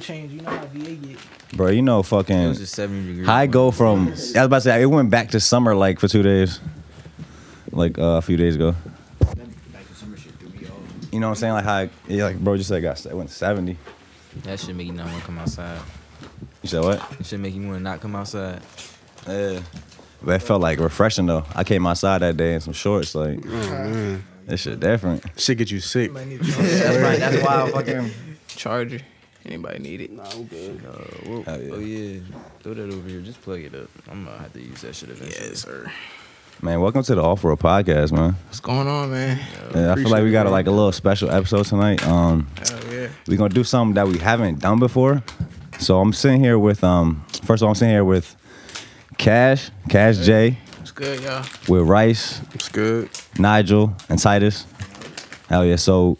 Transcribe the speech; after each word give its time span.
weather 0.00 0.04
change. 0.04 0.32
You 0.32 0.40
know 0.42 0.50
how 0.50 0.64
VA 0.66 0.94
get. 0.94 1.18
Bro, 1.56 1.68
you 1.70 1.82
know 1.82 2.00
It 2.00 2.06
fucking 2.06 2.48
was 2.48 2.58
just 2.58 2.74
70 2.74 3.06
degrees. 3.06 3.28
I 3.28 3.46
go 3.46 3.70
from 3.70 4.08
I 4.08 4.10
was 4.10 4.34
about 4.36 4.56
to 4.56 4.60
say 4.62 4.82
it 4.82 4.86
went 4.86 5.10
back 5.10 5.30
to 5.30 5.40
summer 5.40 5.74
like 5.74 5.98
for 6.00 6.08
two 6.08 6.22
days. 6.22 6.60
Like 7.72 7.98
uh, 7.98 8.02
a 8.18 8.22
few 8.22 8.36
days 8.36 8.56
ago. 8.56 8.74
You 11.12 11.18
know 11.18 11.26
what 11.26 11.30
I'm 11.32 11.36
saying? 11.36 11.52
Like 11.54 11.64
how 11.64 11.74
I- 11.74 11.90
yeah, 12.06 12.24
like 12.24 12.38
bro 12.38 12.56
just 12.56 12.68
said 12.68 12.78
it 12.78 12.82
got 12.82 13.04
it 13.04 13.14
went 13.16 13.28
to 13.30 13.34
70. 13.34 13.76
That 14.44 14.60
should 14.60 14.76
make 14.76 14.86
you 14.86 14.92
not 14.92 15.06
want 15.06 15.18
to 15.18 15.24
come 15.26 15.38
outside. 15.38 15.80
You 16.62 16.68
said 16.68 16.82
what? 16.84 17.02
It 17.18 17.26
should 17.26 17.40
make 17.40 17.52
you 17.54 17.62
want 17.62 17.78
to 17.78 17.82
not 17.82 18.00
come 18.00 18.14
outside. 18.14 18.60
Yeah. 19.26 19.60
But 20.22 20.32
it 20.36 20.38
felt 20.42 20.60
like 20.60 20.78
refreshing 20.78 21.26
though. 21.26 21.44
I 21.54 21.64
came 21.64 21.86
outside 21.86 22.18
that 22.18 22.36
day 22.36 22.54
in 22.54 22.60
some 22.60 22.74
shorts, 22.74 23.14
like 23.14 23.40
Oh 23.44 23.48
man, 23.50 24.24
this 24.46 24.60
shit 24.60 24.78
different. 24.78 25.24
shit 25.36 25.58
get 25.58 25.70
you 25.70 25.80
sick. 25.80 26.12
Might 26.12 26.26
need 26.28 26.42
to. 26.44 26.50
That's 26.52 26.98
right. 26.98 27.18
That's 27.18 27.42
why 27.42 27.62
I 27.62 27.70
fucking 27.72 28.10
charger. 28.48 29.00
Anybody 29.46 29.78
need 29.78 30.00
it? 30.02 30.12
Nah, 30.12 30.24
I'm 30.30 30.44
good. 30.44 30.80
Uh, 30.84 30.90
whoa. 31.28 31.44
Oh, 31.46 31.56
yeah. 31.58 31.72
Oh 31.74 31.78
yeah, 31.78 32.20
throw 32.62 32.74
that 32.74 32.90
over 32.92 33.08
here. 33.08 33.20
Just 33.20 33.40
plug 33.42 33.60
it 33.60 33.74
up. 33.74 33.88
I'm 34.10 34.24
gonna 34.24 34.38
have 34.38 34.52
to 34.52 34.60
use 34.60 34.82
that 34.82 34.94
shit 34.94 35.08
eventually. 35.10 35.48
Yes, 35.48 35.60
sir. 35.62 35.90
Man, 36.62 36.78
welcome 36.82 37.02
to 37.02 37.14
the 37.14 37.22
Off 37.22 37.42
World 37.42 37.58
Podcast, 37.58 38.12
man. 38.12 38.36
What's 38.46 38.60
going 38.60 38.86
on, 38.86 39.10
man? 39.10 39.38
Yeah, 39.74 39.92
I 39.92 39.94
feel 39.94 40.10
like 40.10 40.22
we 40.22 40.30
got 40.30 40.44
a, 40.46 40.50
like 40.50 40.66
a 40.66 40.70
little 40.70 40.92
special 40.92 41.30
episode 41.30 41.64
tonight. 41.64 42.06
Um, 42.06 42.48
Hell 42.68 42.92
yeah. 42.92 43.08
we're 43.26 43.38
gonna 43.38 43.48
do 43.54 43.64
something 43.64 43.94
that 43.94 44.06
we 44.06 44.18
haven't 44.18 44.58
done 44.60 44.78
before. 44.78 45.22
So 45.78 46.00
I'm 46.00 46.12
sitting 46.12 46.44
here 46.44 46.58
with 46.58 46.84
um, 46.84 47.24
first 47.44 47.62
of 47.62 47.66
all, 47.66 47.70
I'm 47.70 47.74
sitting 47.76 47.94
here 47.94 48.04
with 48.04 48.36
Cash, 49.16 49.70
CashJay, 49.88 50.56
What's 50.78 50.90
good, 50.92 51.22
y'all? 51.22 51.44
with 51.66 51.88
Rice, 51.88 52.42
It's 52.54 52.68
good. 52.68 53.08
Nigel, 53.38 53.94
and 54.10 54.18
Titus. 54.18 54.66
Hell 55.48 55.64
yeah! 55.64 55.76
So, 55.76 56.18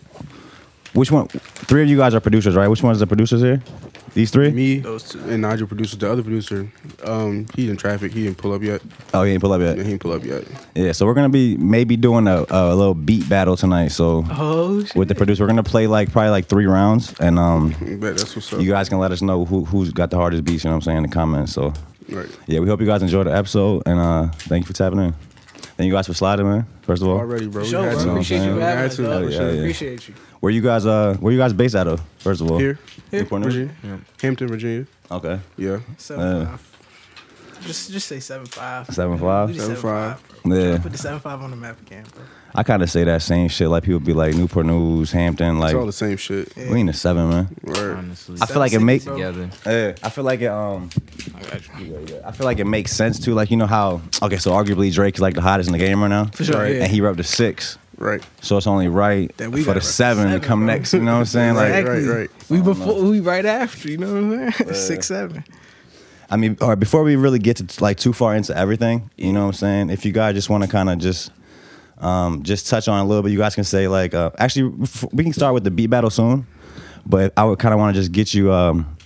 which 0.92 1.10
one? 1.10 1.28
Three 1.28 1.82
of 1.82 1.88
you 1.88 1.96
guys 1.96 2.14
are 2.14 2.20
producers, 2.20 2.54
right? 2.56 2.68
Which 2.68 2.82
one 2.82 2.92
is 2.92 2.98
the 3.00 3.06
producers 3.06 3.40
here? 3.40 3.62
These 4.12 4.32
three? 4.32 4.50
Me 4.50 4.78
Those 4.80 5.04
two. 5.10 5.20
and 5.20 5.42
Nigel 5.42 5.68
producer. 5.68 5.96
The 5.96 6.10
other 6.10 6.22
producer, 6.22 6.68
um, 7.04 7.46
he 7.54 7.70
in 7.70 7.76
traffic. 7.76 8.10
He 8.12 8.24
didn't 8.24 8.38
pull 8.38 8.52
up 8.52 8.60
yet. 8.60 8.82
Oh, 9.14 9.22
he 9.22 9.30
ain't 9.32 9.40
pull 9.40 9.52
up 9.52 9.60
yet. 9.60 9.76
he 9.76 9.84
didn't 9.84 10.00
pull 10.00 10.10
up 10.12 10.24
yet. 10.24 10.42
Yeah, 10.74 10.90
so 10.90 11.06
we're 11.06 11.14
gonna 11.14 11.28
be 11.28 11.56
maybe 11.58 11.96
doing 11.96 12.26
a, 12.26 12.44
a 12.50 12.74
little 12.74 12.94
beat 12.94 13.28
battle 13.28 13.56
tonight. 13.56 13.88
So 13.92 14.24
Oh 14.30 14.82
shit. 14.82 14.96
with 14.96 15.06
the 15.06 15.14
producer, 15.14 15.44
we're 15.44 15.48
gonna 15.48 15.62
play 15.62 15.86
like 15.86 16.10
probably 16.10 16.30
like 16.30 16.46
three 16.46 16.66
rounds, 16.66 17.14
and 17.20 17.38
um, 17.38 17.70
Bet 18.00 18.16
that's 18.16 18.34
what's 18.34 18.52
up. 18.52 18.60
you 18.60 18.68
guys 18.70 18.88
can 18.88 18.98
let 18.98 19.12
us 19.12 19.22
know 19.22 19.44
who 19.44 19.64
who's 19.64 19.92
got 19.92 20.10
the 20.10 20.16
hardest 20.16 20.42
beats. 20.44 20.64
You 20.64 20.70
know 20.70 20.74
what 20.74 20.78
I'm 20.78 20.82
saying 20.82 20.96
in 20.96 21.02
the 21.04 21.08
comments. 21.08 21.52
So 21.52 21.72
right. 22.08 22.28
yeah, 22.48 22.58
we 22.58 22.66
hope 22.66 22.80
you 22.80 22.86
guys 22.86 23.02
enjoy 23.02 23.22
the 23.22 23.36
episode, 23.36 23.84
and 23.86 24.00
uh, 24.00 24.26
thank 24.48 24.64
you 24.64 24.66
for 24.66 24.72
tapping 24.72 24.98
in. 24.98 25.14
Thank 25.80 25.88
you 25.88 25.94
guys 25.94 26.06
for 26.06 26.12
sliding, 26.12 26.44
man. 26.46 26.66
First 26.82 27.00
of 27.00 27.08
all, 27.08 27.16
Already, 27.16 27.46
bro. 27.46 27.64
For 27.64 27.64
We 27.64 27.70
sure, 27.70 27.90
bro. 28.04 28.10
Appreciate 28.12 28.44
you 28.44 28.54
We 28.56 28.60
having 28.60 28.84
us, 28.84 28.96
to. 28.96 29.02
dog. 29.02 29.30
Yeah, 29.32 29.40
yeah. 29.40 29.46
Appreciate 29.60 30.08
you. 30.08 30.14
where 30.40 30.52
you 30.52 30.60
guys 30.60 30.84
uh 30.84 31.16
where 31.20 31.32
you 31.32 31.38
guys 31.38 31.54
based 31.54 31.74
out 31.74 31.88
of? 31.88 32.02
First 32.18 32.42
of 32.42 32.50
all, 32.50 32.58
Here, 32.58 32.78
Newport 33.10 33.40
News? 33.40 33.54
Virginia, 33.54 33.74
Yeah. 33.82 33.96
Hampton, 34.20 34.48
Virginia. 34.48 34.86
Okay, 35.10 35.40
Yeah. 35.56 35.78
Seven 35.96 36.22
Uh, 36.26 36.44
five. 36.50 36.69
Just 37.62 37.90
just 37.90 38.08
say 38.08 38.20
seven 38.20 38.46
five. 38.46 38.86
seven 38.88 39.18
five. 39.18 39.48
We 39.48 39.54
just 39.54 39.66
Seven 39.66 39.80
seven 39.82 39.90
five. 39.92 40.20
five. 40.20 40.42
bro. 40.44 40.56
Yeah. 40.58 40.78
Put 40.78 40.92
the 40.92 40.98
seven 40.98 41.20
five 41.20 41.40
on 41.42 41.50
the 41.50 41.56
map 41.56 41.80
again, 41.82 42.04
bro. 42.14 42.22
I 42.52 42.62
kind 42.64 42.82
of 42.82 42.90
say 42.90 43.04
that 43.04 43.22
same 43.22 43.48
shit. 43.48 43.68
Like 43.68 43.84
people 43.84 44.00
be 44.00 44.12
like 44.12 44.34
Newport 44.34 44.66
News, 44.66 45.12
Hampton. 45.12 45.58
Like 45.60 45.70
it's 45.72 45.78
all 45.78 45.86
the 45.86 45.92
same 45.92 46.16
shit. 46.16 46.52
Yeah. 46.56 46.72
we 46.72 46.80
in 46.80 46.86
the 46.86 46.92
seven, 46.92 47.28
man. 47.28 47.56
Right. 47.62 47.78
Honestly, 47.96 48.38
I 48.40 48.46
feel 48.46 48.58
like 48.58 48.70
it 48.72 48.80
Seven 48.80 48.86
make. 48.86 49.02
city, 49.02 49.16
bro. 49.20 49.32
together. 49.32 49.50
Yeah, 49.66 49.94
I 50.02 50.08
feel 50.10 50.24
like 50.24 50.40
it. 50.40 50.46
Um, 50.46 50.90
I 51.36 51.42
got 51.42 51.78
you. 51.80 51.84
yeah, 51.86 51.98
yeah. 52.16 52.28
I 52.28 52.32
feel 52.32 52.46
like 52.46 52.58
it 52.58 52.64
makes 52.64 52.92
sense 52.92 53.20
too. 53.20 53.34
Like 53.34 53.50
you 53.50 53.56
know 53.56 53.66
how 53.66 54.00
okay, 54.22 54.38
so 54.38 54.52
arguably 54.52 54.92
Drake 54.92 55.14
is 55.16 55.20
like 55.20 55.34
the 55.34 55.42
hottest 55.42 55.68
in 55.68 55.72
the 55.72 55.78
game 55.78 56.00
right 56.02 56.08
now, 56.08 56.24
For 56.26 56.44
sure. 56.44 56.56
Right. 56.62 56.74
Yeah. 56.76 56.82
and 56.84 56.90
he 56.92 57.00
rep 57.00 57.16
the 57.16 57.24
six. 57.24 57.78
Right. 57.98 58.24
So 58.40 58.56
it's 58.56 58.66
only 58.66 58.88
right 58.88 59.30
That 59.36 59.50
we 59.52 59.60
for 59.60 59.66
the 59.66 59.74
rep 59.74 59.82
the 59.82 59.88
seven, 59.88 60.30
to 60.32 60.40
come 60.40 60.60
bro. 60.60 60.66
next. 60.68 60.94
You 60.94 61.00
know 61.00 61.12
what 61.12 61.18
I'm 61.18 61.24
saying? 61.26 61.54
Like, 61.56 61.72
Right, 61.72 61.86
right, 61.86 62.06
right. 62.06 62.30
We 62.48 62.62
before 62.62 63.02
we 63.04 63.20
right 63.20 63.44
after, 63.44 63.90
you 63.90 63.98
know 63.98 64.12
what 64.14 64.40
I'm 64.40 64.52
saying? 64.52 64.74
Six 64.74 65.06
seven. 65.08 65.44
I 66.30 66.36
mean, 66.36 66.56
all 66.60 66.68
right. 66.68 66.78
Before 66.78 67.02
we 67.02 67.16
really 67.16 67.38
get 67.40 67.56
to 67.58 67.82
like 67.84 67.96
too 67.98 68.12
far 68.12 68.34
into 68.36 68.56
everything, 68.56 69.10
you 69.16 69.32
know 69.32 69.40
what 69.42 69.46
I'm 69.48 69.52
saying? 69.54 69.90
If 69.90 70.04
you 70.04 70.12
guys 70.12 70.34
just 70.34 70.48
want 70.48 70.62
to 70.64 70.68
kind 70.70 70.88
of 70.88 70.98
just, 70.98 71.32
um, 71.98 72.42
just 72.44 72.68
touch 72.68 72.86
on 72.88 72.98
a 73.04 73.04
little 73.06 73.22
bit, 73.22 73.32
you 73.32 73.38
guys 73.38 73.54
can 73.54 73.64
say 73.64 73.88
like, 73.88 74.14
uh, 74.14 74.30
actually, 74.38 74.72
we 75.12 75.24
can 75.24 75.32
start 75.32 75.54
with 75.54 75.64
the 75.64 75.70
beat 75.70 75.88
battle 75.88 76.08
soon, 76.10 76.46
but 77.04 77.32
I 77.36 77.44
would 77.44 77.58
kind 77.58 77.74
of 77.74 77.80
want 77.80 77.94
to 77.94 78.00
just 78.00 78.12
get 78.12 78.32
you, 78.32 78.52
um, 78.52 78.96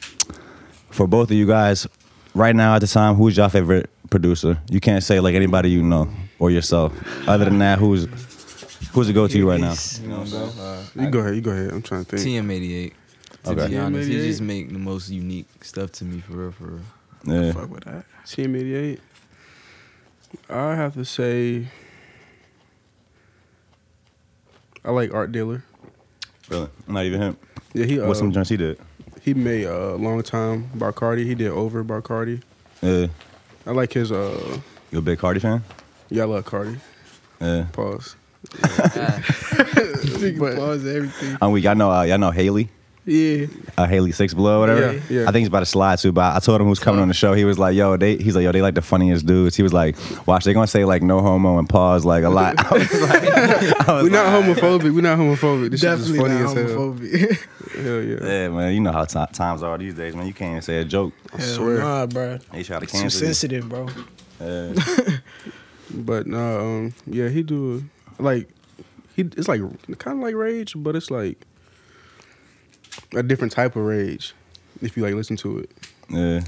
for 0.91 1.07
both 1.07 1.31
of 1.31 1.37
you 1.37 1.47
guys, 1.47 1.87
right 2.35 2.55
now 2.55 2.75
at 2.75 2.81
the 2.81 2.87
time, 2.87 3.15
who's 3.15 3.37
your 3.37 3.49
favorite 3.49 3.91
producer? 4.11 4.59
You 4.71 4.81
can't 4.81 5.03
say 5.03 5.19
like 5.21 5.35
anybody 5.35 5.71
you 5.71 5.83
know 5.83 6.09
or 6.39 6.51
yourself. 6.51 6.93
Other 7.29 7.47
than 7.47 7.59
that, 7.59 7.79
who's 7.79 8.05
who's 8.93 9.07
the 9.09 9.13
go 9.13 9.27
to 9.27 9.37
you 9.39 9.49
right 9.49 9.61
now? 9.61 9.75
You 10.03 10.09
know. 10.09 10.23
Uh, 10.23 10.83
You 10.95 11.11
go 11.11 11.19
ahead. 11.21 11.35
You 11.35 11.41
go 11.41 11.51
ahead. 11.51 11.73
I'm 11.73 11.83
trying 11.83 12.05
to 12.05 12.17
think. 12.17 12.47
TM88. 12.47 12.93
To 13.45 13.51
Okay. 13.51 13.69
be 13.69 13.77
honest, 13.79 14.09
he 14.09 14.17
just 14.19 14.41
make 14.41 14.73
the 14.73 14.79
most 14.79 15.11
unique 15.11 15.47
stuff 15.65 15.91
to 15.93 16.05
me 16.05 16.21
for 16.21 16.33
real, 16.35 16.53
for 16.53 16.65
real. 16.65 16.81
Yeah. 17.27 17.53
Fuck 17.53 17.71
with 17.71 17.85
that. 17.85 18.05
TM88. 18.27 18.99
I 20.51 20.75
have 20.75 20.95
to 20.95 21.05
say, 21.05 21.67
I 24.85 24.91
like 24.91 25.13
Art 25.15 25.33
Dealer. 25.33 25.65
Really? 26.49 26.69
Not 26.87 27.05
even 27.05 27.21
him. 27.21 27.37
Yeah, 27.73 27.87
he 27.87 27.99
What's 27.99 28.19
uh, 28.19 28.21
some 28.21 28.33
joints 28.33 28.51
he 28.51 28.57
did? 28.57 28.79
he 29.23 29.33
made 29.33 29.65
a 29.65 29.95
uh, 29.95 29.97
long 29.97 30.23
time 30.23 30.69
Barcardi. 30.77 31.25
He 31.25 31.35
did 31.35 31.49
over 31.51 31.83
Barcardi. 31.83 32.43
Yeah. 32.83 33.07
I 33.67 33.71
like 33.71 33.93
his 33.95 34.13
uh 34.13 34.59
You 34.91 34.99
a 34.99 35.03
big 35.03 35.19
Carti 35.19 35.41
fan? 35.41 35.63
yeah, 36.11 36.25
I 36.25 36.27
love 36.27 36.45
Carti. 36.45 36.79
Yeah. 37.41 37.67
Pause. 37.73 38.17
Nigga 40.21 40.39
But- 40.39 40.57
pause 40.57 40.85
everything. 40.87 41.39
I'm 41.41 41.53
weak. 41.53 41.65
I 41.67 41.73
know. 41.75 41.91
Uh, 41.91 42.03
y'all 42.03 42.19
know 42.19 42.31
Haley. 42.31 42.69
Yeah. 43.07 43.47
uh, 43.77 43.87
Haley 43.87 44.13
Six 44.13 44.33
Below, 44.33 44.61
whatever. 44.61 44.95
Yeah, 44.95 45.01
yeah. 45.11 45.23
I 45.23 45.27
think 45.27 45.41
he's 45.41 45.49
about 45.49 45.61
to 45.61 45.67
slide 45.67 45.99
too. 45.99 46.11
But 46.13 46.35
I 46.35 46.39
told 46.39 46.61
him 46.61 46.67
who's 46.67 46.79
coming 46.79 47.03
on 47.03 47.09
the 47.09 47.15
show. 47.15 47.35
He 47.35 47.45
was 47.45 47.59
like, 47.59 47.75
"Yo, 47.77 47.97
they." 47.99 48.17
He's 48.17 48.35
like, 48.35 48.45
"Yo, 48.45 48.53
they 48.53 48.63
like 48.63 48.75
the 48.75 48.83
funniest 48.83 49.27
dudes." 49.27 49.57
He 49.57 49.63
was 49.63 49.73
like, 49.75 49.97
"Watch, 50.27 50.45
they 50.45 50.55
gonna 50.55 50.67
say 50.67 50.85
like 50.87 51.03
no 51.03 51.21
homo 51.21 51.59
and 51.59 51.69
pause 51.69 52.05
like 52.07 52.25
a 52.25 52.31
lot." 52.31 52.55
I 52.73 52.75
was 52.79 53.03
like, 53.03 53.25
I 53.89 53.93
was 53.95 54.03
We're 54.05 54.09
not 54.11 54.27
like, 54.33 54.57
homophobic. 54.57 54.95
We're 54.95 55.03
not 55.03 55.19
homophobic. 55.19 55.71
This 55.73 55.81
shit 55.81 55.91
is 55.93 56.13
Definitely 56.13 56.19
funny 56.19 56.43
not 56.43 56.57
as 56.57 56.71
homophobic. 56.71 57.83
Hell 57.85 58.03
yeah. 58.03 58.19
Yeah, 58.25 58.49
man. 58.49 58.73
You 58.75 58.81
know 58.81 58.93
how 58.93 59.05
ti 59.05 59.25
times 59.33 59.63
are 59.63 59.77
these 59.77 59.95
days, 59.95 60.15
man. 60.17 60.27
You 60.27 60.33
can't 60.33 60.51
even 60.53 60.63
say 60.63 60.79
a 60.79 60.85
joke. 60.85 61.13
I 61.33 61.41
swear. 61.41 61.79
Nah, 61.79 62.07
bro. 62.07 62.39
They 62.53 62.63
try 62.63 62.79
to 62.79 62.87
Too 62.87 62.93
cancel 62.93 63.21
you. 63.21 63.35
sensitive, 63.35 63.69
bro. 63.69 63.89
Yeah. 64.41 64.73
But 65.93 66.27
nah, 66.27 66.59
um, 66.61 66.95
yeah, 67.07 67.29
he 67.29 67.43
do 67.43 67.85
like 68.19 68.49
he. 69.15 69.23
It's 69.23 69.49
like 69.49 69.61
kind 69.99 70.17
of 70.19 70.23
like 70.23 70.35
rage, 70.35 70.73
but 70.77 70.97
it's 70.97 71.11
like 71.11 71.47
a 73.15 73.23
different 73.23 73.53
type 73.53 73.77
of 73.77 73.83
rage. 73.85 74.35
If 74.83 74.97
you 74.97 75.03
like 75.03 75.15
listen 75.15 75.37
to 75.39 75.59
it, 75.59 75.71
yeah. 76.11 76.41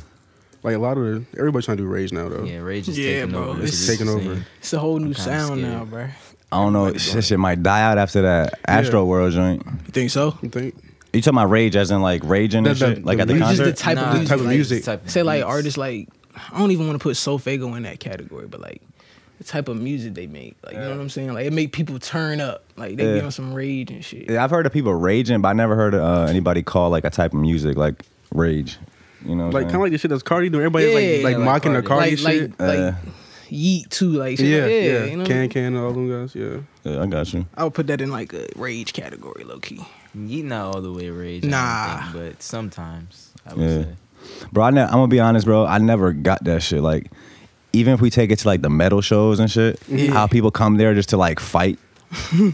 like 0.62 0.75
a 0.75 0.79
lot 0.79 0.99
of 0.99 1.05
the, 1.05 1.39
everybody's 1.39 1.65
trying 1.67 1.77
to 1.79 1.83
do 1.84 1.89
rage 1.89 2.12
now 2.12 2.29
though. 2.29 2.43
Yeah, 2.45 2.59
Rage 2.59 2.89
is 2.89 2.99
Yeah, 2.99 3.21
taking 3.21 3.31
bro, 3.31 3.45
over. 3.51 3.62
it's 3.62 3.73
It's 3.73 3.87
taking 3.87 4.07
just 4.07 4.19
over. 4.19 4.47
It's 4.59 4.73
a 4.73 4.79
whole 4.79 4.99
new 4.99 5.15
sound 5.15 5.59
scared. 5.61 5.73
now, 5.73 5.84
bro. 5.84 6.09
I 6.53 6.57
don't 6.62 6.73
know. 6.73 6.93
Shit, 6.95 7.25
shit 7.25 7.39
might 7.39 7.62
die 7.62 7.83
out 7.83 7.99
after 7.99 8.23
that 8.23 8.59
Astro 8.67 9.05
World 9.05 9.33
joint. 9.33 9.65
You 9.67 9.93
think 9.93 10.11
so? 10.11 10.37
You 10.43 10.49
think? 10.49 10.75
You 11.12 11.23
talking 11.23 11.39
about 11.39 11.51
rage 11.51 11.77
as 11.77 11.91
in 11.91 12.03
like 12.03 12.23
raging 12.25 12.67
and 12.67 12.77
The- 12.77 12.87
the- 12.87 12.95
shit, 12.97 13.05
like 13.05 13.17
the 13.19 13.23
at 13.23 13.28
the 13.28 13.34
music- 13.34 13.49
Just 13.49 13.59
the 13.59 13.65
concert? 13.65 13.83
type 13.84 13.97
Nah, 13.97 14.03
of 14.11 14.13
music. 14.15 14.28
type 14.28 14.39
of 14.41 14.45
like, 14.47 14.55
music. 14.55 14.84
type 14.84 15.05
of 15.05 15.11
Say 15.11 15.23
like 15.23 15.45
artists 15.45 15.78
like 15.78 16.09
I 16.53 16.59
don't 16.59 16.71
even 16.73 16.87
want 16.87 16.99
to 17.01 17.03
put 17.03 17.17
SoFaygo 17.17 17.77
in 17.77 17.84
that 17.84 17.99
category, 18.01 18.47
but 18.47 18.61
like 18.61 18.83
the 19.39 19.45
type 19.45 19.69
of 19.69 19.77
music 19.81 20.15
they 20.15 20.27
make, 20.27 20.57
like 20.65 20.75
you 20.75 20.81
know 20.81 20.91
what 20.91 21.01
I'm 21.01 21.09
saying? 21.11 21.33
Like 21.35 21.47
it 21.47 21.53
make 21.53 21.73
people 21.73 21.99
turn 21.99 22.41
up, 22.41 22.65
like 22.77 22.97
they 22.97 23.05
be 23.05 23.19
Yeah. 23.19 23.25
on 23.25 23.31
some 23.31 23.53
rage 23.53 23.91
and 23.91 24.05
shit. 24.05 24.31
Yeah, 24.31 24.43
I've 24.43 24.51
heard 24.51 24.65
of 24.66 24.72
people 24.72 24.95
raging, 24.95 25.41
but 25.43 25.49
I 25.49 25.53
never 25.53 25.77
heard 25.77 25.95
of, 25.95 26.01
uh, 26.01 26.27
anybody 26.31 26.63
call 26.63 26.91
like 26.91 27.05
a 27.05 27.10
type 27.10 27.33
of 27.34 27.41
music 27.41 27.77
like 27.77 28.03
rage. 28.33 28.78
You 29.25 29.34
know, 29.34 29.49
Like 29.49 29.65
kind 29.65 29.77
of 29.77 29.81
like 29.83 29.93
the 29.93 29.99
shit 29.99 30.10
that's 30.10 30.22
Carti 30.22 30.51
doing. 30.51 30.65
Everybody's 30.65 30.89
Yeah, 30.91 31.25
like 31.25 31.25
like 31.25 31.37
like 31.37 31.45
mocking 31.45 31.72
the 31.75 31.83
Carti. 31.83 32.13
Carti 32.16 32.25
like 32.25 32.34
shit. 32.34 32.60
like 32.60 32.69
like 32.78 32.78
Uh, 32.78 32.93
Yeat 33.49 33.91
too, 33.91 34.10
like 34.10 34.39
shit 34.39 34.47
yeah, 34.47 34.63
like, 34.63 34.71
yeah, 34.71 34.78
yeah. 34.81 35.05
you 35.05 35.16
know. 35.19 35.25
Can 35.25 35.49
can 35.49 35.77
all 35.77 35.93
them 35.93 36.09
guys. 36.10 36.34
Yeah. 36.34 36.57
yeah, 36.83 37.03
I 37.03 37.07
got 37.07 37.33
you. 37.33 37.47
I 37.57 37.63
would 37.65 37.75
put 37.75 37.87
that 37.89 38.01
in 38.01 38.10
like 38.10 38.33
a 38.33 38.47
rage 38.57 38.93
category, 38.93 39.45
low 39.45 39.59
key. 39.60 39.81
Yeat 40.15 40.45
not 40.47 40.75
all 40.75 40.81
the 40.83 40.91
way 40.93 41.10
rage. 41.10 41.45
Nah. 41.45 42.10
think, 42.10 42.13
but 42.15 42.43
sometimes 42.43 43.31
I 43.47 43.55
would 43.55 43.63
Yeah. 43.63 43.83
say. 43.83 43.89
Bro, 44.53 44.65
I 44.65 44.71
ne- 44.71 44.83
I'm 44.83 44.91
gonna 44.91 45.07
be 45.09 45.21
honest, 45.21 45.47
bro. 45.47 45.65
I 45.65 45.78
never 45.78 46.13
got 46.13 46.43
that 46.45 46.60
shit. 46.63 46.81
Like, 46.83 47.10
even 47.77 47.95
if 47.95 48.01
we 48.01 48.11
take 48.11 48.31
it 48.31 48.39
to 48.41 48.49
like 48.49 48.63
the 48.63 48.71
metal 48.71 49.01
shows 49.01 49.39
and 49.41 49.51
shit, 49.51 49.81
Yeah. 49.89 50.13
how 50.13 50.27
people 50.27 50.51
come 50.51 50.77
there 50.77 50.95
just 50.95 51.09
to 51.11 51.17
like 51.17 51.39
fight 51.41 51.78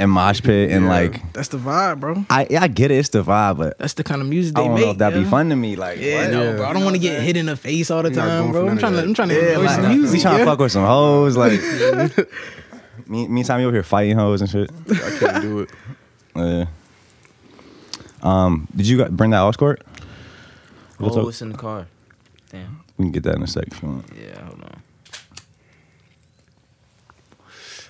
and 0.01 0.11
mosh 0.11 0.41
pit 0.43 0.71
and 0.71 0.85
Yeah. 0.85 0.91
like, 0.91 1.33
That's 1.33 1.49
the 1.49 1.59
vibe, 1.59 2.01
bro. 2.01 2.25
I 2.31 2.47
I 2.59 2.69
get 2.69 2.91
it, 2.91 2.97
it's 2.97 3.11
the 3.11 3.23
vibe, 3.23 3.59
but 3.59 3.79
That's 3.79 3.95
the 3.95 4.03
kind 4.05 4.21
of 4.23 4.27
music 4.29 4.59
I 4.59 4.63
don't 4.65 4.75
make. 4.75 4.85
know 4.85 4.91
if 4.93 4.99
that'd 4.99 5.23
be 5.23 5.29
fun 5.29 5.49
to 5.51 5.57
me. 5.57 5.77
Like, 5.77 5.99
Yeah, 6.01 6.23
what? 6.23 6.31
no, 6.33 6.43
Yeah. 6.45 6.57
bro. 6.57 6.67
I 6.67 6.73
don't 6.73 6.85
want 6.85 6.97
to 6.97 7.01
get 7.01 7.23
hit 7.23 7.37
in 7.37 7.47
the 7.47 7.57
face 7.57 7.91
all 7.91 8.03
the 8.03 8.11
You're 8.13 8.23
time, 8.25 8.51
bro. 8.53 8.69
I'm 8.69 8.79
trying 8.79 8.93
to. 8.95 9.03
I'm 9.03 9.15
trying 9.15 9.29
to 9.29 9.35
Yeah, 9.35 9.49
enjoy 9.59 9.65
like, 9.65 9.75
some 9.81 9.89
we 9.91 9.97
music. 9.99 10.21
trying 10.23 10.39
to 10.39 10.45
fuck 10.45 10.59
with 10.59 10.73
some 10.73 10.87
hoes, 10.87 11.37
like. 11.37 11.61
me, 13.07 13.29
meantime, 13.29 13.61
you 13.61 13.67
over 13.67 13.77
here 13.77 13.83
fighting 13.83 14.17
hoes 14.17 14.41
and 14.41 14.51
shit. 14.51 14.71
I 14.91 15.11
can't 15.21 15.43
do 15.43 15.61
it. 15.61 15.71
Yeah. 16.35 16.65
Um, 18.23 18.69
did 18.75 18.87
you 18.89 18.97
got, 18.99 19.15
bring 19.17 19.31
that 19.33 19.41
aux 19.43 19.53
cord? 19.53 19.83
We'll 20.99 21.11
Oh, 21.13 21.15
talk- 21.17 21.29
it's 21.29 21.43
in 21.43 21.51
the 21.53 21.59
car. 21.59 21.87
Damn. 22.51 22.81
we 22.97 23.05
can 23.07 23.13
get 23.13 23.23
that 23.25 23.35
in 23.37 23.43
a 23.43 23.47
sec 23.47 23.65
if 23.71 23.83
you 23.83 23.89
want. 23.89 24.05
Yeah, 24.17 24.41
hold 24.45 24.63
on. 24.63 24.81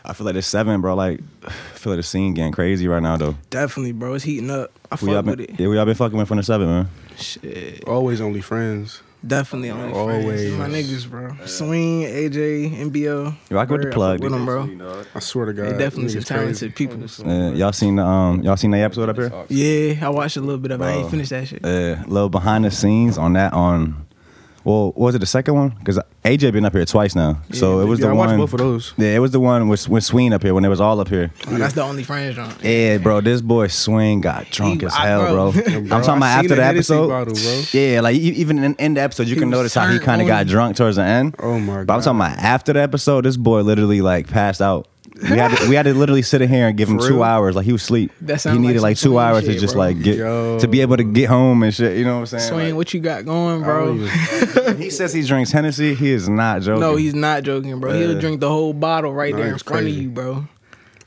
I 0.04 0.12
feel 0.14 0.26
like 0.26 0.34
it's 0.34 0.46
seven, 0.46 0.80
bro. 0.80 0.94
Like, 0.94 1.20
I 1.46 1.50
feel 1.50 1.92
like 1.92 1.98
the 1.98 2.02
scene 2.02 2.34
getting 2.34 2.52
crazy 2.52 2.88
right 2.88 3.02
now, 3.02 3.16
though. 3.16 3.36
Definitely, 3.50 3.92
bro. 3.92 4.14
It's 4.14 4.24
heating 4.24 4.50
up. 4.50 4.70
I 4.90 4.98
We 5.00 5.08
all 5.14 5.22
fuck 5.22 5.26
with 5.26 5.38
been, 5.38 5.54
it. 5.54 5.60
yeah, 5.60 5.68
we 5.68 5.78
all 5.78 5.84
been 5.86 5.94
fucking 5.94 6.18
with 6.18 6.28
from 6.28 6.36
the 6.38 6.42
seven, 6.42 6.66
man. 6.68 6.88
Shit. 7.16 7.84
Always 7.86 8.20
only 8.20 8.40
friends. 8.40 9.02
Definitely 9.24 9.70
only 9.70 9.92
friends. 9.92 9.96
Always. 10.24 10.54
friends. 10.54 10.58
My 10.58 10.68
niggas, 10.68 11.08
bro. 11.08 11.46
Swing, 11.46 12.02
AJ, 12.02 12.76
NBO. 12.90 13.34
You 13.50 13.56
rock 13.56 13.68
with 13.70 13.82
the 13.82 13.90
plug, 13.90 14.20
with 14.20 14.32
them, 14.32 14.44
bro. 14.44 15.04
I 15.14 15.20
swear 15.20 15.46
to 15.46 15.52
God. 15.52 15.66
They 15.66 15.78
definitely 15.78 16.08
some 16.08 16.22
niggas 16.22 16.26
crazy. 16.26 16.68
talented 16.70 16.74
people. 16.74 17.30
Uh, 17.30 17.52
y'all 17.52 17.70
seen 17.72 17.96
the 17.96 18.04
um, 18.04 18.42
y'all 18.42 18.56
seen 18.56 18.72
the 18.72 18.78
episode 18.78 19.08
up 19.08 19.16
here? 19.16 19.32
Yeah, 19.48 20.04
I 20.06 20.08
watched 20.08 20.36
a 20.36 20.40
little 20.40 20.58
bit 20.58 20.72
of 20.72 20.80
it. 20.80 20.84
I 20.84 20.92
Bro. 20.94 21.00
ain't 21.02 21.10
finished 21.12 21.30
that 21.30 21.46
shit. 21.46 21.64
Uh, 21.64 22.02
little 22.08 22.28
behind 22.30 22.64
the 22.64 22.72
scenes 22.72 23.16
on 23.16 23.34
that 23.34 23.52
on. 23.52 24.06
Well, 24.64 24.92
was 24.96 25.14
it 25.14 25.18
the 25.18 25.26
second 25.26 25.54
one? 25.54 25.70
Because 25.70 25.98
AJ 26.24 26.52
been 26.52 26.64
up 26.64 26.72
here 26.72 26.84
twice 26.84 27.14
now, 27.16 27.40
so 27.52 27.80
it 27.80 27.84
was 27.86 27.98
yeah, 27.98 28.06
the 28.06 28.12
I 28.12 28.14
watched 28.14 28.28
one. 28.30 28.38
both 28.38 28.52
of 28.52 28.58
those. 28.60 28.94
Yeah, 28.96 29.16
it 29.16 29.18
was 29.18 29.32
the 29.32 29.40
one 29.40 29.68
with 29.68 29.88
with 29.88 30.04
Sween 30.04 30.32
up 30.32 30.42
here 30.42 30.54
when 30.54 30.62
they 30.62 30.68
was 30.68 30.80
all 30.80 31.00
up 31.00 31.08
here. 31.08 31.32
Oh, 31.48 31.56
that's 31.56 31.74
the 31.74 31.82
only 31.82 32.04
friends 32.04 32.36
joint. 32.36 32.54
Yeah, 32.62 32.98
bro, 32.98 33.20
this 33.20 33.40
boy 33.40 33.66
Swing 33.66 34.20
got 34.20 34.48
drunk 34.50 34.80
He- 34.82 34.86
as 34.86 34.94
I- 34.94 35.06
hell, 35.06 35.32
bro. 35.32 35.52
bro. 35.52 35.62
I'm 35.66 35.88
talking 35.88 36.16
about 36.16 36.22
after 36.22 36.48
the 36.50 36.54
the 36.56 36.64
episode. 36.64 37.08
bottle, 37.08 37.34
bro. 37.34 37.62
Yeah, 37.72 38.00
like 38.02 38.14
even 38.16 38.62
in, 38.62 38.74
in 38.76 38.94
the 38.94 39.00
episode, 39.00 39.26
you 39.26 39.34
He 39.34 39.40
can 39.40 39.50
notice 39.50 39.74
how 39.74 39.88
he 39.88 39.98
kind 39.98 40.20
of 40.22 40.28
got 40.28 40.46
drunk 40.46 40.76
towards 40.76 40.96
the 40.96 41.02
end. 41.04 41.34
Oh 41.40 41.58
my 41.58 41.78
god! 41.78 41.86
But 41.88 41.94
I'm 41.94 42.02
talking 42.02 42.20
about 42.20 42.38
after 42.38 42.72
the 42.72 42.80
episode, 42.82 43.24
this 43.24 43.36
boy 43.36 43.62
literally 43.62 44.00
like 44.00 44.28
passed 44.28 44.62
out. 44.62 44.86
We 45.20 45.36
had 45.38 45.56
to, 45.56 45.68
we 45.68 45.74
had 45.74 45.84
to 45.84 45.94
literally 45.94 46.22
sit 46.22 46.42
in 46.42 46.48
here 46.48 46.66
and 46.68 46.76
give 46.76 46.88
him 46.88 46.98
For 46.98 47.06
two 47.08 47.14
real? 47.14 47.22
hours. 47.22 47.54
Like 47.54 47.64
he 47.66 47.72
was 47.72 47.82
asleep. 47.82 48.10
That 48.22 48.34
he 48.34 48.38
sound 48.38 48.60
needed 48.60 48.76
like 48.76 48.82
like 48.92 48.96
two 48.96 49.10
Swing 49.10 49.18
hours 49.18 49.44
to 49.44 49.52
shit, 49.52 49.60
just 49.60 49.74
bro. 49.74 49.82
like 49.84 50.02
get 50.02 50.16
Yo. 50.18 50.58
to 50.58 50.66
be 50.68 50.80
able 50.80 50.96
to 50.96 51.04
get 51.04 51.28
home 51.28 51.62
and 51.62 51.72
shit. 51.74 51.96
You 51.98 52.04
know 52.04 52.14
what 52.14 52.20
I'm 52.20 52.26
saying? 52.26 52.48
Swing, 52.48 52.66
Like, 52.68 52.74
what 52.76 52.94
you 52.94 53.00
got 53.00 53.24
going, 53.24 53.62
bro? 53.62 53.98
Oh, 54.00 54.52
don't 54.54 54.78
he 54.80 54.90
says 54.90 55.12
he 55.12 55.22
drinks 55.22 55.52
Hennessy. 55.52 55.94
He 55.94 56.10
is 56.10 56.28
not 56.28 56.62
joking. 56.62 56.80
No, 56.80 56.96
he's 56.96 57.14
not 57.14 57.42
joking, 57.44 57.78
bro. 57.78 57.92
He'll 57.92 58.18
drink 58.18 58.40
the 58.40 58.48
whole 58.48 58.72
bottle 58.72 59.12
right 59.12 59.32
Nah, 59.32 59.38
there 59.38 59.48
in 59.48 59.54
it's 59.54 59.62
front 59.62 59.82
crazy. 59.82 59.98
of 59.98 60.02
you, 60.04 60.10
bro. 60.10 60.48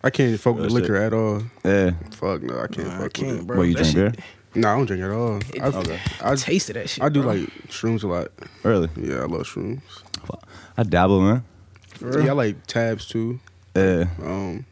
I 0.03 0.11
can't 0.11 0.39
fuck 0.39 0.55
with 0.57 0.71
liquor 0.71 0.95
at 0.97 1.13
all. 1.13 1.41
yeah. 1.63 1.91
Fuck 2.11 2.43
no, 2.43 2.59
I 2.59 2.67
can't 2.67 2.87
Nah, 2.87 2.95
I 2.95 2.99
fuck 2.99 3.13
can't, 3.13 3.27
with 3.31 3.39
it. 3.41 3.47
bro. 3.47 3.57
What 3.57 3.63
you 3.63 3.73
That 3.73 3.91
drink 3.91 3.95
beer? 4.15 4.23
No, 4.53 4.69
I 4.69 4.77
don't 4.77 4.85
drink 4.85 5.03
at 5.03 5.11
all. 5.11 5.39
I, 5.61 5.65
Okay. 5.79 5.99
I, 6.21 6.35
Taste 6.35 6.69
of 6.69 6.75
that 6.75 6.89
shit. 6.89 7.03
I 7.03 7.09
do 7.09 7.21
bro. 7.23 7.33
like 7.33 7.49
shrooms 7.67 8.03
a 8.03 8.07
lot. 8.07 8.27
Really? 8.63 8.87
Yeah, 8.95 9.15
I 9.23 9.25
love 9.25 9.41
shrooms. 9.47 9.81
I 10.77 10.83
dabble, 10.83 11.21
man. 11.21 11.43
Yeah, 12.01 12.29
I 12.29 12.33
like 12.33 12.65
tabs 12.67 13.07
too. 13.07 13.39
Yeah. 13.75 14.05
Um, 14.21 14.65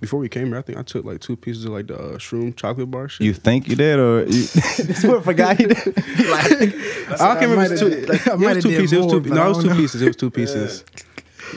before 0.00 0.18
we 0.18 0.28
came 0.30 0.48
here, 0.48 0.58
I 0.58 0.62
think 0.62 0.78
I 0.78 0.82
took 0.82 1.04
like 1.04 1.20
two 1.20 1.36
pieces 1.36 1.64
of 1.66 1.72
like 1.72 1.88
the 1.88 1.96
uh, 1.98 2.18
shroom 2.18 2.56
chocolate 2.56 2.90
bar 2.90 3.08
shit. 3.08 3.26
You 3.26 3.34
think 3.34 3.68
you 3.68 3.76
did, 3.76 3.98
or 3.98 4.20
you, 4.20 4.26
this 4.78 5.04
one 5.04 5.22
forgot 5.22 5.58
he 5.58 5.66
did? 5.66 5.76
I 5.98 7.36
can't 7.38 7.40
remember. 7.42 7.64
If 7.64 7.70
it 7.70 7.70
was 7.70 7.80
two, 7.80 8.06
like, 8.06 8.26
I 8.28 8.32
it 8.32 8.38
was 8.38 8.40
might've 8.40 8.62
two 8.62 8.70
did 8.70 8.80
pieces. 8.80 8.92
It 8.92 9.04
was 9.04 9.12
two. 9.12 9.20
No, 9.34 9.44
it 9.44 9.48
was 9.48 9.58
two 9.62 9.68
know. 9.68 9.76
pieces. 9.76 10.02
It 10.02 10.06
was 10.06 10.16
two 10.16 10.30
pieces. 10.30 10.84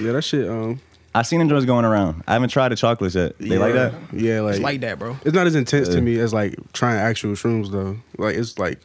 Yeah, 0.02 0.12
that 0.14 0.24
shit. 0.24 0.50
Um, 0.50 0.82
I 1.16 1.22
seen 1.22 1.40
them 1.40 1.48
joints 1.48 1.66
going 1.66 1.86
around. 1.86 2.24
I 2.28 2.34
haven't 2.34 2.50
tried 2.50 2.70
the 2.70 2.76
chocolates 2.76 3.16
yet. 3.16 3.38
They 3.38 3.58
like 3.60 3.76
yeah. 3.76 3.90
that? 3.90 3.94
Yeah, 4.14 4.42
like, 4.42 4.56
It's 4.56 4.64
like 4.64 4.82
that, 4.82 4.98
bro. 4.98 5.16
it's 5.24 5.36
not 5.36 5.46
as 5.46 5.54
intense 5.56 5.88
Yeah. 5.90 5.96
to 5.96 6.02
me 6.02 6.18
as 6.20 6.34
like 6.34 6.56
trying 6.74 6.98
actual 6.98 7.34
shrooms 7.34 7.72
though. 7.72 7.98
Like 8.18 8.36
it's 8.36 8.58
like 8.58 8.80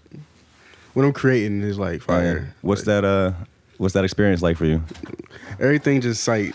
when 0.93 1.07
I'm 1.07 1.13
creating 1.15 1.63
is 1.63 1.79
like 1.79 2.03
fire. 2.03 2.55
What's 2.61 2.83
Like, 2.87 3.03
that? 3.03 3.05
Uh, 3.05 3.33
what's 3.79 3.95
that 3.95 4.05
experience 4.05 4.43
like 4.43 4.59
for 4.59 4.67
you? 4.67 4.83
Everything 5.59 6.03
just 6.03 6.29
like 6.29 6.55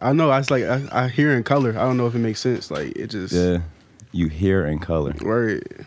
I 0.00 0.12
know. 0.12 0.30
I 0.30 0.38
was 0.38 0.50
like 0.50 0.64
I, 0.64 0.82
I 0.92 1.08
hear 1.08 1.32
in 1.32 1.42
color. 1.44 1.70
I 1.70 1.82
don't 1.82 1.96
know 1.96 2.06
if 2.06 2.14
it 2.14 2.18
makes 2.18 2.40
sense. 2.40 2.70
Like 2.70 2.96
it 2.96 3.08
just 3.08 3.32
Yeah, 3.34 3.58
you 4.12 4.28
hear 4.28 4.66
in 4.66 4.78
color. 4.78 5.14
word. 5.22 5.84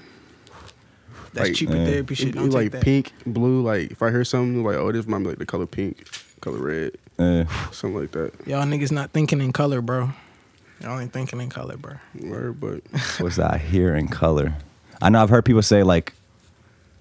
That's 1.33 1.47
Like, 1.49 1.55
cheaper 1.55 1.75
yeah. 1.77 1.85
therapy 1.85 2.15
shit. 2.15 2.27
It- 2.29 2.31
Don't 2.35 2.45
it 2.45 2.47
take 2.47 2.53
like 2.55 2.71
that. 2.71 2.81
pink, 2.83 3.13
blue. 3.25 3.61
Like 3.61 3.91
if 3.91 4.01
I 4.01 4.09
hear 4.11 4.23
something 4.25 4.63
like 4.63 4.75
oh 4.75 4.91
this 4.91 5.07
might 5.07 5.19
be 5.19 5.25
like 5.29 5.37
the 5.37 5.45
color 5.45 5.65
pink, 5.65 6.05
color 6.41 6.57
red, 6.57 6.91
Uh, 7.17 7.45
something 7.71 7.99
like 8.01 8.11
that. 8.11 8.33
Y'all 8.45 8.65
niggas 8.65 8.91
not 8.91 9.11
thinking 9.11 9.39
in 9.41 9.53
color, 9.53 9.81
bro. 9.81 10.09
Y'all 10.81 10.99
ain't 10.99 11.13
thinking 11.13 11.39
in 11.39 11.49
color, 11.49 11.77
bro. 11.77 11.93
Word, 12.19 12.59
but 12.59 12.81
what's 13.19 13.35
that? 13.37 13.53
I 13.53 13.57
hear 13.59 13.95
in 13.95 14.07
color. 14.07 14.53
I 15.01 15.09
know 15.09 15.21
I've 15.23 15.29
heard 15.29 15.45
people 15.45 15.61
say 15.61 15.83
like, 15.83 16.13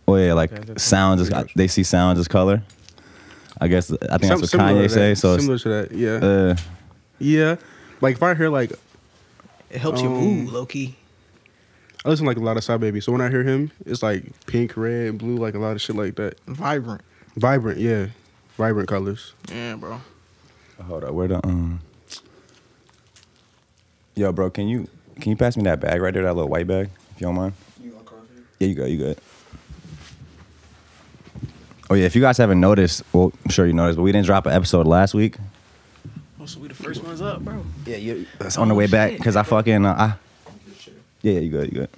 oh 0.06 0.16
yeah, 0.16 0.34
like 0.34 0.78
sounds. 0.78 1.22
Is, 1.22 1.30
they 1.56 1.66
see 1.66 1.82
sounds 1.82 2.18
as 2.18 2.28
color. 2.28 2.62
I 3.60 3.68
guess 3.68 3.90
I 3.90 3.96
think 3.96 4.10
Some- 4.10 4.20
that's 4.28 4.40
what 4.42 4.48
similar 4.50 4.72
Kanye 4.74 4.82
to 4.84 4.88
say. 4.88 5.14
So 5.14 5.34
it's, 5.34 5.42
similar 5.42 5.58
to 5.58 5.68
that, 5.68 5.92
yeah, 5.92 6.10
uh, 6.14 6.56
yeah. 7.20 7.56
Like 8.00 8.16
if 8.16 8.22
I 8.22 8.34
hear 8.34 8.48
like 8.48 8.72
It 9.70 9.78
helps 9.80 10.00
you 10.02 10.08
Um, 10.08 10.14
move, 10.14 10.52
low 10.52 10.66
key. 10.66 10.96
I 12.04 12.08
listen 12.08 12.24
like 12.26 12.38
a 12.38 12.40
lot 12.40 12.56
of 12.56 12.64
Side 12.64 12.80
Baby, 12.80 13.00
so 13.00 13.12
when 13.12 13.20
I 13.20 13.28
hear 13.28 13.44
him, 13.44 13.70
it's 13.84 14.02
like 14.02 14.24
pink, 14.46 14.74
red, 14.76 15.18
blue, 15.18 15.36
like 15.36 15.54
a 15.54 15.58
lot 15.58 15.72
of 15.72 15.82
shit 15.82 15.94
like 15.96 16.14
that. 16.16 16.40
Vibrant. 16.46 17.02
Vibrant, 17.36 17.78
yeah, 17.78 18.06
vibrant 18.56 18.88
colors. 18.88 19.34
Yeah, 19.52 19.76
bro. 19.76 20.00
hold 20.86 21.04
up, 21.04 21.12
where 21.12 21.28
the 21.28 21.46
um. 21.46 21.80
Yo, 24.16 24.32
bro, 24.32 24.50
can 24.50 24.66
you 24.66 24.88
can 25.20 25.30
you 25.30 25.36
pass 25.36 25.56
me 25.56 25.62
that 25.64 25.78
bag 25.80 26.00
right 26.00 26.12
there, 26.14 26.22
that 26.24 26.34
little 26.34 26.48
white 26.50 26.66
bag, 26.66 26.88
if 27.14 27.20
you 27.20 27.26
don't 27.26 27.34
mind? 27.36 27.52
Yeah, 28.58 28.66
you 28.68 28.74
good, 28.74 28.90
you 28.90 28.96
good. 28.98 29.18
Oh 31.88 31.94
yeah, 31.94 32.04
if 32.06 32.14
you 32.14 32.20
guys 32.22 32.38
haven't 32.38 32.60
noticed, 32.60 33.02
well, 33.12 33.32
I'm 33.44 33.50
sure 33.50 33.66
you 33.66 33.72
noticed, 33.72 33.96
but 33.96 34.02
we 34.02 34.12
didn't 34.12 34.26
drop 34.26 34.46
an 34.46 34.52
episode 34.52 34.86
last 34.86 35.12
week. 35.14 35.36
Oh, 36.40 36.46
so 36.46 36.58
we 36.60 36.68
the 36.68 36.74
first 36.74 37.02
ones 37.04 37.20
up, 37.20 37.40
bro. 37.40 37.62
Yeah, 37.86 37.96
you. 37.96 38.26
That's 38.38 38.56
on 38.56 38.68
the 38.68 38.74
way 38.74 38.86
back 38.86 39.12
because 39.12 39.36
I 39.36 39.42
fucking 39.42 39.84
uh, 39.84 39.92
I. 39.94 40.14
Yeah, 41.22 41.34
yeah, 41.34 41.40
you 41.40 41.50
good, 41.50 41.66
you 41.72 41.78
good. 41.80 41.88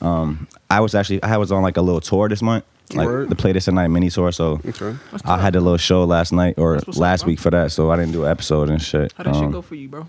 Um, 0.00 0.48
I 0.70 0.80
was 0.80 0.94
actually 0.94 1.22
I 1.22 1.36
was 1.36 1.52
on 1.52 1.62
like 1.62 1.76
a 1.76 1.82
little 1.82 2.00
tour 2.00 2.28
this 2.28 2.40
month, 2.40 2.64
like 2.94 3.06
Word. 3.06 3.28
the 3.28 3.36
Play 3.36 3.52
This 3.52 3.68
at 3.68 3.74
Night 3.74 3.88
mini 3.88 4.08
tour. 4.08 4.32
So 4.32 4.60
Okay. 4.66 4.96
I 5.24 5.38
had 5.38 5.54
a 5.54 5.60
little 5.60 5.76
show 5.76 6.04
last 6.04 6.32
night 6.32 6.54
or 6.56 6.74
That's 6.74 6.86
what's 6.86 6.98
up, 6.98 7.02
last 7.02 7.20
bro. 7.22 7.28
week 7.28 7.40
for 7.40 7.50
that, 7.50 7.72
so 7.72 7.90
I 7.90 7.96
didn't 7.96 8.12
do 8.12 8.24
an 8.24 8.30
episode 8.30 8.70
and 8.70 8.80
shit. 8.80 9.12
How 9.18 9.24
that 9.24 9.34
shit 9.34 9.44
Um, 9.44 9.50
go 9.52 9.60
for 9.60 9.74
you, 9.74 9.88
bro? 9.88 10.06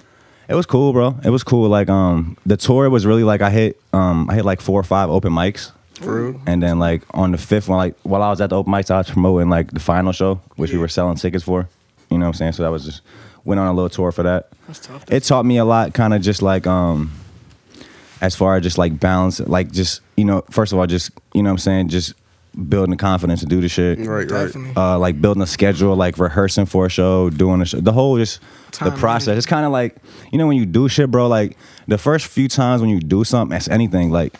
It 0.48 0.56
was 0.56 0.66
cool, 0.66 0.94
bro. 0.94 1.16
It 1.26 1.30
was 1.30 1.44
cool. 1.44 1.68
Like 1.68 1.90
um, 1.90 2.38
the 2.46 2.56
tour 2.56 2.90
was 2.90 3.06
really 3.06 3.24
like 3.26 3.42
I 3.42 3.50
hit 3.50 3.82
um 3.92 4.30
I 4.30 4.36
hit 4.36 4.46
like 4.46 4.62
four 4.62 4.80
or 4.80 4.84
five 4.84 5.10
open 5.10 5.34
mics. 5.34 5.72
For 5.96 6.30
real? 6.32 6.42
And 6.48 6.64
then 6.64 6.80
like 6.80 7.04
on 7.14 7.34
the 7.34 7.38
fifth 7.38 7.68
one, 7.68 7.78
like 7.78 7.96
while 8.04 8.24
I 8.24 8.30
was 8.30 8.40
at 8.40 8.52
the 8.52 8.56
open 8.58 8.72
mics, 8.72 8.90
I 8.90 9.00
was 9.00 9.10
promoting 9.10 9.50
like 9.50 9.72
the 9.72 9.82
final 9.82 10.14
show, 10.14 10.36
which 10.56 10.72
we 10.72 10.78
were 10.78 10.88
selling 10.88 11.18
tickets 11.18 11.44
for. 11.44 11.68
You 12.10 12.18
know 12.18 12.26
what 12.26 12.30
I'm 12.30 12.34
saying? 12.36 12.54
So 12.54 12.64
that 12.64 12.70
was 12.72 12.86
just 12.86 13.02
went 13.44 13.60
on 13.60 13.68
a 13.68 13.74
little 13.74 13.90
tour 13.90 14.12
for 14.12 14.24
that. 14.24 14.50
That's 14.68 14.80
tough. 14.80 15.06
It 15.12 15.24
taught 15.24 15.46
me 15.46 15.58
a 15.58 15.66
lot, 15.66 15.94
kind 15.94 16.14
of 16.14 16.22
just 16.22 16.42
like 16.42 16.66
um, 16.68 17.12
as 18.22 18.36
far 18.36 18.56
as 18.58 18.64
just 18.64 18.78
like 18.78 19.00
balance, 19.00 19.40
like 19.40 19.72
just 19.72 20.02
you 20.18 20.26
know, 20.26 20.44
first 20.50 20.74
of 20.74 20.80
all, 20.80 20.88
just 20.88 21.12
you 21.34 21.42
know 21.44 21.50
what 21.50 21.54
I'm 21.54 21.58
saying, 21.60 21.90
just 21.90 22.14
building 22.68 22.92
the 22.92 22.98
confidence 22.98 23.40
to 23.40 23.46
do 23.46 23.62
the 23.62 23.70
shit. 23.70 24.00
Right, 24.00 24.30
right. 24.30 24.54
Uh, 24.76 25.00
like 25.00 25.22
building 25.22 25.42
a 25.42 25.48
schedule, 25.48 25.96
like 25.96 26.18
rehearsing 26.18 26.66
for 26.66 26.86
a 26.86 26.90
show, 26.90 27.30
doing 27.30 27.62
a 27.62 27.66
show, 27.66 27.80
the 27.80 27.94
whole 27.94 28.18
just 28.18 28.42
Time 28.72 28.90
the 28.90 28.96
process. 28.98 29.28
management. 29.28 29.38
It's 29.38 29.46
kind 29.48 29.66
of 29.66 29.72
like 29.72 29.96
you 30.32 30.38
know 30.38 30.48
when 30.48 30.58
you 30.58 30.66
do 30.66 30.88
shit, 30.88 31.10
bro. 31.12 31.28
Like 31.28 31.58
the 31.88 31.98
first 31.98 32.28
few 32.28 32.48
times 32.48 32.82
when 32.82 32.90
you 32.90 33.00
do 33.00 33.24
something, 33.24 33.56
as 33.56 33.68
anything, 33.68 34.12
like 34.12 34.34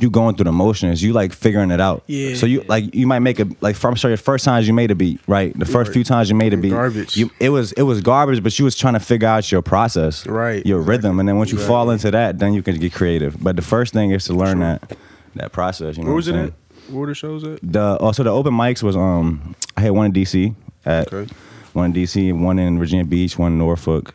you 0.00 0.10
going 0.10 0.34
through 0.34 0.44
the 0.44 0.52
motions, 0.52 1.02
you 1.02 1.12
like 1.12 1.32
figuring 1.32 1.70
it 1.70 1.80
out. 1.80 2.02
Yeah. 2.06 2.34
So 2.34 2.46
you 2.46 2.62
like 2.68 2.94
you 2.94 3.06
might 3.06 3.20
make 3.20 3.38
a 3.40 3.46
like 3.60 3.82
I'm 3.84 3.94
sure 3.94 4.10
your 4.10 4.16
first 4.16 4.44
times 4.44 4.66
you 4.66 4.74
made 4.74 4.90
a 4.90 4.94
beat, 4.94 5.20
right? 5.28 5.56
The 5.58 5.64
first 5.64 5.88
Right. 5.88 5.94
few 5.94 6.04
times 6.04 6.28
you 6.28 6.34
made 6.34 6.52
a 6.52 6.56
beat, 6.56 6.70
Garbage. 6.70 7.16
You 7.16 7.30
it 7.40 7.50
was 7.50 7.72
it 7.72 7.82
was 7.82 8.00
garbage, 8.00 8.42
but 8.42 8.58
you 8.58 8.64
was 8.64 8.74
trying 8.76 8.94
to 8.94 9.00
figure 9.00 9.28
out 9.28 9.50
your 9.52 9.62
process, 9.62 10.26
Right, 10.26 10.64
Your 10.66 10.80
rhythm, 10.80 11.20
and 11.20 11.28
then 11.28 11.36
once 11.36 11.50
you 11.52 11.56
Exactly. 11.56 11.68
fall 11.74 11.90
into 11.90 12.10
that, 12.10 12.38
then 12.38 12.54
you 12.54 12.62
can 12.62 12.76
get 12.78 12.92
creative. 12.92 13.36
But 13.42 13.56
the 13.56 13.62
first 13.62 13.92
thing 13.92 14.10
is 14.10 14.24
to 14.24 14.34
learn 14.34 14.60
that 14.60 14.96
that 15.36 15.52
process. 15.52 15.96
You 15.96 16.02
know 16.02 16.08
Where 16.08 16.16
was 16.16 16.30
what 16.30 16.38
it 16.40 16.44
at? 16.46 16.52
Where 16.88 17.00
were 17.00 17.06
the 17.06 17.14
shows 17.14 17.44
at? 17.44 17.60
The 17.62 17.96
also 17.98 18.22
the 18.24 18.30
open 18.30 18.52
mics 18.52 18.82
was 18.82 18.96
um 18.96 19.54
I 19.76 19.80
had 19.82 19.90
one 19.92 20.06
in 20.06 20.12
DC 20.12 20.54
at 20.84 21.12
Okay. 21.12 21.32
one 21.72 21.86
in 21.86 21.92
DC, 21.92 22.32
one 22.32 22.58
in 22.58 22.78
Virginia 22.78 23.04
Beach, 23.04 23.38
one 23.38 23.52
in 23.52 23.58
Norfolk, 23.58 24.14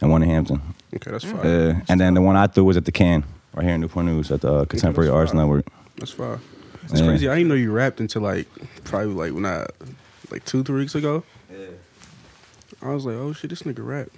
and 0.00 0.10
one 0.10 0.22
in 0.22 0.28
Hampton. 0.28 0.60
Okay, 0.94 1.10
that's 1.10 1.24
fine. 1.24 1.44
Uh, 1.46 1.80
and 1.88 2.00
then 2.00 2.14
the 2.14 2.20
one 2.22 2.36
I 2.36 2.46
threw 2.46 2.64
was 2.64 2.76
at 2.76 2.84
the 2.84 2.92
Can 2.92 3.24
right 3.56 3.64
here 3.64 3.74
in 3.74 3.80
Newport 3.80 4.04
News 4.06 4.30
at 4.30 4.42
the 4.42 4.52
uh, 4.52 4.64
Contemporary 4.66 5.10
Arts 5.10 5.32
fine. 5.32 5.40
Network. 5.40 5.66
That's 5.96 6.12
fine. 6.12 6.38
It's 6.84 7.00
Yeah. 7.00 7.06
crazy. 7.06 7.28
I 7.28 7.34
didn't 7.36 7.48
know 7.48 7.54
you 7.54 7.72
rapped 7.72 8.00
until 8.00 8.22
like 8.22 8.46
probably 8.84 9.14
like 9.14 9.32
when 9.32 9.46
I 9.46 9.66
like 10.30 10.44
two 10.44 10.62
three 10.62 10.80
weeks 10.80 10.94
ago. 10.94 11.24
Yeah. 11.50 11.66
I 12.82 12.90
was 12.90 13.04
like, 13.06 13.16
oh 13.16 13.32
shit, 13.32 13.50
this 13.50 13.62
nigga 13.62 13.84
rap. 13.86 14.08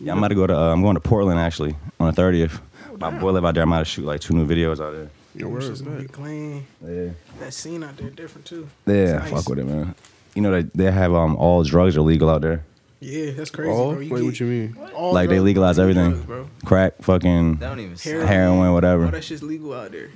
Yeah, 0.00 0.12
I'm 0.12 0.18
about 0.18 0.28
to 0.28 0.34
go 0.34 0.46
to 0.46 0.56
uh, 0.56 0.72
I'm 0.72 0.82
going 0.82 0.94
to 0.94 1.00
Portland 1.00 1.40
actually 1.40 1.74
on 1.98 2.12
the 2.12 2.20
30th. 2.22 2.60
My 3.00 3.10
boy 3.10 3.30
live 3.32 3.44
out 3.44 3.54
there. 3.54 3.62
I'm 3.62 3.70
about 3.72 3.80
to 3.80 3.84
shoot 3.84 4.04
like 4.04 4.20
two 4.20 4.34
new 4.34 4.46
videos 4.46 4.80
out 4.80 4.92
there. 4.92 5.08
Your 5.34 5.48
Them 5.48 5.52
word 5.52 5.62
shits 5.62 5.70
is 5.72 5.82
gonna 5.82 6.00
be 6.00 6.08
clean. 6.08 6.66
Yeah. 6.86 7.10
That 7.40 7.52
scene 7.54 7.82
out 7.82 7.96
there 7.96 8.10
different 8.10 8.46
too. 8.46 8.68
Yeah, 8.86 9.22
It's 9.22 9.30
fuck 9.30 9.48
with 9.48 9.58
it, 9.58 9.64
man. 9.66 9.94
You 10.34 10.42
know 10.42 10.50
they 10.50 10.62
they 10.74 10.90
have 10.90 11.14
um 11.14 11.36
all 11.36 11.62
drugs 11.64 11.96
are 11.96 12.02
legal 12.02 12.28
out 12.30 12.42
there. 12.42 12.64
Yeah, 13.00 13.32
that's 13.32 13.50
crazy, 13.50 13.70
bro. 13.70 13.94
wait, 13.98 14.08
get 14.08 14.24
what 14.24 14.40
you 14.40 14.46
mean? 14.46 14.76
all 14.94 15.12
Like, 15.12 15.28
they 15.28 15.38
legalize 15.38 15.78
everything. 15.78 16.10
drugs, 16.12 16.24
bro. 16.26 16.48
Crack, 16.64 16.94
fucking 17.02 17.56
That 17.56 17.76
Heroin. 17.76 17.96
sound. 17.96 18.28
heroin, 18.28 18.66
All 18.68 18.74
whatever. 18.74 19.06
that 19.08 19.22
shit's 19.24 19.42
legal 19.42 19.74
out 19.74 19.92
there. 19.92 20.08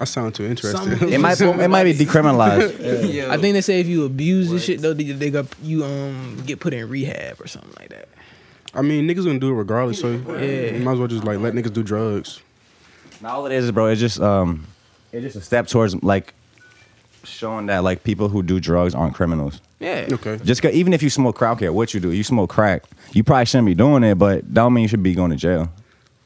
I 0.00 0.04
sound 0.04 0.34
too 0.34 0.44
interested. 0.44 1.02
It 1.04 1.18
might 1.20 1.40
it 1.40 1.68
might 1.68 1.84
be 1.84 1.94
decriminalized. 1.94 3.12
Yo. 3.14 3.30
I 3.30 3.36
think 3.36 3.54
they 3.54 3.60
say 3.60 3.78
if 3.78 3.86
you 3.86 4.04
abuse 4.04 4.50
this 4.50 4.64
shit 4.64 4.80
though, 4.80 4.92
they, 4.92 5.04
they 5.04 5.30
got 5.30 5.46
you 5.62 5.84
um 5.84 6.42
get 6.44 6.58
put 6.58 6.74
in 6.74 6.88
rehab 6.88 7.40
or 7.40 7.46
something 7.46 7.72
like 7.78 7.90
that. 7.90 8.08
I 8.74 8.82
mean, 8.82 9.06
niggas 9.06 9.24
gonna 9.24 9.38
do 9.38 9.50
it 9.50 9.54
regardless. 9.54 10.00
So 10.00 10.10
Yeah. 10.10 10.72
you 10.72 10.80
might 10.80 10.94
as 10.94 10.98
well 10.98 11.06
just 11.06 11.22
like 11.24 11.38
let 11.38 11.54
niggas 11.54 11.72
do 11.72 11.84
drugs. 11.84 12.40
Now 13.20 13.36
all 13.36 13.46
it 13.46 13.52
is, 13.52 13.70
bro, 13.70 13.86
it's 13.86 14.00
just 14.00 14.20
um, 14.20 14.66
it's 15.12 15.22
just 15.22 15.36
a 15.36 15.40
step 15.40 15.68
towards 15.68 15.94
like 16.02 16.34
showing 17.24 17.66
that 17.66 17.82
like 17.84 18.04
people 18.04 18.28
who 18.28 18.42
do 18.42 18.60
drugs 18.60 18.94
aren't 18.94 19.14
criminals. 19.14 19.60
Yeah. 19.80 20.08
Okay. 20.12 20.38
Just 20.44 20.62
'cause- 20.62 20.72
even 20.72 20.92
if 20.92 21.02
you 21.02 21.10
smoke 21.10 21.36
crack, 21.36 21.58
care 21.58 21.72
what 21.72 21.92
you 21.94 22.00
do. 22.00 22.10
You 22.12 22.24
smoke 22.24 22.50
crack, 22.50 22.84
you 23.12 23.22
probably 23.24 23.44
shouldn't 23.46 23.66
be 23.66 23.74
doing 23.74 24.02
it, 24.04 24.14
but 24.16 24.42
that 24.42 24.54
don't 24.54 24.72
mean 24.74 24.82
you 24.82 24.88
should 24.88 25.02
be 25.02 25.14
going 25.14 25.30
to 25.30 25.36
jail. 25.36 25.70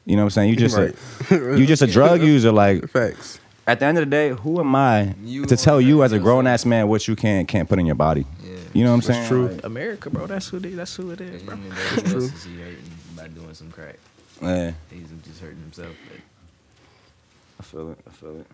You 0.05 0.15
know 0.15 0.23
what 0.23 0.27
I'm 0.27 0.29
saying? 0.31 0.49
You 0.49 0.55
just 0.55 0.77
Right. 0.77 0.95
a, 1.31 1.57
you 1.57 1.65
just 1.65 1.81
a 1.81 1.87
drug 1.87 2.21
user. 2.33 2.51
Like 2.51 2.89
Facts. 2.89 3.39
at 3.67 3.79
the 3.79 3.85
end 3.85 3.97
of 3.97 4.03
the 4.05 4.09
day, 4.09 4.29
who 4.29 4.59
am 4.59 4.73
I 4.75 5.13
You 5.23 5.45
to 5.45 5.55
tell 5.57 5.79
you 5.81 6.03
as 6.03 6.11
a 6.13 6.19
grown 6.19 6.47
ass 6.47 6.65
man 6.65 6.87
what 6.87 7.07
you 7.07 7.15
can 7.15 7.45
can't 7.45 7.67
put 7.69 7.79
in 7.79 7.85
your 7.85 7.95
body? 7.95 8.25
Yeah. 8.43 8.55
You 8.73 8.83
know 8.83 8.91
what 8.91 8.95
I'm 8.95 8.99
That's 9.01 9.17
saying? 9.19 9.27
true. 9.27 9.47
Like, 9.49 9.65
America, 9.65 10.09
bro. 10.09 10.25
That's 10.27 10.47
who 10.47 10.57
it 10.57 10.65
is. 10.65 10.75
That's 10.77 10.95
who 10.95 11.11
it 11.11 11.21
is, 11.21 11.41
bro. 11.43 11.55
then 11.55 11.69
nobody 11.69 12.13
else 12.15 12.23
is 12.33 12.43
he 12.43 12.55
hurting 12.59 12.77
by 13.15 13.27
doing 13.27 13.53
some 13.53 13.71
crack. 13.71 13.95
yeah, 14.41 14.71
He's 14.91 15.07
just 15.27 15.41
hurting 15.41 15.59
himself. 15.59 15.95
But 16.07 16.21
I 17.59 17.63
feel 17.63 17.91
it. 17.91 17.97
I 18.07 18.11
feel 18.11 18.39
it. 18.39 18.47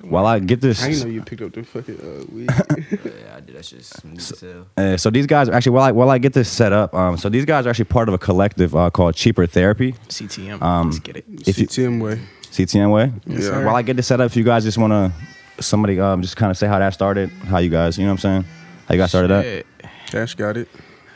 While 0.00 0.26
I 0.26 0.38
get 0.38 0.60
this, 0.60 0.82
I 0.82 0.88
didn't 0.90 1.04
know 1.04 1.14
you 1.14 1.22
picked 1.22 1.40
up 1.42 1.52
the 1.52 1.62
fucking 1.64 1.98
uh, 1.98 2.24
weed. 2.30 2.50
yeah, 3.04 3.36
I 3.36 3.40
did 3.40 3.56
that 3.56 3.64
just 3.64 3.96
smooth 4.00 4.18
as 4.18 4.40
hell. 4.40 4.66
Uh, 4.76 4.96
so 4.96 5.08
these 5.10 5.26
guys 5.26 5.48
are 5.48 5.54
actually, 5.54 5.72
while 5.72 5.84
I 5.84 5.92
while 5.92 6.10
I 6.10 6.18
get 6.18 6.32
this 6.34 6.50
set 6.50 6.72
up, 6.72 6.94
um, 6.94 7.16
so 7.16 7.28
these 7.28 7.44
guys 7.44 7.66
are 7.66 7.70
actually 7.70 7.86
part 7.86 8.08
of 8.08 8.14
a 8.14 8.18
collective 8.18 8.74
uh, 8.76 8.90
called 8.90 9.14
Cheaper 9.14 9.46
Therapy, 9.46 9.92
CTM. 10.08 10.60
Um, 10.60 10.90
Let's 10.90 10.98
get 11.00 11.16
it. 11.16 11.24
If 11.46 11.58
you- 11.58 11.66
CTM 11.66 12.02
way. 12.02 12.20
CTM 12.50 12.92
way. 12.92 13.12
Yes, 13.26 13.44
sir. 13.44 13.64
While 13.64 13.74
I 13.76 13.82
get 13.82 13.96
this 13.96 14.06
set 14.06 14.20
up, 14.20 14.26
if 14.26 14.36
you 14.36 14.44
guys 14.44 14.62
just 14.62 14.78
want 14.78 14.92
to, 14.92 15.62
somebody 15.62 15.98
um, 15.98 16.22
just 16.22 16.36
kind 16.36 16.50
of 16.50 16.56
say 16.56 16.66
how 16.68 16.78
that 16.78 16.94
started, 16.94 17.30
how 17.30 17.58
you 17.58 17.70
guys, 17.70 17.98
you 17.98 18.04
know 18.04 18.10
what 18.12 18.24
I'm 18.24 18.44
saying, 18.44 18.44
how 18.86 18.94
you 18.94 19.00
guys 19.00 19.08
started 19.08 19.28
that. 19.28 19.42
Shit. 19.42 19.66
Cash 20.06 20.34
got 20.34 20.56
it. 20.56 20.68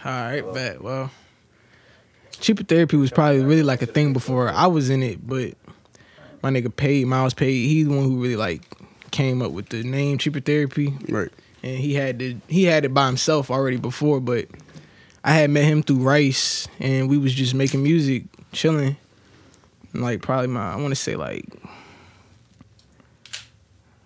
All 0.05 0.11
right, 0.11 0.55
bet. 0.55 0.83
Well, 0.83 1.11
cheaper 2.41 2.65
therapy 2.65 2.97
was 2.97 3.11
probably 3.11 3.45
really 3.45 3.63
like 3.63 3.83
a 3.83 3.87
thing 3.87 4.13
before 4.13 4.49
I 4.49 4.67
was 4.67 4.91
in 4.91 5.03
it, 5.03 5.27
but 5.27 5.55
my 6.52 6.61
nigga 6.61 6.75
paid, 6.75 7.07
Miles 7.07 7.35
paid. 7.35 7.52
He's 7.67 7.87
the 7.87 7.95
one 7.95 8.05
who 8.05 8.23
really 8.23 8.37
like 8.37 8.62
came 9.11 9.43
up 9.43 9.52
with 9.52 9.69
the 9.69 9.83
name 9.83 10.19
cheaper 10.19 10.40
therapy, 10.40 10.95
Right. 11.09 11.31
and 11.62 11.78
he 11.78 11.95
had 11.95 12.19
to 12.21 12.40
he 12.49 12.64
had 12.64 12.85
it 12.85 12.95
by 12.95 13.07
himself 13.07 13.50
already 13.50 13.76
before, 13.76 14.21
but 14.21 14.47
I 15.25 15.33
had 15.33 15.50
met 15.50 15.64
him 15.64 15.83
through 15.83 15.99
Rice, 15.99 16.69
and 16.78 17.09
we 17.11 17.19
was 17.19 17.35
just 17.35 17.55
making 17.55 17.83
music, 17.83 18.25
chilling. 18.52 18.97
And, 19.93 20.02
Like 20.02 20.23
probably 20.23 20.47
my 20.49 20.73
I 20.73 20.76
want 20.76 20.90
to 20.90 20.97
say 20.97 21.17
like 21.17 21.45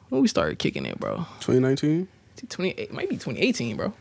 when 0.08 0.20
we 0.22 0.28
started 0.28 0.58
kicking 0.58 0.86
it, 0.86 0.98
bro. 0.98 1.18
2019. 1.40 2.08
28 2.48 2.92
maybe 2.92 3.16
2018, 3.16 3.76
bro. 3.76 3.92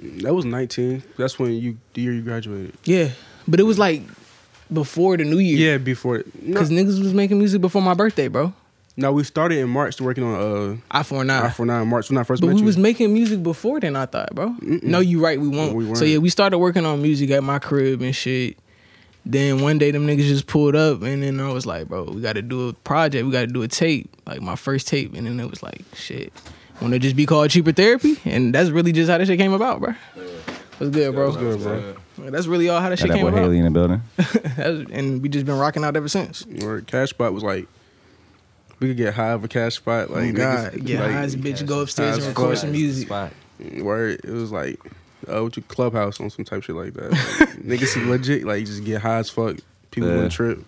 That 0.00 0.34
was 0.34 0.44
19. 0.44 1.02
That's 1.16 1.38
when 1.38 1.52
you 1.52 1.78
the 1.94 2.02
year 2.02 2.12
you 2.12 2.22
graduated. 2.22 2.74
Yeah, 2.84 3.10
but 3.46 3.60
it 3.60 3.62
was 3.62 3.78
like 3.78 4.02
before 4.72 5.16
the 5.16 5.24
new 5.24 5.38
year. 5.38 5.72
Yeah, 5.72 5.78
before. 5.78 6.22
No, 6.42 6.58
Cause 6.58 6.70
niggas 6.70 7.00
was 7.02 7.14
making 7.14 7.38
music 7.38 7.60
before 7.60 7.82
my 7.82 7.94
birthday, 7.94 8.28
bro. 8.28 8.52
no, 8.96 9.12
we 9.12 9.24
started 9.24 9.58
in 9.58 9.68
March 9.68 10.00
working 10.00 10.24
on 10.24 10.34
uh 10.34 10.76
I 10.90 11.02
four 11.02 11.24
nine. 11.24 11.42
I 11.44 11.50
for 11.50 11.66
nine 11.66 11.86
March 11.88 12.08
when 12.10 12.18
I 12.18 12.22
first 12.24 12.40
But 12.40 12.48
met 12.48 12.54
we 12.54 12.60
you. 12.60 12.66
was 12.66 12.78
making 12.78 13.12
music 13.12 13.42
before 13.42 13.80
then. 13.80 13.96
I 13.96 14.06
thought, 14.06 14.34
bro. 14.34 14.54
No, 14.62 15.00
you 15.00 15.22
right. 15.22 15.40
We 15.40 15.48
won't. 15.48 15.74
We 15.74 15.84
weren't. 15.84 15.98
so 15.98 16.04
yeah, 16.04 16.18
we 16.18 16.28
started 16.30 16.58
working 16.58 16.86
on 16.86 17.02
music 17.02 17.30
at 17.30 17.42
my 17.42 17.58
crib 17.58 18.02
and 18.02 18.14
shit. 18.14 18.56
Then 19.26 19.62
one 19.62 19.78
day 19.78 19.90
them 19.90 20.06
niggas 20.06 20.24
just 20.28 20.46
pulled 20.46 20.76
up, 20.76 21.00
and 21.02 21.22
then 21.22 21.40
I 21.40 21.50
was 21.50 21.64
like, 21.64 21.88
bro, 21.88 22.04
we 22.04 22.20
got 22.20 22.34
to 22.34 22.42
do 22.42 22.68
a 22.68 22.72
project. 22.74 23.24
We 23.24 23.32
got 23.32 23.40
to 23.40 23.46
do 23.46 23.62
a 23.62 23.68
tape, 23.68 24.14
like 24.26 24.42
my 24.42 24.54
first 24.54 24.86
tape. 24.86 25.14
And 25.14 25.26
then 25.26 25.40
it 25.40 25.48
was 25.50 25.62
like, 25.62 25.80
shit, 25.94 26.30
want 26.82 26.92
to 26.92 26.98
just 26.98 27.16
be 27.16 27.24
called 27.24 27.48
cheaper 27.48 27.72
therapy? 27.72 28.16
And 28.26 28.54
that's 28.54 28.68
really 28.68 28.92
just 28.92 29.10
how 29.10 29.16
this 29.16 29.28
shit 29.28 29.38
came 29.38 29.54
about, 29.54 29.80
bro. 29.80 29.94
What's 30.76 30.90
good, 30.94 31.14
bro? 31.14 31.26
What's 31.30 31.38
good, 31.38 31.62
bro? 31.62 31.96
That's 32.18 32.46
really 32.46 32.68
all 32.68 32.80
how 32.80 32.88
that 32.88 32.98
Got 32.98 33.02
shit 33.02 33.08
that 33.08 33.14
came 33.16 33.24
boy 33.24 33.28
about. 33.28 33.40
Haley 33.42 33.58
in 33.58 33.64
the 33.64 33.70
building. 33.70 34.02
And 34.92 35.22
we 35.22 35.28
just 35.28 35.46
been 35.46 35.58
rocking 35.58 35.84
out 35.84 35.96
ever 35.96 36.08
since. 36.08 36.46
Or 36.62 36.80
Cash 36.82 37.10
Spot 37.10 37.32
was 37.32 37.42
like 37.42 37.66
we 38.80 38.88
could 38.88 38.96
get 38.96 39.14
high 39.14 39.30
of 39.30 39.44
a 39.44 39.48
cash 39.48 39.76
spot. 39.76 40.10
Like 40.10 40.30
Oh 40.30 40.32
God, 40.32 40.72
niggas- 40.72 40.84
get 40.86 41.00
like, 41.00 41.10
high 41.12 41.20
as 41.22 41.34
a 41.34 41.38
bitch, 41.38 41.64
go 41.66 41.80
upstairs 41.80 42.18
and 42.18 42.26
record 42.26 42.58
some 42.58 42.72
music. 42.72 43.06
Spot. 43.08 43.32
Where 43.80 44.08
it 44.10 44.24
was 44.26 44.50
like 44.52 44.78
oh, 45.28 45.44
what 45.44 45.56
you 45.56 45.62
clubhouse 45.62 46.20
on 46.20 46.28
some 46.30 46.44
type 46.44 46.62
shit 46.64 46.76
like 46.76 46.94
that. 46.94 47.10
Like, 47.12 47.20
niggas 47.80 47.86
see 47.88 48.04
legit 48.04 48.44
like 48.44 48.66
just 48.66 48.84
get 48.84 49.00
high 49.02 49.16
as 49.18 49.30
fuck. 49.30 49.56
People 49.90 50.10
Yeah. 50.10 50.16
want 50.16 50.30
to 50.30 50.36
trip. 50.36 50.64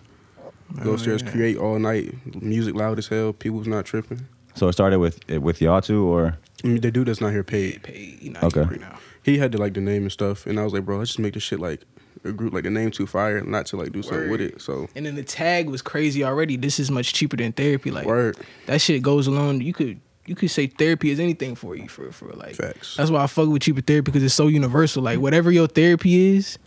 Go 0.83 0.91
Oh, 0.91 0.93
upstairs, 0.95 1.21
yeah. 1.23 1.31
create 1.31 1.57
all 1.57 1.79
night. 1.79 2.13
Music 2.41 2.75
loud 2.75 2.97
as 2.99 3.07
hell. 3.07 3.31
People's 3.33 3.67
not 3.67 3.85
tripping. 3.85 4.25
So 4.55 4.67
it 4.67 4.73
started 4.73 4.99
with 4.99 5.25
with 5.29 5.61
y'all 5.61 5.81
two, 5.81 6.05
or 6.05 6.37
I 6.63 6.67
mean, 6.67 6.81
the 6.81 6.91
dude 6.91 7.07
that's 7.07 7.21
not 7.21 7.31
here 7.31 7.43
paid. 7.43 7.83
Paid, 7.83 8.19
he 8.19 8.29
not 8.29 8.43
Okay. 8.45 8.61
here 8.61 8.69
right 8.71 8.79
now. 8.81 8.97
He 9.27 9.37
had 9.37 9.51
to 9.51 9.57
like 9.57 9.73
the 9.73 9.81
name 9.81 10.03
and 10.03 10.11
stuff, 10.11 10.45
and 10.47 10.59
I 10.59 10.63
was 10.63 10.71
like, 10.73 10.85
bro, 10.85 10.97
let's 10.99 11.09
just 11.11 11.19
make 11.19 11.33
this 11.33 11.43
shit 11.43 11.59
like 11.59 11.81
a 12.23 12.31
group, 12.31 12.53
like 12.53 12.65
a 12.65 12.69
name 12.69 12.91
too 12.91 13.05
fire, 13.05 13.41
not 13.41 13.65
to 13.67 13.77
like 13.77 13.91
do 13.91 14.01
something 14.01 14.29
with 14.31 14.39
it. 14.41 14.61
So 14.61 14.87
And 14.95 15.05
then 15.05 15.15
the 15.15 15.23
tag 15.23 15.69
was 15.69 15.81
crazy 15.81 16.23
already. 16.23 16.55
This 16.55 16.79
is 16.79 16.89
much 16.89 17.13
cheaper 17.13 17.35
than 17.37 17.51
therapy. 17.51 17.91
Like 17.91 18.05
word 18.05 18.37
that 18.67 18.79
shit 18.81 19.01
goes 19.01 19.27
along. 19.27 19.61
You 19.61 19.73
could 19.73 19.99
you 20.25 20.35
could 20.35 20.49
say 20.49 20.67
therapy 20.67 21.09
is 21.11 21.19
anything 21.19 21.55
for 21.55 21.75
you 21.75 21.87
for 21.89 22.11
for 22.11 22.27
like. 22.33 22.55
facts. 22.55 22.95
That's 22.95 23.11
why 23.11 23.21
I 23.23 23.27
fuck 23.27 23.49
with 23.49 23.61
cheaper 23.61 23.81
therapy 23.81 24.11
because 24.11 24.23
it's 24.23 24.33
so 24.33 24.47
universal. 24.47 25.03
Like 25.03 25.19
whatever 25.19 25.51
your 25.51 25.67
therapy 25.67 26.35
is, 26.37 26.57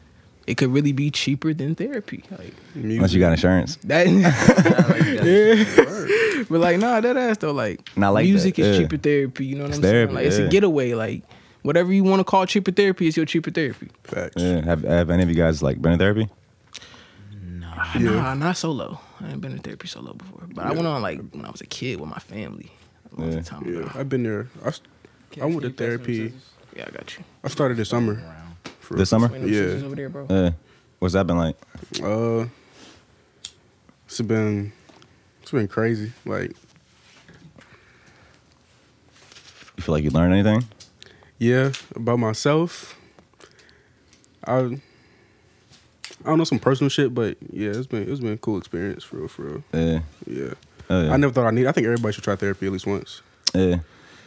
it 0.47 0.57
could 0.57 0.71
really 0.71 0.93
be 0.93 1.11
cheaper 1.11 1.53
than 1.55 1.75
therapy. 1.75 2.25
Like 2.31 2.55
unless 2.75 2.85
Music. 2.85 3.15
you 3.15 3.21
got 3.21 3.33
insurance. 3.33 3.77
that. 3.85 4.07
yeah. 5.09 6.45
but 6.51 6.61
like 6.61 6.79
nah, 6.79 7.01
that 7.01 7.17
ass 7.17 7.39
though. 7.39 7.53
Like, 7.53 7.97
Not 7.97 8.11
like 8.11 8.25
music 8.25 8.57
that, 8.57 8.63
is 8.63 8.77
yeah. 8.77 8.83
cheaper 8.83 8.97
therapy. 8.99 9.47
You 9.47 9.57
know 9.57 9.63
what 9.63 9.69
It's 9.71 9.79
I'm 9.79 9.83
saying? 9.83 9.93
therapy, 9.95 10.13
Like 10.15 10.27
it's 10.27 10.39
yeah. 10.39 10.45
a 10.45 10.49
getaway. 10.49 10.95
Like 10.95 11.23
whatever 11.63 11.93
you 11.93 12.05
want 12.05 12.21
to 12.21 12.25
call 12.25 12.47
cheaper 12.47 12.71
therapy 12.73 13.07
is 13.07 13.17
your 13.17 13.27
cheaper 13.27 13.51
therapy. 13.51 13.89
Facts. 14.05 14.35
Yeah. 14.43 14.63
Have, 14.65 14.83
have 14.83 15.11
any 15.11 15.23
of 15.23 15.29
you 15.29 15.35
guys 15.35 15.63
like 15.63 15.81
been 15.81 15.93
in 15.93 15.99
therapy? 15.99 16.29
Yeah. 17.99 18.11
Nah, 18.11 18.35
not 18.35 18.57
solo. 18.57 19.01
I 19.21 19.31
ain't 19.31 19.41
been 19.41 19.53
in 19.53 19.59
therapy 19.59 19.89
solo 19.89 20.13
before. 20.15 20.43
But 20.55 20.67
I 20.67 20.73
went 20.73 20.87
on 20.87 21.03
like 21.03 21.21
when 21.31 21.45
I 21.45 21.51
was 21.51 21.61
a 21.61 21.67
kid 21.67 21.99
with 22.01 22.09
my 22.09 22.19
family. 22.19 22.71
A 23.17 23.21
long 23.21 23.33
Yeah. 23.33 23.41
time 23.43 23.75
Yeah. 23.75 23.93
I've 23.95 24.09
been 24.09 24.23
there. 24.23 24.49
I, 24.65 24.69
s- 24.69 24.81
I 25.41 25.47
went 25.47 25.63
to 25.63 25.71
therapy. 25.71 26.33
Yeah, 26.77 26.85
I 26.87 26.91
got 26.91 27.17
you. 27.19 27.25
I 27.43 27.49
started 27.49 27.77
this 27.77 27.89
summer. 27.89 28.23
For 28.81 28.95
This 28.97 29.09
summer? 29.11 29.35
Yeah. 29.37 29.85
over 29.85 29.95
there, 29.97 30.09
bro. 30.09 30.27
Yeah. 30.31 30.51
What's 30.99 31.15
that 31.15 31.27
been 31.27 31.39
like? 31.39 31.57
Uh, 32.03 32.47
it's 34.07 34.21
been 34.21 34.73
it's 35.43 35.51
been 35.51 35.67
crazy. 35.69 36.13
Like, 36.27 36.53
You 39.77 39.83
feel 39.83 39.95
like 39.95 40.05
you 40.05 40.11
learned 40.11 40.35
anything? 40.35 40.65
Yeah, 41.41 41.73
about 41.97 42.19
myself. 42.21 42.97
I 44.47 44.59
I 44.59 46.29
don't 46.29 46.39
know 46.39 46.45
some 46.45 46.59
personal 46.59 46.89
shit, 46.91 47.15
but 47.15 47.37
yeah, 47.53 47.71
it's 47.71 47.87
been 47.87 48.09
it's 48.11 48.21
been 48.21 48.33
a 48.35 48.37
cool 48.39 48.59
experience 48.59 49.03
for 49.03 49.17
real, 49.17 49.29
for 49.29 49.43
real. 49.43 49.65
Yeah. 49.73 50.01
Yeah. 50.27 50.55
Oh, 50.89 51.03
yeah. 51.05 51.13
I 51.13 51.17
never 51.17 51.33
thought 51.33 51.47
I 51.47 51.51
need. 51.51 51.67
I 51.67 51.73
think 51.73 51.87
everybody 51.87 52.13
should 52.13 52.25
try 52.25 52.37
therapy 52.37 52.67
at 52.67 52.73
least 52.73 52.87
once. 52.87 53.23
Yeah. 53.55 53.81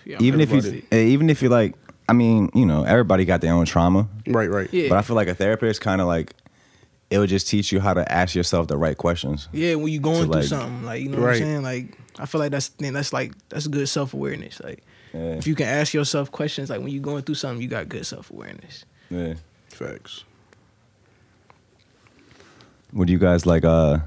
Yeah, 0.05 0.17
Even 0.19 0.41
if 0.41 0.51
you, 0.51 0.81
eh, 0.91 0.97
even 1.05 1.29
if 1.29 1.41
you 1.41 1.47
like, 1.47 1.75
I 2.09 2.13
mean, 2.13 2.49
you 2.53 2.65
know, 2.65 2.83
everybody 2.83 3.23
got 3.23 3.39
their 3.39 3.53
own 3.53 3.63
trauma, 3.65 4.09
Right, 4.27 4.49
right. 4.49 4.67
Yeah. 4.73 4.89
but 4.89 4.97
I 4.97 5.01
feel 5.01 5.15
like 5.15 5.29
a 5.29 5.33
therapist 5.35 5.79
kind 5.79 6.01
of 6.01 6.07
like, 6.07 6.33
it 7.09 7.19
would 7.19 7.29
just 7.29 7.47
teach 7.47 7.71
you 7.71 7.79
how 7.79 7.93
to 7.93 8.09
ask 8.11 8.35
yourself 8.35 8.67
the 8.67 8.75
right 8.77 8.97
questions. 8.97 9.47
Yeah, 9.53 9.75
when 9.75 9.93
you're 9.93 10.01
going 10.01 10.23
through 10.25 10.33
like- 10.41 10.43
something, 10.45 10.83
like 10.83 11.01
you 11.03 11.07
know 11.09 11.21
what 11.21 11.29
I'm 11.31 11.35
saying. 11.37 11.61
Like 11.63 11.97
I 12.19 12.25
feel 12.25 12.39
like 12.39 12.51
that's 12.51 12.69
that's 12.79 13.13
like 13.13 13.31
that's 13.49 13.67
good 13.67 13.87
self 13.87 14.13
awareness. 14.13 14.59
Like 14.61 14.83
Yeah. 15.13 15.19
if 15.35 15.45
you 15.47 15.55
can 15.55 15.67
ask 15.67 15.93
yourself 15.93 16.31
questions, 16.31 16.69
like 16.69 16.79
when 16.79 16.89
you're 16.89 17.01
going 17.03 17.23
through 17.23 17.35
something, 17.35 17.61
you 17.61 17.67
got 17.67 17.87
good 17.89 18.05
self 18.05 18.31
awareness. 18.31 18.85
Yeah. 19.09 19.35
Facts. 19.69 20.23
Would 22.93 23.09
you 23.09 23.17
guys 23.17 23.45
like, 23.45 23.65
uh, 23.65 23.99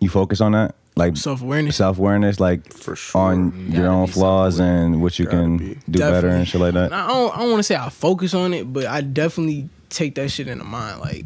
you 0.00 0.08
focus 0.08 0.40
on 0.40 0.52
that? 0.52 0.74
Like 0.96 1.16
Self 1.16 1.42
awareness. 1.42 1.76
self 1.76 1.98
awareness, 1.98 2.40
like 2.40 2.72
For 2.72 2.96
sure. 2.96 3.20
on 3.20 3.70
You 3.70 3.82
your 3.82 3.88
own 3.88 4.08
flaws 4.08 4.58
and 4.58 5.00
what 5.00 5.16
you 5.18 5.26
Gotta 5.26 5.36
can 5.36 5.56
be. 5.58 5.78
do 5.88 6.00
better 6.00 6.26
and 6.28 6.46
shit 6.46 6.60
like 6.60 6.74
that. 6.74 6.92
I 6.92 7.06
don't, 7.06 7.36
I 7.36 7.40
don't 7.40 7.50
want 7.50 7.60
to 7.60 7.62
say 7.62 7.76
I 7.76 7.88
focus 7.88 8.34
on 8.34 8.52
it, 8.52 8.72
but 8.72 8.84
I 8.86 9.00
definitely 9.02 9.68
take 9.90 10.16
that 10.16 10.28
shit 10.30 10.48
into 10.48 10.64
mind. 10.64 11.00
Like, 11.00 11.24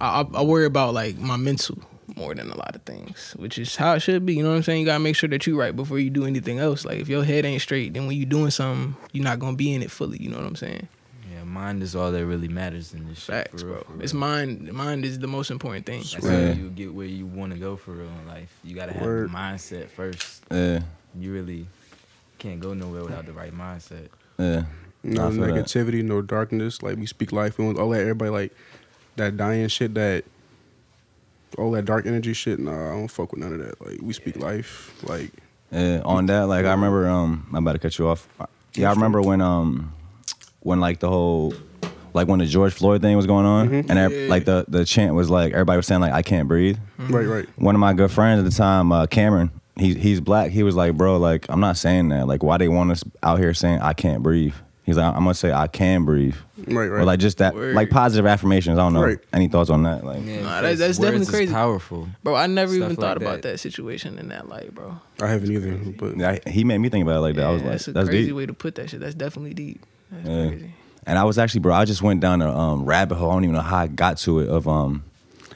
I, 0.00 0.22
I, 0.22 0.26
I 0.40 0.42
worry 0.42 0.64
about 0.66 0.94
like 0.94 1.16
my 1.16 1.36
mental 1.36 1.78
more 2.16 2.34
than 2.34 2.50
a 2.50 2.56
lot 2.56 2.74
of 2.74 2.82
things, 2.82 3.34
which 3.38 3.58
is 3.58 3.76
how 3.76 3.94
it 3.94 4.00
should 4.00 4.24
be. 4.26 4.34
You 4.34 4.42
know 4.42 4.50
what 4.50 4.56
I'm 4.56 4.62
saying? 4.62 4.80
You 4.80 4.86
gotta 4.86 5.00
make 5.00 5.16
sure 5.16 5.28
that 5.28 5.46
you're 5.46 5.56
right 5.56 5.74
before 5.74 5.98
you 5.98 6.10
do 6.10 6.24
anything 6.26 6.58
else. 6.58 6.84
Like, 6.84 6.98
if 6.98 7.08
your 7.08 7.24
head 7.24 7.44
ain't 7.44 7.62
straight, 7.62 7.94
then 7.94 8.06
when 8.06 8.16
you're 8.16 8.28
doing 8.28 8.50
something, 8.50 8.96
you're 9.12 9.24
not 9.24 9.38
gonna 9.38 9.56
be 9.56 9.72
in 9.74 9.82
it 9.82 9.90
fully. 9.90 10.18
You 10.22 10.30
know 10.30 10.38
what 10.38 10.46
I'm 10.46 10.56
saying? 10.56 10.88
Yeah, 11.32 11.44
mind 11.44 11.82
is 11.82 11.96
all 11.96 12.12
that 12.12 12.24
really 12.26 12.48
matters 12.48 12.94
in 12.94 13.08
this 13.08 13.18
shit. 13.18 13.34
Facts, 13.34 13.62
for 13.62 13.66
real, 13.68 13.74
bro. 13.76 13.84
for 13.84 13.92
real. 13.94 14.02
It's 14.02 14.14
mind. 14.14 14.72
Mind 14.72 15.04
is 15.04 15.18
the 15.18 15.26
most 15.26 15.50
important 15.50 15.86
thing. 15.86 16.00
That's 16.00 16.24
Yeah. 16.24 16.46
how 16.48 16.52
you 16.52 16.70
get 16.70 16.94
where 16.94 17.06
you 17.06 17.26
want 17.26 17.52
to 17.52 17.58
go 17.58 17.76
for 17.76 17.92
real 17.92 18.08
in 18.22 18.28
life. 18.28 18.52
You 18.62 18.74
gotta 18.74 18.92
have 18.92 19.02
Word. 19.02 19.30
the 19.30 19.34
mindset 19.34 19.88
first. 19.90 20.44
Yeah. 20.50 20.80
You 21.18 21.32
really 21.32 21.66
can't 22.38 22.60
go 22.60 22.74
nowhere 22.74 23.04
without 23.04 23.26
the 23.26 23.32
right 23.32 23.52
mindset. 23.56 24.08
Yeah. 24.38 24.64
No 25.02 25.26
I 25.26 25.30
feel 25.30 25.40
that. 25.42 25.50
negativity, 25.54 26.02
no 26.04 26.22
darkness. 26.22 26.82
Like 26.82 26.96
we 26.96 27.06
speak 27.06 27.30
life. 27.32 27.58
We 27.58 27.64
want 27.66 27.78
all 27.78 27.90
that. 27.90 28.00
Everybody 28.00 28.30
like 28.30 28.52
that 29.16 29.36
dying 29.36 29.68
shit. 29.68 29.94
That 29.94 30.24
all 31.58 31.70
that 31.72 31.84
dark 31.84 32.06
energy 32.06 32.32
shit. 32.32 32.58
Nah, 32.58 32.88
I 32.88 32.90
don't 32.92 33.08
fuck 33.08 33.32
with 33.32 33.40
none 33.40 33.52
of 33.52 33.58
that. 33.60 33.80
Like 33.86 34.00
we 34.02 34.12
speak 34.12 34.36
life. 34.36 34.94
Like 35.02 35.30
Yeah, 35.70 36.00
on 36.04 36.26
that, 36.26 36.42
like 36.48 36.64
I 36.66 36.72
remember, 36.72 37.08
um, 37.08 37.46
I'm 37.52 37.64
about 37.66 37.72
to 37.74 37.78
cut 37.78 37.98
you 37.98 38.08
off. 38.08 38.28
Yeah, 38.74 38.90
I 38.90 38.92
remember 38.94 39.20
when, 39.22 39.40
um, 39.40 39.92
when 40.60 40.80
like 40.80 40.98
the 41.00 41.08
whole, 41.08 41.54
like 42.12 42.26
when 42.28 42.38
the 42.40 42.46
George 42.46 42.72
Floyd 42.72 43.02
thing 43.02 43.16
was 43.16 43.26
going 43.26 43.46
on, 43.46 43.72
and 43.74 43.90
ev- 43.92 44.12
Yeah. 44.12 44.28
like 44.28 44.44
the 44.44 44.64
the 44.68 44.84
chant 44.84 45.14
was 45.14 45.30
like 45.30 45.52
everybody 45.52 45.76
was 45.76 45.86
saying 45.86 46.00
like 46.00 46.12
I 46.12 46.22
can't 46.22 46.48
breathe. 46.48 46.78
right, 46.98 47.26
right. 47.26 47.48
One 47.58 47.74
of 47.74 47.80
my 47.80 47.92
good 47.92 48.10
friends 48.10 48.38
at 48.38 48.44
the 48.44 48.56
time, 48.56 48.92
uh, 48.92 49.06
Cameron, 49.06 49.50
He's 49.76 49.96
he's 49.96 50.20
black. 50.20 50.50
He 50.52 50.62
was 50.62 50.76
like, 50.76 50.96
bro, 50.96 51.16
like 51.18 51.46
I'm 51.48 51.58
not 51.60 51.76
saying 51.76 52.08
that. 52.10 52.28
Like, 52.28 52.42
why 52.44 52.58
they 52.58 52.68
want 52.68 52.92
us 52.92 53.02
out 53.24 53.38
here 53.40 53.52
saying 53.54 53.80
I 53.80 53.92
can't 53.92 54.22
breathe? 54.22 54.54
He's 54.84 54.98
like, 54.98 55.06
I'm 55.06 55.20
gonna 55.22 55.32
say 55.34 55.50
I 55.50 55.66
can 55.66 56.04
breathe. 56.04 56.36
Right, 56.58 56.88
right. 56.88 57.00
Or 57.00 57.04
like 57.04 57.18
just 57.18 57.38
that, 57.38 57.54
Word. 57.54 57.74
like 57.74 57.88
positive 57.88 58.26
affirmations. 58.26 58.78
I 58.78 58.82
don't 58.82 58.92
know. 58.92 59.02
Right. 59.02 59.18
Any 59.32 59.48
thoughts 59.48 59.70
on 59.70 59.82
that? 59.84 60.04
Like, 60.04 60.24
Yeah, 60.26 60.42
Nah, 60.42 60.60
that- 60.60 60.76
that's 60.76 60.80
words 60.80 60.98
definitely 60.98 61.20
is 61.22 61.30
crazy. 61.30 61.52
powerful. 61.52 62.08
Bro, 62.22 62.34
I 62.34 62.46
never 62.46 62.72
Stuff 62.74 62.84
even 62.84 62.96
thought 62.96 63.02
like 63.16 63.16
about 63.16 63.42
that. 63.42 63.52
that 63.52 63.58
situation 63.58 64.18
in 64.18 64.28
that 64.28 64.48
light, 64.48 64.74
bro. 64.74 64.96
I 65.22 65.28
haven't 65.28 65.50
either, 65.50 65.72
but 65.98 66.18
yeah, 66.18 66.38
he 66.46 66.64
made 66.64 66.78
me 66.78 66.90
think 66.90 67.02
about 67.02 67.16
it 67.16 67.20
like 67.20 67.36
that. 67.36 67.46
I 67.46 67.50
was 67.50 67.62
like, 67.62 67.70
that's 67.72 67.88
a 67.88 67.92
that's 67.92 68.08
crazy 68.10 68.26
deep. 68.26 68.36
way 68.36 68.44
to 68.46 68.52
put 68.52 68.74
that 68.74 68.90
shit. 68.90 69.00
That's 69.00 69.14
definitely 69.14 69.54
deep. 69.54 69.80
That's 70.12 70.28
Yeah. 70.28 70.48
crazy. 70.48 70.74
And 71.06 71.18
I 71.18 71.24
was 71.24 71.38
actually, 71.38 71.60
bro, 71.60 71.74
I 71.74 71.84
just 71.86 72.02
went 72.02 72.20
down 72.20 72.40
a 72.42 72.54
um, 72.54 72.84
rabbit 72.84 73.14
hole. 73.16 73.30
I 73.30 73.34
don't 73.34 73.44
even 73.44 73.56
know 73.56 73.62
how 73.62 73.78
I 73.78 73.86
got 73.86 74.18
to 74.18 74.40
it. 74.40 74.48
Of 74.48 74.68
um, 74.68 75.02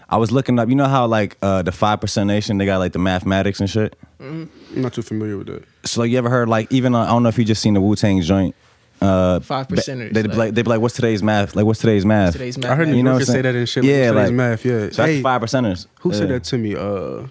I 0.08 0.16
was 0.16 0.32
looking 0.32 0.58
up. 0.58 0.68
You 0.70 0.74
know 0.74 0.86
how 0.88 1.06
like 1.06 1.36
uh, 1.42 1.60
the 1.62 1.72
Five 1.72 2.00
Percent 2.00 2.28
Nation 2.28 2.56
they 2.58 2.64
got 2.66 2.78
like 2.78 2.92
the 2.92 2.98
mathematics 2.98 3.60
and 3.60 3.68
shit. 3.68 3.94
I'm 4.20 4.50
not 4.74 4.92
too 4.94 5.02
familiar 5.02 5.36
with 5.38 5.46
that. 5.48 5.64
So 5.84 6.00
like 6.00 6.10
you 6.10 6.18
ever 6.18 6.28
heard 6.30 6.48
like 6.48 6.72
even 6.72 6.94
uh, 6.94 7.02
I 7.04 7.06
don't 7.08 7.22
know 7.22 7.28
if 7.28 7.38
you 7.38 7.44
just 7.44 7.60
seen 7.62 7.74
the 7.74 7.80
Wu 7.82 7.94
Tang 7.94 8.20
joint. 8.22 8.54
Uh, 9.00 9.38
Five 9.40 9.68
ba- 9.68 9.76
percenters, 9.76 10.12
They 10.12 10.22
be 10.22 10.28
like- 10.28 10.36
like 10.38 10.54
they 10.54 10.62
be 10.62 10.70
like, 10.70 10.80
what's 10.80 10.94
today's 10.96 11.22
math? 11.22 11.54
Like 11.54 11.64
what's 11.66 11.78
today's 11.80 12.04
math? 12.04 12.32
Today's 12.32 12.58
math 12.58 12.70
I 12.72 12.74
heard 12.74 12.88
math. 12.88 12.92
New 12.92 12.96
You 12.98 13.02
know 13.04 13.12
what 13.12 13.18
Yorkers 13.20 13.28
say 13.32 13.42
that 13.42 13.54
in 13.54 13.66
shit. 13.66 13.84
Yeah, 13.84 14.04
Yeah, 14.06 14.10
like- 14.10 14.32
math. 14.32 14.64
Yeah. 14.64 14.90
So 14.90 15.04
Hey, 15.04 15.16
the 15.16 15.22
five 15.22 15.40
percenters. 15.40 15.86
who 16.00 16.12
said 16.12 16.28
that 16.30 16.44
to 16.44 16.58
me? 16.58 16.74
Uh, 16.74 17.28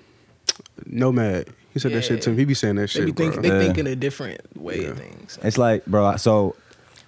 Nomad. 0.86 1.48
He 1.74 1.80
said 1.80 1.92
that 1.94 2.04
shit 2.04 2.22
to 2.24 2.32
me. 2.32 2.38
He 2.38 2.46
be 2.46 2.54
saying 2.54 2.76
that 2.76 2.82
They 2.84 2.88
shit, 2.88 3.06
be 3.06 3.12
think, 3.12 3.34
bro. 3.36 3.42
they 3.44 3.50
Yeah. 3.50 3.60
think 3.60 3.78
in 3.78 3.88
a 3.88 3.96
different 3.96 4.40
way 4.60 4.86
of 4.86 4.98
Yeah. 4.98 5.04
things. 5.04 5.38
It's 5.44 5.58
like, 5.58 5.86
bro. 5.86 6.16
So 6.18 6.56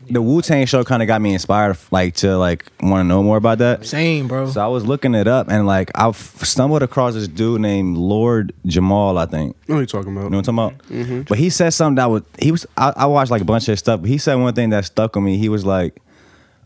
the 0.09 0.21
Wu 0.21 0.41
Tang 0.41 0.65
show 0.65 0.83
kind 0.83 1.01
of 1.01 1.07
got 1.07 1.21
me 1.21 1.33
inspired, 1.33 1.77
like 1.91 2.15
to 2.15 2.37
like 2.37 2.65
want 2.81 3.01
to 3.01 3.07
know 3.07 3.21
more 3.21 3.37
about 3.37 3.57
that. 3.59 3.85
Same, 3.85 4.27
bro. 4.27 4.49
So 4.49 4.63
I 4.63 4.67
was 4.67 4.85
looking 4.85 5.13
it 5.13 5.27
up 5.27 5.49
and 5.49 5.67
like 5.67 5.91
I 5.95 6.11
stumbled 6.11 6.83
across 6.83 7.13
this 7.13 7.27
dude 7.27 7.61
named 7.61 7.97
Lord 7.97 8.53
Jamar, 8.65 9.17
I 9.17 9.25
think. 9.25 9.55
I 9.55 9.71
know 9.71 9.75
what 9.75 9.81
you 9.81 9.87
talking 9.87 10.11
about. 10.11 10.23
You 10.25 10.29
know 10.29 10.37
what 10.37 10.47
I'm 10.47 10.55
talking 10.55 10.77
about? 10.77 10.87
Mm-hmm. 10.89 11.21
But 11.23 11.37
he 11.37 11.49
said 11.49 11.71
something 11.71 11.95
that 11.95 12.09
was 12.09 12.23
he 12.39 12.51
was 12.51 12.65
I, 12.77 12.93
I 12.95 13.05
watched 13.07 13.31
like 13.31 13.41
a 13.41 13.45
bunch 13.45 13.63
of 13.63 13.73
his 13.73 13.79
stuff, 13.79 14.01
but 14.01 14.09
he 14.09 14.17
said 14.17 14.35
one 14.35 14.53
thing 14.53 14.69
that 14.69 14.85
stuck 14.85 15.15
with 15.15 15.23
me. 15.23 15.37
He 15.37 15.49
was 15.49 15.65
like, 15.65 16.01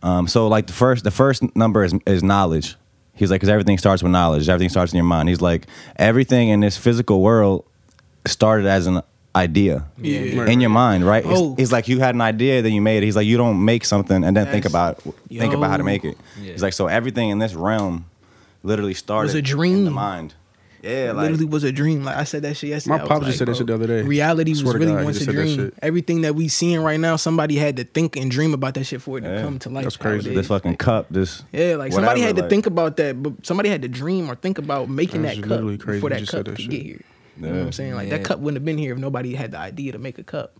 um, 0.03 0.27
so 0.27 0.47
like 0.47 0.67
the 0.67 0.73
first 0.73 1.03
the 1.03 1.11
first 1.11 1.55
number 1.55 1.83
is 1.83 1.93
is 2.05 2.23
knowledge. 2.23 2.75
He's 3.15 3.29
like, 3.29 3.41
because 3.41 3.49
everything 3.49 3.77
starts 3.77 4.01
with 4.01 4.11
knowledge. 4.11 4.49
Everything 4.49 4.69
starts 4.69 4.91
in 4.91 4.97
your 4.97 5.05
mind. 5.05 5.29
He's 5.29 5.41
like, 5.41 5.67
everything 5.97 6.49
in 6.49 6.61
this 6.61 6.77
physical 6.77 7.21
world 7.21 7.63
started 8.25 8.65
as 8.65 8.87
an 8.87 9.01
idea 9.35 9.85
Yeah. 9.99 10.41
Right, 10.41 10.49
in 10.49 10.61
your 10.61 10.69
mind, 10.69 11.05
right? 11.05 11.23
It's- 11.23 11.39
Oh. 11.39 11.55
He's 11.57 11.71
like, 11.71 11.87
you 11.87 11.99
had 11.99 12.13
an 12.15 12.21
idea, 12.21 12.61
then 12.61 12.71
you 12.73 12.81
made 12.81 12.97
it. 13.01 13.05
He's 13.05 13.15
like, 13.15 13.25
you 13.27 13.37
don't 13.37 13.63
make 13.65 13.83
something 13.85 14.23
and 14.23 14.37
then 14.37 14.45
think 14.47 14.63
That's- 14.65 14.71
about 14.71 15.15
think 15.29 15.53
about 15.53 15.71
how 15.71 15.77
to 15.77 15.83
make 15.83 16.05
it. 16.05 16.17
Yeah. 16.41 16.51
He's 16.51 16.61
like, 16.61 16.73
so 16.73 16.87
everything 16.87 17.29
in 17.29 17.39
this 17.39 17.53
realm 17.55 18.05
literally 18.61 18.93
started 18.93 19.27
was 19.27 19.35
a 19.35 19.41
dream 19.41 19.77
in 19.79 19.85
the 19.85 19.91
mind. 19.91 20.35
Yeah, 20.83 21.13
like 21.13 21.23
literally 21.31 21.45
was 21.45 21.63
a 21.63 21.71
dream. 21.71 22.03
Like 22.03 22.17
I 22.17 22.25
said 22.25 22.41
that 22.41 22.57
shit 22.57 22.71
yesterday. 22.71 22.97
My 22.97 23.03
I 23.05 23.07
pops 23.07 23.19
like, 23.21 23.27
just 23.27 23.37
said 23.37 23.47
that 23.47 23.55
shit 23.55 23.67
the 23.67 23.73
other 23.73 23.87
day. 23.87 24.01
Reality 24.01 24.51
was 24.51 24.63
really 24.65 24.87
God, 24.87 25.05
once 25.05 25.15
a 25.15 25.19
just 25.21 25.25
said 25.31 25.35
that 25.37 25.55
dream. 25.55 25.71
Everything 25.81 26.21
that 26.21 26.35
we 26.35 26.49
seeing 26.49 26.81
right 26.81 26.99
now, 26.99 27.15
somebody 27.15 27.55
had 27.55 27.77
to 27.77 27.85
think 27.85 28.17
and 28.17 28.29
dream 28.29 28.53
about 28.53 28.73
that 28.73 28.83
shit 28.83 29.01
for 29.01 29.17
it 29.17 29.21
to 29.21 29.41
come 29.41 29.59
to 29.59 29.69
life. 29.69 29.85
That's 29.85 29.95
crazy. 29.95 30.27
nowadays. 30.27 30.35
this 30.35 30.47
fucking 30.47 30.75
cup, 30.75 31.05
this 31.09 31.41
Yeah, 31.53 31.75
like 31.77 31.93
somebody 31.93 32.19
whatever, 32.19 32.27
had 32.27 32.35
to 32.35 32.41
like- 32.41 32.49
think 32.49 32.65
about 32.65 32.97
that, 32.97 33.23
but 33.23 33.45
somebody 33.45 33.69
had 33.69 33.81
to 33.83 33.87
dream 33.87 34.29
or 34.29 34.35
think 34.35 34.57
about 34.57 34.89
making 34.89 35.21
that 35.21 35.37
cup 35.37 35.49
literally 35.51 35.77
crazy 35.77 35.97
before 35.99 36.09
that 36.09 36.19
cup 36.19 36.27
said 36.29 36.45
that 36.45 36.51
could 36.51 36.59
shit. 36.63 36.69
get 36.71 36.83
here. 36.83 37.01
You 37.37 37.47
know 37.47 37.51
what 37.51 37.61
I'm 37.61 37.71
saying? 37.71 37.95
Like 37.95 38.09
that 38.09 38.23
cup 38.23 38.39
wouldn't 38.39 38.57
have 38.57 38.65
been 38.65 38.77
here 38.77 38.93
if 38.93 38.99
nobody 38.99 39.33
had 39.35 39.51
the 39.51 39.57
idea 39.59 39.91
to 39.93 39.97
make 39.99 40.17
a 40.19 40.23
cup. 40.23 40.53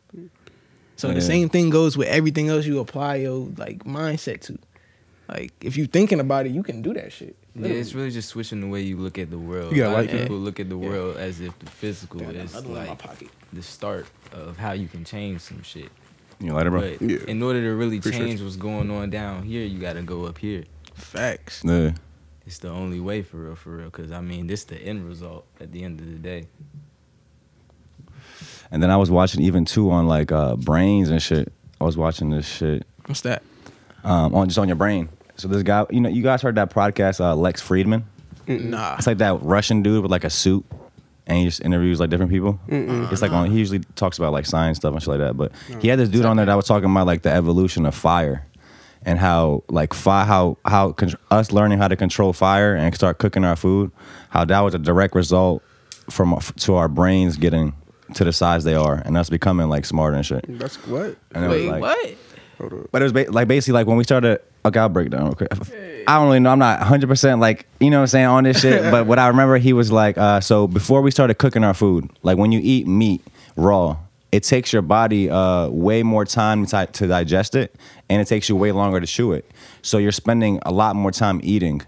So 0.95 1.07
Yeah. 1.09 1.13
the 1.15 1.21
same 1.21 1.49
thing 1.49 1.69
goes 1.69 1.97
with 1.97 2.07
everything 2.07 2.49
else 2.49 2.65
you 2.65 2.79
apply 2.79 3.15
your 3.17 3.49
like 3.57 3.83
mindset 3.83 4.41
to. 4.41 4.57
Like 5.29 5.51
if 5.61 5.77
you 5.77 5.85
thinking 5.87 6.19
about 6.19 6.45
it, 6.45 6.51
you 6.51 6.63
can 6.63 6.81
do 6.81 6.93
that 6.93 7.11
shit. 7.11 7.35
Yeah, 7.55 7.67
it's 7.67 7.93
really 7.93 8.09
just 8.11 8.29
switching 8.29 8.61
the 8.61 8.67
way 8.67 8.81
you 8.81 8.97
look 8.97 9.17
at 9.19 9.29
the 9.29 9.37
world. 9.37 9.71
You 9.75 9.83
gotta 9.83 9.93
like 9.95 10.09
of 10.09 10.15
it. 10.15 10.21
people 10.23 10.37
look 10.37 10.59
at 10.59 10.69
the 10.69 10.77
Yeah. 10.77 10.89
world 10.89 11.17
as 11.17 11.39
if 11.39 11.57
the 11.59 11.67
physical 11.69 12.19
Got 12.21 12.35
is 12.35 12.51
another 12.51 12.67
one 12.69 12.77
in 12.79 12.83
my 12.83 12.89
like 12.89 12.99
pocket. 12.99 13.27
the 13.53 13.61
start 13.63 14.07
of 14.31 14.57
how 14.57 14.71
you 14.73 14.87
can 14.87 15.03
change 15.05 15.41
some 15.41 15.61
shit. 15.63 15.89
you 16.39 16.47
know, 16.49 16.55
let 16.55 16.67
it 16.67 16.71
bro. 16.71 16.81
But 16.81 17.01
Yeah. 17.01 17.17
in 17.27 17.41
order 17.43 17.61
to 17.61 17.69
really 17.75 17.99
Appreciate 17.99 18.25
change 18.25 18.41
what's 18.41 18.55
going 18.57 18.89
on 18.91 19.09
down 19.11 19.43
here, 19.43 19.63
you 19.63 19.79
got 19.79 19.93
to 19.93 20.01
go 20.01 20.25
up 20.25 20.39
here. 20.39 20.63
Facts. 20.93 21.61
Yeah. 21.63 21.91
It's 22.45 22.57
the 22.59 22.69
only 22.69 22.99
way 22.99 23.21
for 23.21 23.37
real, 23.37 23.55
for 23.55 23.69
real. 23.77 23.85
Because 23.85 24.11
I 24.11 24.21
mean, 24.21 24.47
this 24.47 24.63
the 24.65 24.75
end 24.77 25.07
result 25.07 25.45
at 25.61 25.71
the 25.71 25.83
end 25.83 25.99
of 25.99 26.05
the 26.07 26.17
day. 26.17 26.47
And 28.71 28.81
then 28.81 28.89
I 28.89 28.97
was 28.97 29.11
watching 29.11 29.41
even 29.43 29.65
too 29.65 29.91
on 29.91 30.07
like 30.07 30.31
uh 30.31 30.55
brains 30.55 31.09
and 31.09 31.21
shit. 31.21 31.51
I 31.79 31.83
was 31.83 31.97
watching 31.97 32.29
this 32.29 32.47
shit 32.47 32.85
What's 33.05 33.21
that? 33.21 33.43
um 34.03 34.33
on 34.35 34.47
just 34.47 34.57
on 34.57 34.67
your 34.67 34.75
brain. 34.75 35.09
So 35.35 35.47
this 35.47 35.63
guy, 35.63 35.85
you 35.89 35.99
know, 36.01 36.09
you 36.09 36.21
guys 36.23 36.41
heard 36.41 36.55
that 36.55 36.69
podcast, 36.69 37.19
uh, 37.19 37.35
Lex 37.35 37.61
Fridman. 37.61 38.03
Nah. 38.47 38.95
It's 38.97 39.07
like 39.07 39.17
that 39.19 39.41
Russian 39.41 39.81
dude 39.81 40.03
with 40.03 40.11
like 40.11 40.23
a 40.23 40.29
suit, 40.29 40.63
and 41.25 41.37
he 41.39 41.45
just 41.45 41.61
interviews 41.61 41.99
like 41.99 42.09
different 42.09 42.31
people. 42.31 42.59
It's 42.67 43.21
like 43.21 43.31
on. 43.31 43.49
He 43.49 43.57
usually 43.57 43.79
talks 43.95 44.17
about 44.17 44.31
like 44.33 44.45
science 44.45 44.77
stuff 44.77 44.93
and 44.93 45.01
shit 45.01 45.07
like 45.09 45.19
that. 45.19 45.35
But 45.37 45.51
he 45.81 45.87
had 45.87 45.97
this 45.97 46.09
dude 46.09 46.25
on 46.25 46.37
there 46.37 46.45
that 46.45 46.53
was 46.55 46.65
talking 46.67 46.89
about 46.89 47.07
like 47.07 47.21
the 47.23 47.31
evolution 47.31 47.85
of 47.85 47.95
fire, 47.95 48.45
and 49.05 49.19
how 49.19 49.63
like 49.69 49.93
fire, 49.93 50.25
how 50.25 50.57
how 50.65 50.91
con- 50.93 51.13
us 51.31 51.51
learning 51.51 51.79
how 51.79 51.87
to 51.87 51.95
control 51.95 52.33
fire 52.33 52.75
and 52.75 52.93
start 52.95 53.17
cooking 53.17 53.43
our 53.43 53.55
food, 53.55 53.91
how 54.29 54.45
that 54.45 54.59
was 54.61 54.73
a 54.73 54.79
direct 54.79 55.15
result 55.15 55.61
from 56.09 56.37
to 56.57 56.75
our 56.75 56.87
brains 56.87 57.37
getting 57.37 57.73
to 58.15 58.23
the 58.23 58.33
size 58.33 58.63
they 58.63 58.75
are, 58.75 58.95
and 59.05 59.17
us 59.17 59.29
becoming 59.29 59.69
like 59.69 59.85
smarter 59.85 60.15
and 60.15 60.25
shit. 60.25 60.45
That's 60.47 60.75
what? 60.87 61.15
And 61.33 61.45
it 61.45 61.47
was 61.47 61.61
Wait, 61.61 61.69
like- 61.69 61.81
what? 61.81 62.15
But 62.91 63.01
it 63.01 63.03
was 63.05 63.13
ba- 63.13 63.31
like 63.31 63.47
basically 63.47 63.73
like 63.73 63.87
when 63.87 63.97
we 63.97 64.03
started. 64.03 64.39
Okay, 64.65 64.79
I'll 64.79 64.87
break 64.87 65.09
down 65.09 65.25
real 65.25 65.35
quick. 65.35 65.51
I 66.07 66.17
don't 66.17 66.27
really 66.27 66.39
know. 66.39 66.51
I'm 66.51 66.59
not 66.59 66.79
100 66.79 67.07
percent 67.07 67.41
like 67.41 67.65
you 67.81 67.89
know 67.89 67.97
what 67.97 68.01
I'm 68.03 68.07
saying 68.07 68.25
on 68.27 68.43
this 68.45 68.61
shit. 68.61 68.83
but 68.91 69.05
what 69.05 69.19
I 69.19 69.27
remember, 69.27 69.57
he 69.57 69.73
was 69.73 69.91
like, 69.91 70.17
uh, 70.17 70.39
so 70.39 70.67
before 70.67 71.01
we 71.01 71.11
started 71.11 71.33
cooking 71.33 71.63
our 71.65 71.73
food, 71.73 72.09
like 72.21 72.37
when 72.37 72.53
you 72.53 72.61
eat 72.63 72.87
meat 72.87 73.21
raw, 73.57 73.97
it 74.33 74.41
takes 74.41 74.73
your 74.73 74.81
body 74.81 75.29
uh, 75.29 75.69
way 75.69 76.01
more 76.01 76.25
time 76.25 76.65
to, 76.65 76.87
to 76.87 77.07
digest 77.07 77.53
it, 77.53 77.75
and 78.09 78.19
it 78.19 78.25
takes 78.25 78.49
you 78.49 78.55
way 78.55 78.71
longer 78.71 78.99
to 78.99 79.05
chew 79.05 79.31
it. 79.31 79.45
So 79.83 79.99
you're 79.99 80.11
spending 80.11 80.59
a 80.65 80.71
lot 80.71 80.95
more 80.95 81.11
time 81.11 81.39
eating. 81.43 81.83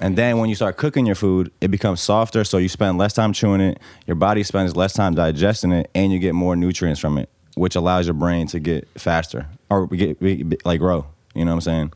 And 0.00 0.16
then 0.16 0.38
when 0.38 0.48
you 0.48 0.54
start 0.54 0.76
cooking 0.76 1.06
your 1.06 1.16
food, 1.16 1.50
it 1.60 1.72
becomes 1.72 2.00
softer, 2.00 2.44
so 2.44 2.58
you 2.58 2.68
spend 2.68 2.98
less 2.98 3.14
time 3.14 3.32
chewing 3.32 3.60
it. 3.60 3.80
Your 4.06 4.14
body 4.14 4.44
spends 4.44 4.76
less 4.76 4.92
time 4.92 5.16
digesting 5.16 5.72
it, 5.72 5.90
and 5.92 6.12
you 6.12 6.20
get 6.20 6.36
more 6.36 6.54
nutrients 6.54 7.00
from 7.00 7.18
it, 7.18 7.28
which 7.56 7.74
allows 7.74 8.06
your 8.06 8.14
brain 8.14 8.46
to 8.48 8.60
get 8.60 8.88
faster 8.96 9.48
or 9.68 9.88
get 9.88 10.64
like 10.64 10.78
grow. 10.78 11.06
You 11.34 11.44
know 11.44 11.50
what 11.50 11.56
I'm 11.56 11.60
saying? 11.62 11.92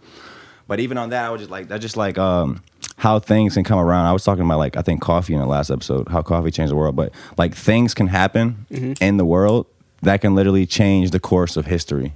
But 0.67 0.81
even 0.81 0.99
on 0.99 1.11
that, 1.11 1.27
I 1.27 1.31
was 1.31 1.43
just 1.43 1.51
like, 1.53 1.69
that's 1.69 1.83
just 1.83 1.97
like 1.97 2.19
um, 2.19 2.61
how 2.97 3.21
things 3.21 3.55
can 3.55 3.63
come 3.63 3.79
around. 3.79 4.07
I 4.07 4.13
was 4.13 4.25
talking 4.25 4.45
about 4.45 4.59
like 4.59 4.77
I 4.77 4.83
think 4.83 5.01
coffee 5.01 5.35
in 5.35 5.39
the 5.39 5.47
last 5.47 5.71
episode, 5.71 6.09
how 6.09 6.23
coffee 6.23 6.51
changed 6.51 6.73
the 6.73 6.77
world. 6.77 6.97
But 6.97 7.13
like 7.39 7.55
things 7.55 7.95
can 7.95 8.09
happen 8.09 8.67
in 9.01 9.17
the 9.17 9.25
world 9.25 9.67
that 10.07 10.21
can 10.21 10.35
literally 10.35 10.67
change 10.67 11.11
the 11.11 11.21
course 11.21 11.57
of 11.57 11.67
history, 11.67 12.13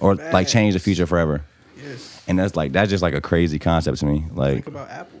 or 0.00 0.14
like 0.14 0.46
change 0.48 0.74
the 0.74 0.80
future 0.80 1.06
forever. 1.06 1.42
Yes. 1.82 2.22
And 2.28 2.38
that's 2.38 2.54
like 2.54 2.72
that's 2.72 2.90
just 2.90 3.02
like 3.02 3.14
a 3.14 3.20
crazy 3.20 3.58
concept 3.58 3.98
to 3.98 4.06
me. 4.06 4.24
Like, 4.32 4.54
Think 4.54 4.66
about 4.68 4.90
Apple. 4.90 5.20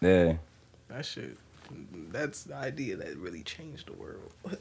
yeah. 0.00 0.34
That 0.88 1.04
shit. 1.04 1.36
That's 2.12 2.44
the 2.44 2.54
idea 2.54 2.96
that 2.96 3.16
really 3.16 3.42
changed 3.42 3.88
the 3.88 3.92
world. 3.94 4.32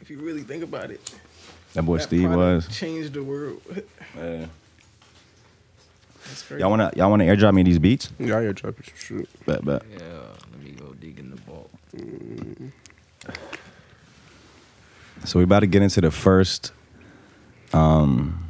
if 0.00 0.10
you 0.10 0.18
really 0.18 0.42
think 0.42 0.62
about 0.62 0.90
it. 0.90 1.00
That 1.74 1.82
boy 1.84 1.98
that 1.98 2.04
Steve 2.04 2.30
was. 2.30 2.66
changed 2.68 3.14
the 3.14 3.22
world. 3.22 3.62
Yeah. 4.16 4.46
That's 6.26 6.42
crazy. 6.42 6.60
Y'all 6.60 6.70
wanna 6.70 6.92
y'all 6.96 7.10
wanna 7.10 7.24
airdrop 7.24 7.54
me 7.54 7.62
these 7.62 7.78
beats? 7.78 8.10
Yeah, 8.18 8.38
I 8.38 8.42
airdrop 8.42 8.78
it. 8.78 8.92
Shit. 8.96 9.46
Bet 9.46 9.64
bet. 9.64 9.82
Yeah, 9.90 9.98
let 10.52 10.62
me 10.62 10.72
go 10.72 10.92
dig 11.00 11.18
in 11.18 11.30
the 11.30 11.36
vault. 11.36 11.70
Mm. 11.96 12.70
So 15.24 15.38
we're 15.38 15.44
about 15.44 15.60
to 15.60 15.66
get 15.66 15.82
into 15.82 16.00
the 16.00 16.10
first 16.10 16.72
um 17.72 18.48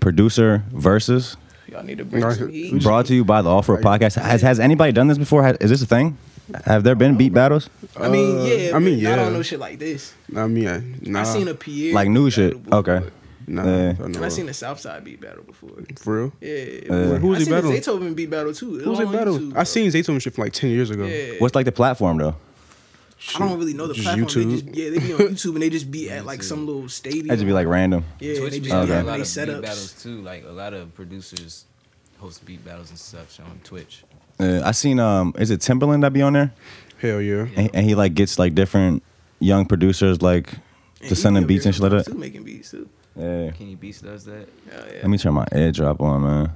producer 0.00 0.62
versus 0.72 1.36
Y'all 1.68 1.82
need 1.84 1.98
to 1.98 2.04
bring 2.04 2.22
No, 2.22 2.30
some 2.32 2.48
heat. 2.50 2.82
brought 2.82 3.06
to 3.06 3.14
you 3.14 3.24
by 3.24 3.40
the 3.40 3.48
Off 3.48 3.68
World 3.68 3.82
Podcast. 3.82 4.16
Has 4.20 4.42
has 4.42 4.60
anybody 4.60 4.92
done 4.92 5.08
this 5.08 5.18
before? 5.18 5.42
Has, 5.42 5.56
is 5.58 5.70
this 5.70 5.82
a 5.82 5.86
thing? 5.86 6.18
Have 6.66 6.82
there 6.82 6.94
been 6.94 7.16
beat 7.16 7.32
battles? 7.32 7.70
I 7.96 8.08
mean, 8.08 8.38
Uh, 8.40 8.44
yeah. 8.44 8.76
I 8.76 8.78
mean, 8.78 8.98
but 9.02 9.10
Not 9.10 9.18
yeah. 9.18 9.26
on 9.26 9.32
no 9.32 9.42
shit 9.42 9.58
like 9.60 9.78
this. 9.78 10.12
I 10.36 10.46
mean, 10.48 10.68
I, 10.68 10.82
nah, 11.02 11.20
I 11.20 11.22
seen 11.24 11.48
a 11.48 11.54
Pierre 11.54 11.94
Like 11.94 12.08
new 12.08 12.24
beat 12.26 12.32
shit. 12.34 12.62
battle 12.64 12.82
before. 12.82 12.96
Okay. 12.96 13.06
Nah, 13.46 13.64
Yeah. 13.64 13.70
I 13.70 14.04
And 14.04 14.14
know. 14.18 14.24
I 14.24 14.28
seen 14.28 14.46
the 14.46 14.54
Southside 14.54 15.02
beat 15.04 15.20
battle 15.20 15.44
before. 15.44 15.70
for 15.98 16.16
real. 16.24 16.32
Yeah. 16.40 16.48
it 16.48 16.90
Uh, 16.90 16.94
was- 17.12 17.20
Who 17.20 17.26
was 17.28 17.36
I 17.36 17.38
he 17.38 17.44
seen 17.44 17.54
the 17.54 17.62
battling? 17.62 17.80
Zaytoven 17.80 18.16
beat 18.16 18.30
battle 18.30 18.52
too. 18.52 18.74
It 18.76 18.84
Who's 18.84 18.86
was 18.86 19.00
it 19.00 19.06
on 19.06 19.12
battle? 19.12 19.38
YouTube, 19.38 19.50
I 19.50 19.54
bro. 19.54 19.64
seen 19.64 19.90
Zaytoven 19.90 20.20
shit 20.20 20.34
from 20.34 20.44
like 20.44 20.52
ten 20.52 20.70
years 20.70 20.90
ago. 20.90 21.04
Yeah. 21.06 21.34
What's 21.38 21.54
like 21.54 21.64
the 21.64 21.72
platform 21.72 22.18
though? 22.18 22.34
I 23.34 23.38
don't 23.38 23.58
really 23.58 23.72
know 23.74 23.86
the 23.86 23.94
Just 23.94 24.04
platform. 24.06 24.50
They 24.50 24.60
just, 24.60 24.74
yeah, 24.76 24.90
they 24.90 24.98
be 24.98 25.12
on 25.14 25.18
YouTube 25.34 25.52
and 25.54 25.62
they 25.62 25.70
just 25.70 25.90
be 25.90 26.10
at 26.10 26.26
like 26.26 26.42
some 26.42 26.66
little 26.66 26.88
stadium. 26.88 27.28
That'd 27.28 27.40
just 27.40 27.46
be 27.46 27.52
like 27.52 27.66
random. 27.66 28.04
yeah, 28.20 28.38
Twitch 28.38 28.52
they 28.52 28.60
just 28.60 28.70
having 28.72 28.88
be 28.88 28.92
Okay. 28.92 29.00
a 29.00 29.04
lot 29.04 29.12
they 29.16 29.22
of 29.22 29.26
beat 29.26 29.26
setups. 29.26 29.62
battles 29.62 30.02
too. 30.02 30.20
Like 30.22 30.44
a 30.44 30.50
lot 30.52 30.74
of 30.74 30.94
producers 30.94 31.64
host 32.18 32.44
beat 32.44 32.64
battles 32.64 32.90
and 32.90 32.98
such 32.98 33.40
on 33.40 33.60
Twitch. 33.64 34.04
Uh, 34.40 34.62
I 34.64 34.72
seen 34.72 34.98
um 34.98 35.34
is 35.38 35.50
it 35.50 35.60
Timbaland 35.60 36.00
that 36.02 36.12
be 36.12 36.22
on 36.22 36.32
there? 36.32 36.52
Hell 36.98 37.20
yeah. 37.20 37.46
And, 37.56 37.70
and 37.74 37.86
he 37.86 37.94
like 37.94 38.14
gets 38.14 38.38
like 38.38 38.54
different 38.54 39.02
young 39.38 39.66
producers 39.66 40.20
like 40.22 40.52
And 41.00 41.08
to 41.08 41.14
send 41.16 41.34
be 41.36 41.40
them 41.40 41.46
beats 41.48 41.66
and 41.66 41.74
shit 41.74 41.82
like 41.82 41.90
that. 41.92 42.04
sometimes, 42.04 42.14
Too, 42.14 42.20
making 42.20 42.44
beats 42.44 42.70
too. 42.70 42.88
Yeah. 43.16 43.50
Kenny 43.50 43.74
Beats 43.74 44.00
does 44.00 44.24
that. 44.24 44.48
Hell 44.70 44.84
yeah. 44.86 44.94
Let 45.02 45.08
me 45.08 45.18
turn 45.18 45.34
my 45.34 45.44
airdrop 45.46 46.00
on, 46.00 46.22
man. 46.22 46.52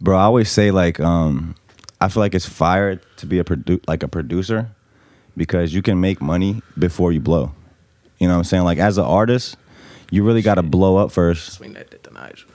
Bro, 0.00 0.18
I 0.18 0.22
always 0.22 0.50
say 0.50 0.70
like 0.70 1.00
um 1.00 1.54
I 2.00 2.08
feel 2.08 2.20
like 2.20 2.34
it's 2.34 2.46
fire 2.48 2.96
to 3.18 3.26
be 3.26 3.38
a 3.38 3.44
produ- 3.44 3.82
like 3.86 4.02
a 4.02 4.08
producer 4.08 4.70
because 5.36 5.74
you 5.74 5.82
can 5.82 6.00
make 6.00 6.20
money 6.20 6.62
before 6.78 7.12
you 7.12 7.20
blow. 7.20 7.52
You 8.18 8.28
know 8.28 8.34
what 8.34 8.38
I'm 8.38 8.44
saying? 8.44 8.64
Like 8.64 8.78
as 8.78 8.98
an 8.98 9.04
artist, 9.04 9.56
you 10.10 10.24
really 10.24 10.42
got 10.42 10.56
to 10.56 10.62
blow 10.62 10.96
up 10.96 11.10
first. 11.12 11.54
Swing 11.54 11.72
that 11.74 12.02
to 12.04 12.12
Nigel. 12.12 12.48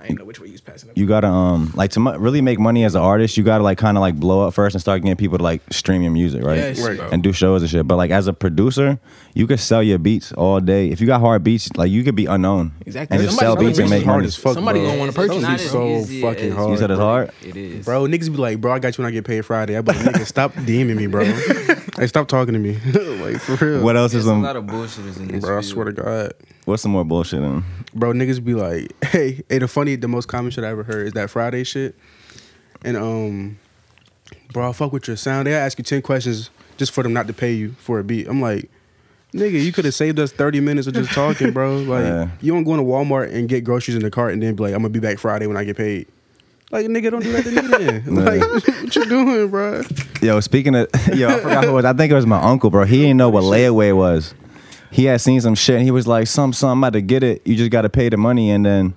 I 0.00 0.06
didn't 0.06 0.18
know 0.18 0.24
which 0.24 0.40
way 0.40 0.46
you 0.46 0.52
was 0.52 0.60
passing 0.62 0.88
it. 0.90 0.96
You 0.96 1.06
gotta 1.06 1.26
um 1.28 1.72
like 1.74 1.90
to 1.92 2.00
mu- 2.00 2.16
really 2.16 2.40
make 2.40 2.58
money 2.58 2.84
as 2.84 2.94
an 2.94 3.02
artist, 3.02 3.36
you 3.36 3.44
gotta 3.44 3.62
like 3.62 3.76
kind 3.78 3.96
of 3.96 4.00
like 4.00 4.14
blow 4.16 4.46
up 4.48 4.54
first 4.54 4.74
and 4.74 4.80
start 4.80 5.02
getting 5.02 5.16
people 5.16 5.36
to 5.38 5.44
like 5.44 5.60
stream 5.70 6.02
your 6.02 6.10
music, 6.10 6.42
right? 6.42 6.56
Yes, 6.56 6.80
Right. 6.80 6.96
bro. 6.96 7.08
and 7.10 7.22
do 7.22 7.32
shows 7.32 7.62
and 7.62 7.70
shit. 7.70 7.86
But 7.86 7.96
like 7.96 8.10
as 8.10 8.26
a 8.26 8.32
producer, 8.32 8.98
you 9.34 9.46
could 9.46 9.60
sell 9.60 9.82
your 9.82 9.98
beats 9.98 10.32
all 10.32 10.58
day. 10.60 10.88
If 10.90 11.00
you 11.00 11.06
got 11.06 11.20
hard 11.20 11.44
beats, 11.44 11.68
like 11.76 11.90
you 11.90 12.02
could 12.02 12.16
be 12.16 12.26
unknown 12.26 12.72
Exactly. 12.86 13.16
and 13.18 13.26
just 13.26 13.38
sell 13.38 13.56
beats 13.56 13.78
and 13.78 13.90
make 13.90 14.06
money. 14.06 14.28
fuck. 14.30 14.54
Somebody 14.54 14.80
gonna 14.80 14.98
wanna 14.98 15.12
purchase 15.12 15.36
Those 15.36 15.44
it. 15.44 15.48
beats 15.48 15.70
so 15.70 15.86
easy 15.88 16.22
fucking 16.22 16.52
hard. 16.52 16.70
You 16.70 16.76
said 16.78 16.90
it's 16.90 16.98
bro. 16.98 17.04
hard. 17.06 17.30
It 17.42 17.56
is, 17.56 17.84
Bro, 17.84 18.04
niggas 18.06 18.30
be 18.30 18.38
like, 18.38 18.60
bro, 18.60 18.72
I 18.72 18.78
got 18.78 18.96
you 18.96 19.02
when 19.04 19.10
I 19.12 19.14
get 19.14 19.24
paid 19.24 19.44
Friday. 19.44 19.76
I 19.76 19.82
be 19.82 19.92
like, 19.92 20.00
nigga, 20.00 20.26
stop 20.26 20.54
DMing 20.68 20.96
me, 20.96 21.06
bro. 21.06 21.24
hey, 22.00 22.06
stop 22.08 22.26
talking 22.26 22.54
to 22.54 22.58
me. 22.58 22.72
like, 23.22 23.40
for 23.40 23.64
real. 23.64 23.82
What 23.84 23.96
else 23.96 24.12
There's 24.12 24.24
is 24.24 24.26
a 24.26 24.30
some? 24.30 24.42
lot 24.42 24.56
of 24.56 24.64
bullshitters 24.64 25.18
in 25.18 25.28
this. 25.28 25.44
Bro, 25.44 25.58
I 25.58 25.60
field. 25.60 25.64
swear 25.72 25.84
to 25.86 25.92
God. 25.92 26.32
What's 26.64 26.82
some 26.82 26.92
more 26.92 27.04
bullshit? 27.04 27.40
In? 27.42 27.62
Bro, 27.94 28.12
niggas 28.14 28.44
be 28.44 28.54
like, 28.54 28.92
hey, 29.04 29.42
hey, 29.48 29.58
the 29.58 29.68
funny, 29.68 29.96
the 29.96 30.08
most 30.08 30.26
common 30.26 30.50
shit 30.50 30.64
I 30.64 30.68
ever 30.68 30.82
heard 30.82 31.06
is 31.06 31.12
that 31.12 31.30
Friday 31.30 31.62
shit. 31.64 31.94
And, 32.82 32.96
um, 32.96 33.58
bro, 34.52 34.70
I 34.70 34.72
fuck 34.72 34.92
with 34.92 35.06
your 35.06 35.16
sound. 35.16 35.46
They 35.46 35.54
ask 35.54 35.78
you 35.78 35.84
10 35.84 36.02
questions 36.02 36.50
just 36.76 36.92
for 36.92 37.02
them 37.02 37.12
not 37.12 37.26
to 37.26 37.32
pay 37.32 37.52
you 37.52 37.72
for 37.72 37.98
a 37.98 38.04
beat. 38.04 38.26
I'm 38.26 38.40
like, 38.40 38.70
nigga, 39.34 39.62
you 39.62 39.70
could 39.72 39.84
have 39.84 39.94
saved 39.94 40.18
us 40.18 40.32
30 40.32 40.60
minutes 40.60 40.86
of 40.86 40.94
just 40.94 41.12
talking, 41.12 41.52
bro. 41.52 41.78
Like, 41.84 42.04
Yeah. 42.04 42.28
you 42.40 42.52
don't 42.52 42.64
go 42.64 42.72
into 42.72 42.84
Walmart 42.84 43.32
and 43.34 43.48
get 43.48 43.64
groceries 43.64 43.96
in 43.96 44.02
the 44.02 44.10
cart 44.10 44.32
and 44.32 44.42
then 44.42 44.54
be 44.54 44.62
like, 44.62 44.72
I'm 44.72 44.80
gonna 44.80 44.88
be 44.88 45.00
back 45.00 45.18
Friday 45.18 45.46
when 45.46 45.56
I 45.56 45.64
get 45.64 45.76
paid. 45.76 46.08
Like, 46.70 46.86
nigga, 46.86 47.10
don't 47.10 47.22
do 47.22 47.32
that 47.32 47.44
to 47.44 47.50
me 47.50 47.68
then. 47.68 48.14
Like, 48.24 48.40
what 48.40 48.94
you 48.96 49.04
doing, 49.06 49.48
bro? 49.50 49.82
Yo, 50.22 50.38
speaking 50.40 50.76
of, 50.76 50.88
yo, 51.14 51.28
I 51.28 51.40
forgot 51.40 51.64
who 51.64 51.70
it 51.70 51.72
was. 51.72 51.84
I 51.84 51.92
think 51.94 52.12
it 52.12 52.14
was 52.14 52.26
my 52.26 52.40
uncle, 52.40 52.70
bro. 52.70 52.84
He 52.84 53.02
didn't 53.02 53.16
know 53.16 53.28
what 53.28 53.42
layaway 53.44 53.94
was. 53.96 54.34
He 54.92 55.04
had 55.04 55.20
seen 55.20 55.40
some 55.40 55.54
shit 55.54 55.76
and 55.76 55.84
he 55.84 55.90
was 55.90 56.06
like, 56.06 56.26
some, 56.26 56.52
some, 56.52 56.70
I'm 56.70 56.78
about 56.78 56.92
to 56.94 57.00
get 57.02 57.22
it. 57.22 57.44
You 57.46 57.56
just 57.56 57.70
got 57.70 57.82
to 57.82 57.88
pay 57.88 58.08
the 58.08 58.16
money 58.16 58.50
and 58.50 58.64
then, 58.66 58.94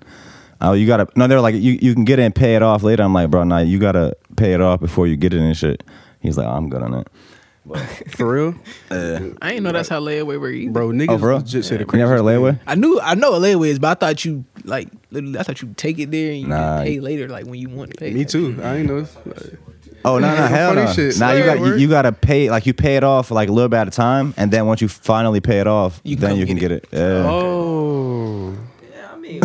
oh, 0.62 0.74
you 0.74 0.86
got 0.88 0.98
to, 0.98 1.08
no, 1.16 1.28
they're 1.28 1.42
like, 1.42 1.56
you, 1.56 1.78
you 1.82 1.94
can 1.96 2.04
get 2.06 2.20
it 2.20 2.24
and 2.24 2.36
pay 2.36 2.56
it 2.56 2.62
off 2.62 2.84
later. 2.84 3.04
I'm 3.04 3.14
like, 3.14 3.30
bro, 3.32 3.44
nah, 3.44 3.60
you 3.60 3.80
got 3.80 3.94
to 3.94 4.16
pay 4.36 4.54
it 4.54 4.62
off 4.62 4.80
before 4.80 5.08
you 5.08 5.16
get 5.18 5.34
it 5.34 5.40
and 5.40 5.56
shit. 5.58 5.84
He's 6.20 6.38
like, 6.38 6.48
oh, 6.48 6.52
I'm 6.52 6.70
good 6.70 6.82
on 6.84 6.92
that. 6.92 7.08
For 8.18 8.28
real? 8.34 8.56
I 8.92 8.96
didn't 9.40 9.64
know 9.64 9.72
that's 9.72 9.88
how 9.88 10.02
layaway 10.02 10.40
work 10.40 10.54
either. 10.54 10.72
Bro, 10.72 10.90
niggas 10.90 11.10
Oh, 11.12 11.18
for 11.18 11.30
real? 11.30 11.38
legit 11.38 11.64
say 11.64 11.78
the 11.78 11.86
You 11.86 11.98
never 11.98 12.12
heard 12.12 12.20
of 12.20 12.26
layaway? 12.26 12.52
thing. 12.58 12.60
I 12.68 12.76
knew 12.76 13.00
I 13.00 13.16
know 13.16 13.32
what 13.32 13.42
layaway 13.42 13.70
is, 13.70 13.80
but 13.80 13.88
I 13.92 13.94
thought 14.08 14.26
you 14.26 14.44
like 14.66 14.90
literally 15.14 15.40
I 15.40 15.44
thought 15.44 15.62
you 15.62 15.74
take 15.78 16.00
it 16.00 16.12
there 16.12 16.32
and 16.32 16.42
you 16.42 16.48
Nah. 16.48 16.78
just 16.78 16.86
pay 16.88 17.00
later, 17.00 17.28
like 17.30 17.46
when 17.46 17.60
you 17.60 17.70
want 17.70 17.92
to 17.92 17.98
pay. 17.98 18.12
Me 18.12 18.26
too. 18.26 18.60
I 18.62 18.78
ain't 18.78 18.88
know. 18.88 19.08
Oh 20.06 20.20
no 20.20 20.36
no 20.36 20.48
hell 20.48 20.76
no! 20.76 20.86
shit. 20.92 21.18
Nah, 21.18 21.32
you 21.32 21.46
got 21.46 21.60
you, 21.60 21.76
you 21.76 21.88
got 21.88 22.02
to 22.02 22.12
pay 22.12 22.50
like 22.50 22.66
you 22.66 22.74
pay 22.74 22.98
it 22.98 23.04
off 23.06 23.32
like 23.32 23.48
a 23.48 23.52
little 23.54 23.70
bit 23.70 23.78
at 23.78 23.88
a 23.88 23.92
time, 23.92 24.34
and 24.36 24.52
then 24.52 24.66
once 24.66 24.82
you 24.82 24.90
finally 24.90 25.40
pay 25.40 25.60
it 25.62 25.68
off, 25.68 26.02
You 26.04 26.18
then 26.18 26.36
you 26.36 26.46
can 26.46 26.58
get 26.58 26.70
get 26.70 26.72
it. 26.74 26.88
Yeah. 26.92 27.24
Oh. 27.26 28.54
Yeah, 28.92 29.12
I 29.14 29.16
mean, 29.18 29.42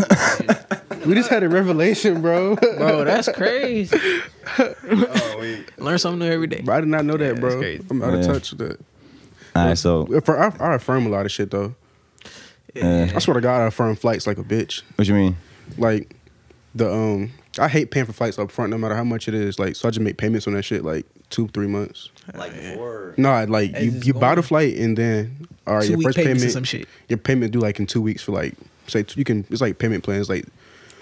We 1.06 1.14
just 1.14 1.30
had 1.30 1.44
a 1.44 1.48
revelation, 1.48 2.20
bro. 2.22 2.56
Bro, 2.56 3.04
that's 3.04 3.28
crazy. 3.32 3.96
Learn 5.78 5.98
something 5.98 6.18
new 6.18 6.32
every 6.32 6.46
day. 6.48 6.60
Bro, 6.62 6.76
I 6.76 6.80
did 6.80 6.88
not 6.88 7.04
know 7.04 7.16
that, 7.16 7.36
that's 7.36 7.40
bro. 7.40 7.58
crazy. 7.58 7.84
I'm 7.90 8.02
out 8.02 8.14
of 8.14 8.26
touch 8.26 8.50
with 8.50 8.58
that. 8.60 8.80
All 9.54 9.66
right, 9.66 9.78
so 9.78 10.06
For, 10.22 10.38
I, 10.38 10.52
I 10.58 10.74
affirm 10.74 11.06
a 11.06 11.08
lot 11.08 11.24
of 11.24 11.32
shit 11.32 11.50
though. 11.50 11.74
uh, 12.82 13.08
I 13.14 13.18
swear 13.20 13.34
to 13.34 13.40
God, 13.40 13.62
I 13.62 13.66
affirm 13.66 13.94
flights 13.96 14.26
like 14.26 14.38
a 14.38 14.44
bitch. 14.44 14.82
what 14.96 15.06
you 15.06 15.14
mean? 15.14 15.36
Like 15.76 16.14
the 16.74 16.92
um, 16.92 17.32
I 17.58 17.68
hate 17.68 17.90
paying 17.90 18.06
for 18.06 18.12
flights 18.12 18.38
up 18.38 18.50
front, 18.50 18.70
no 18.70 18.78
matter 18.78 18.94
how 18.94 19.04
much 19.04 19.28
it 19.28 19.34
is. 19.34 19.58
Like, 19.58 19.76
so 19.76 19.88
I 19.88 19.90
just 19.90 20.00
make 20.00 20.16
payments 20.16 20.46
on 20.46 20.54
that 20.54 20.62
shit 20.62 20.84
like 20.84 21.06
two, 21.30 21.48
three 21.48 21.66
months. 21.66 22.10
Like 22.34 22.54
before. 22.54 23.14
No, 23.16 23.30
I, 23.30 23.44
like 23.44 23.72
As 23.74 23.84
you, 23.84 23.92
it's 23.96 24.06
you 24.06 24.14
buy 24.14 24.34
the 24.34 24.42
flight 24.42 24.76
and 24.76 24.96
then 24.96 25.48
all 25.66 25.76
right, 25.76 25.84
Two 25.86 25.92
your 25.92 26.02
first 26.02 26.16
payment, 26.18 26.40
some 26.50 26.64
shit. 26.64 26.88
your 27.08 27.18
payment 27.18 27.52
due 27.52 27.60
like 27.60 27.78
in 27.78 27.86
two 27.86 28.00
weeks 28.02 28.22
for 28.22 28.32
like 28.32 28.54
say 28.86 29.04
you 29.16 29.24
can. 29.24 29.44
It's 29.50 29.60
like 29.60 29.78
payment 29.78 30.04
plans, 30.04 30.28
like 30.28 30.46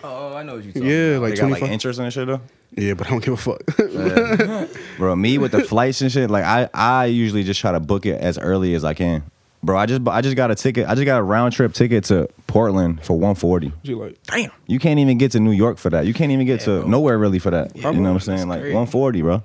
oh, 0.02 0.34
I 0.34 0.42
know 0.42 0.54
what 0.56 0.64
you're 0.64 0.72
talking 0.72 0.88
yeah, 0.88 0.96
about. 1.16 1.22
like 1.22 1.30
They 1.30 1.36
got 1.40 1.48
twenty 1.48 1.60
like 1.62 1.70
interest 1.70 1.98
and 2.00 2.12
shit 2.12 2.26
though. 2.26 2.40
yeah, 2.76 2.94
but 2.94 3.06
I 3.06 3.10
don't 3.10 3.24
give 3.24 3.34
a 3.34 3.36
fuck. 3.36 4.86
Bro, 4.98 5.16
me 5.16 5.38
with 5.38 5.52
the 5.52 5.62
flights 5.64 6.00
and 6.00 6.10
shit, 6.10 6.30
like 6.30 6.44
I 6.44 6.68
I 6.72 7.06
usually 7.06 7.42
just 7.44 7.60
try 7.60 7.72
to 7.72 7.80
book 7.80 8.06
it 8.06 8.20
as 8.20 8.38
early 8.38 8.74
as 8.74 8.84
I 8.84 8.94
can. 8.94 9.24
Bro, 9.66 9.76
I 9.78 9.86
just 9.86 10.06
I 10.06 10.20
just 10.20 10.36
got 10.36 10.52
a 10.52 10.54
ticket. 10.54 10.88
I 10.88 10.94
just 10.94 11.06
got 11.06 11.18
a 11.18 11.24
round 11.24 11.52
trip 11.52 11.74
ticket 11.74 12.04
to 12.04 12.28
Portland 12.46 13.04
for 13.04 13.14
140. 13.14 13.72
you 13.82 13.98
like 13.98 14.22
Damn. 14.22 14.52
You 14.68 14.78
can't 14.78 15.00
even 15.00 15.18
get 15.18 15.32
to 15.32 15.40
New 15.40 15.50
York 15.50 15.78
for 15.78 15.90
that. 15.90 16.06
You 16.06 16.14
can't 16.14 16.30
even 16.30 16.46
get 16.46 16.60
to 16.60 16.82
bro. 16.82 16.86
nowhere 16.88 17.18
really 17.18 17.40
for 17.40 17.50
that. 17.50 17.74
Yeah, 17.74 17.90
you 17.90 17.98
know 17.98 18.12
what 18.12 18.28
I'm 18.28 18.36
saying? 18.36 18.48
Like 18.48 18.60
140, 18.60 19.22
bro. 19.22 19.42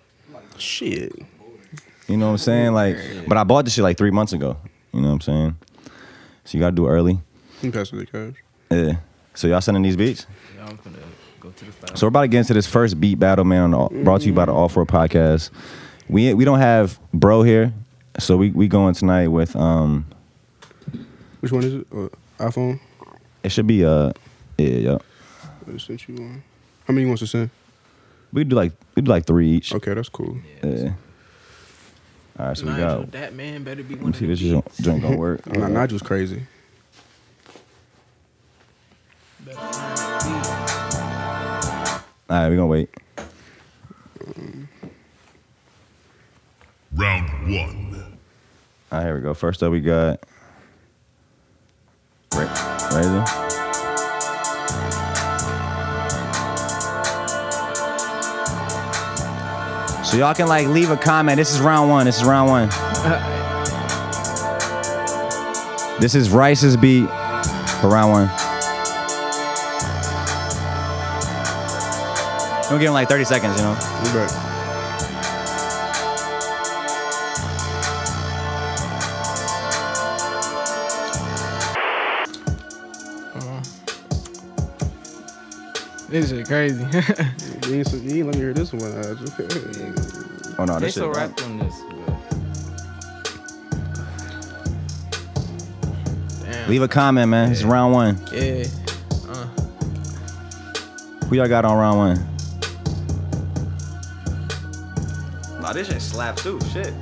shit. 0.60 1.12
You 2.08 2.18
know 2.18 2.28
what 2.28 2.32
I'm 2.34 2.38
saying? 2.38 2.74
Like, 2.74 2.98
but 3.28 3.38
I 3.38 3.44
bought 3.44 3.66
this 3.66 3.74
shit 3.74 3.84
like 3.84 3.98
three 3.98 4.12
months 4.12 4.32
ago. 4.32 4.58
You 4.94 5.02
know 5.02 5.08
what 5.08 5.14
I'm 5.16 5.22
saying? 5.22 5.56
So 6.46 6.56
you 6.58 6.60
gotta 6.60 6.76
do 6.76 6.86
it 6.86 6.90
early. 6.90 7.20
You 7.64 7.72
pass 7.72 7.92
me 7.92 8.00
the 8.00 8.06
cash. 8.06 8.44
Yeah. 8.70 8.98
So 9.34 9.48
y'all 9.48 9.62
sending 9.62 9.82
these 9.82 9.98
beats? 9.98 10.28
Yeah, 10.56 10.66
I'm 10.68 10.76
gonna 10.84 10.98
go 11.40 11.50
to 11.50 11.66
the 11.66 11.72
file. 11.72 11.96
So 11.96 12.06
we're 12.06 12.10
about 12.10 12.22
to 12.22 12.28
get 12.28 12.40
into 12.40 12.54
this 12.54 12.68
first 12.68 13.00
beat 13.02 13.18
battle, 13.18 13.46
man. 13.46 13.74
On 13.74 13.92
the, 13.92 14.04
brought 14.04 14.22
to 14.22 14.28
you 14.28 14.34
by 14.34 14.46
the 14.46 14.54
Off 14.54 14.76
World 14.76 14.90
Podcast. 14.90 15.50
We 16.10 16.32
we 16.36 16.46
don't 16.46 16.60
have 16.60 17.00
bro 17.12 17.42
here, 17.42 17.74
so 18.22 18.38
we 18.38 18.52
we 18.52 18.68
going 18.68 18.94
tonight 18.94 19.28
with 19.28 19.56
um. 19.56 20.06
Which 21.42 21.52
one 21.52 21.64
is 21.64 21.74
it? 21.74 21.88
Uh, 21.92 22.08
iPhone. 22.38 22.80
It 23.44 23.52
should 23.52 23.68
be 23.68 23.84
uh 23.84 24.12
yeah 24.58 24.68
yeah. 24.68 24.98
I 25.74 25.78
sent 25.78 26.08
you 26.08 26.16
one. 26.16 26.44
How 26.86 26.94
many 26.94 27.02
you 27.02 27.08
wants 27.08 27.22
to 27.22 27.28
send? 27.28 27.50
We 28.32 28.44
do 28.44 28.56
like 28.56 28.74
we 28.96 29.02
do 29.02 29.10
like 29.10 29.26
three 29.26 29.50
each. 29.50 29.74
Okay, 29.74 29.94
that's 29.94 30.10
cool. 30.10 30.38
Yeah. 30.64 30.94
All 32.40 32.48
right, 32.48 32.58
so 32.58 32.66
we 32.66 32.72
Nigel, 32.72 33.00
got. 33.02 33.12
that 33.12 33.34
man 33.34 33.64
better 33.64 33.84
be 33.84 33.96
one 33.96 34.06
me 34.06 34.10
of 34.12 34.16
see 34.16 34.26
if 34.26 34.30
this 34.32 34.40
joint 34.40 34.82
joint 34.82 35.02
gonna 35.02 35.18
work. 35.18 35.46
Nah, 35.48 35.68
Nigel's 35.68 36.02
crazy. 36.02 36.44
better 39.44 39.58
All 42.30 42.38
right, 42.38 42.50
we 42.50 42.56
gonna 42.56 42.68
wait. 42.68 42.90
Round 46.94 47.56
one. 47.56 47.81
All 48.92 48.98
right, 49.00 49.06
here 49.06 49.16
we 49.16 49.22
go. 49.22 49.34
First 49.34 49.64
up, 49.64 49.72
we 49.72 49.80
got. 49.80 50.20
Ra- 52.34 52.90
Razor. 52.94 53.26
So 60.04 60.18
y'all 60.18 60.34
can 60.34 60.48
like 60.48 60.68
leave 60.68 60.90
a 60.92 60.98
comment. 60.98 61.38
This 61.38 61.54
is 61.54 61.62
round 61.62 61.90
one. 61.90 62.06
This 62.06 62.18
is 62.18 62.26
round 62.26 62.50
one. 62.50 62.68
This 66.02 66.16
is 66.16 66.30
Rice's 66.32 66.76
beat 66.76 67.08
for 67.80 67.88
round 67.88 68.12
one. 68.12 68.28
We'll 72.70 72.80
give 72.80 72.88
him 72.88 72.94
like 72.94 73.08
30 73.08 73.24
seconds, 73.26 73.56
you 73.56 73.64
know. 73.64 73.72
You 74.06 74.14
bet. 74.14 74.51
This 86.22 86.32
is 86.34 86.48
crazy. 86.48 86.86
You 87.68 87.78
ain't, 87.78 87.94
you 87.94 88.16
ain't 88.18 88.26
let 88.28 88.36
me 88.36 88.42
hear 88.42 88.54
this 88.54 88.74
one, 88.74 88.94
Nigel. 88.96 89.28
Oh 90.60 90.66
no, 90.66 90.78
They 90.80 90.88
this 90.88 90.96
so 90.96 91.08
shit. 91.12 91.16
rapped 91.16 91.42
on 91.44 91.58
this. 91.60 91.80
Damn. 96.44 96.70
Leave 96.70 96.82
a 96.82 96.88
comment, 96.88 97.30
man. 97.30 97.50
This 97.50 97.60
is 97.60 97.66
round 97.66 97.94
one. 97.94 98.20
Yeah. 98.34 98.66
Uh. 99.30 99.46
Who 101.28 101.36
y'all 101.38 101.48
got 101.48 101.66
on 101.66 101.78
round 101.78 101.98
one? 101.98 102.28
Nah, 105.62 105.74
this 105.74 105.88
shit 105.88 106.02
slap 106.02 106.36
too. 106.36 106.60
Shit. 106.74 106.94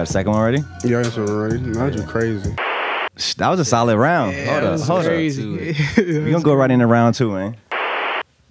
Got 0.00 0.08
a 0.08 0.12
second 0.12 0.32
one 0.32 0.40
already? 0.40 0.64
Yeah, 0.82 0.96
I 0.96 1.00
answered 1.00 1.28
already. 1.28 1.58
Nigel 1.58 2.06
crazy. 2.06 2.54
That 3.36 3.48
was 3.50 3.60
a 3.60 3.66
solid 3.66 3.98
round. 3.98 4.34
Yeah, 4.34 4.44
hold 4.46 4.56
that 4.56 4.64
up, 4.64 4.72
was 4.72 4.86
hold 4.86 5.00
up. 5.00 5.06
crazy. 5.06 5.74
We 5.98 6.30
gonna 6.30 6.40
go 6.42 6.54
right 6.54 6.70
into 6.70 6.86
round 6.86 7.14
two, 7.16 7.32
man. 7.32 7.56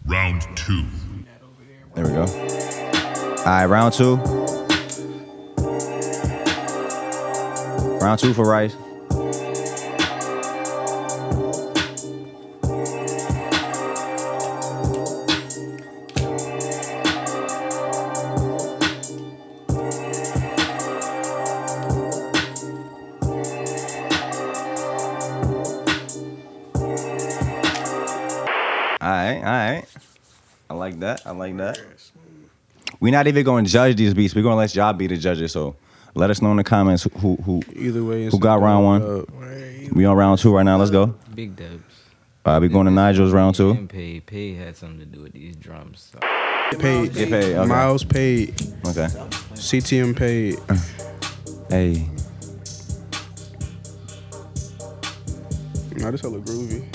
Round 0.06 0.46
two. 0.56 0.86
There 1.96 2.06
we 2.06 2.12
go. 2.12 2.22
All 2.22 3.46
right, 3.46 3.66
round 3.66 3.96
two. 3.96 4.18
Round 8.00 8.20
two 8.20 8.34
for 8.36 8.48
Rice. 8.48 8.76
Right, 29.12 29.38
all 29.38 29.44
right. 29.44 29.86
I 30.70 30.74
like 30.74 31.00
that. 31.00 31.22
I 31.26 31.32
like 31.32 31.58
that. 31.58 31.80
We're 33.00 33.12
not 33.12 33.28
even 33.28 33.44
going 33.44 33.66
to 33.66 33.72
judge 33.72 33.96
these 33.96 34.14
beats. 34.14 34.36
We're 34.36 34.42
going 34.44 34.54
to 34.54 34.58
let 34.58 34.76
y'all 34.76 34.94
be 34.94 35.08
the 35.08 35.18
judges. 35.18 35.52
So 35.52 35.76
let 36.16 36.30
us 36.30 36.42
know 36.42 36.52
in 36.52 36.58
the 36.58 36.64
comments 36.64 37.08
who 37.20 37.36
who. 37.38 37.62
Either 37.76 38.04
way, 38.04 38.26
Who 38.30 38.40
got 38.40 38.62
round 38.62 38.86
one? 38.86 39.02
Uh, 39.02 39.24
We 39.94 40.06
on 40.06 40.18
round 40.18 40.40
two 40.40 40.54
right 40.54 40.64
now. 40.64 40.78
Let's 40.78 40.92
go. 40.92 41.16
Big 41.34 41.56
dubs. 41.56 41.84
All 42.46 42.54
right, 42.54 42.62
we 42.62 42.68
going 42.68 42.86
to 42.86 42.92
Nigel's 42.92 43.32
round 43.32 43.56
two. 43.56 43.72
And 43.72 43.90
Pay, 43.90 44.20
pay 44.22 44.54
had 44.56 44.76
something 44.76 45.00
to 45.00 45.06
do 45.06 45.22
with 45.22 45.34
these 45.34 45.56
drums. 45.56 46.12
So. 46.12 46.78
paid. 46.80 47.14
Get 47.14 47.30
paid. 47.30 47.56
Okay. 47.56 47.68
Miles 47.68 48.04
paid. 48.04 48.50
Okay. 48.88 49.08
CTM 49.56 50.16
paid. 50.16 50.58
Hey. 51.70 52.08
Nah, 55.98 56.12
this 56.12 56.22
hella 56.22 56.40
groovy. 56.40 56.86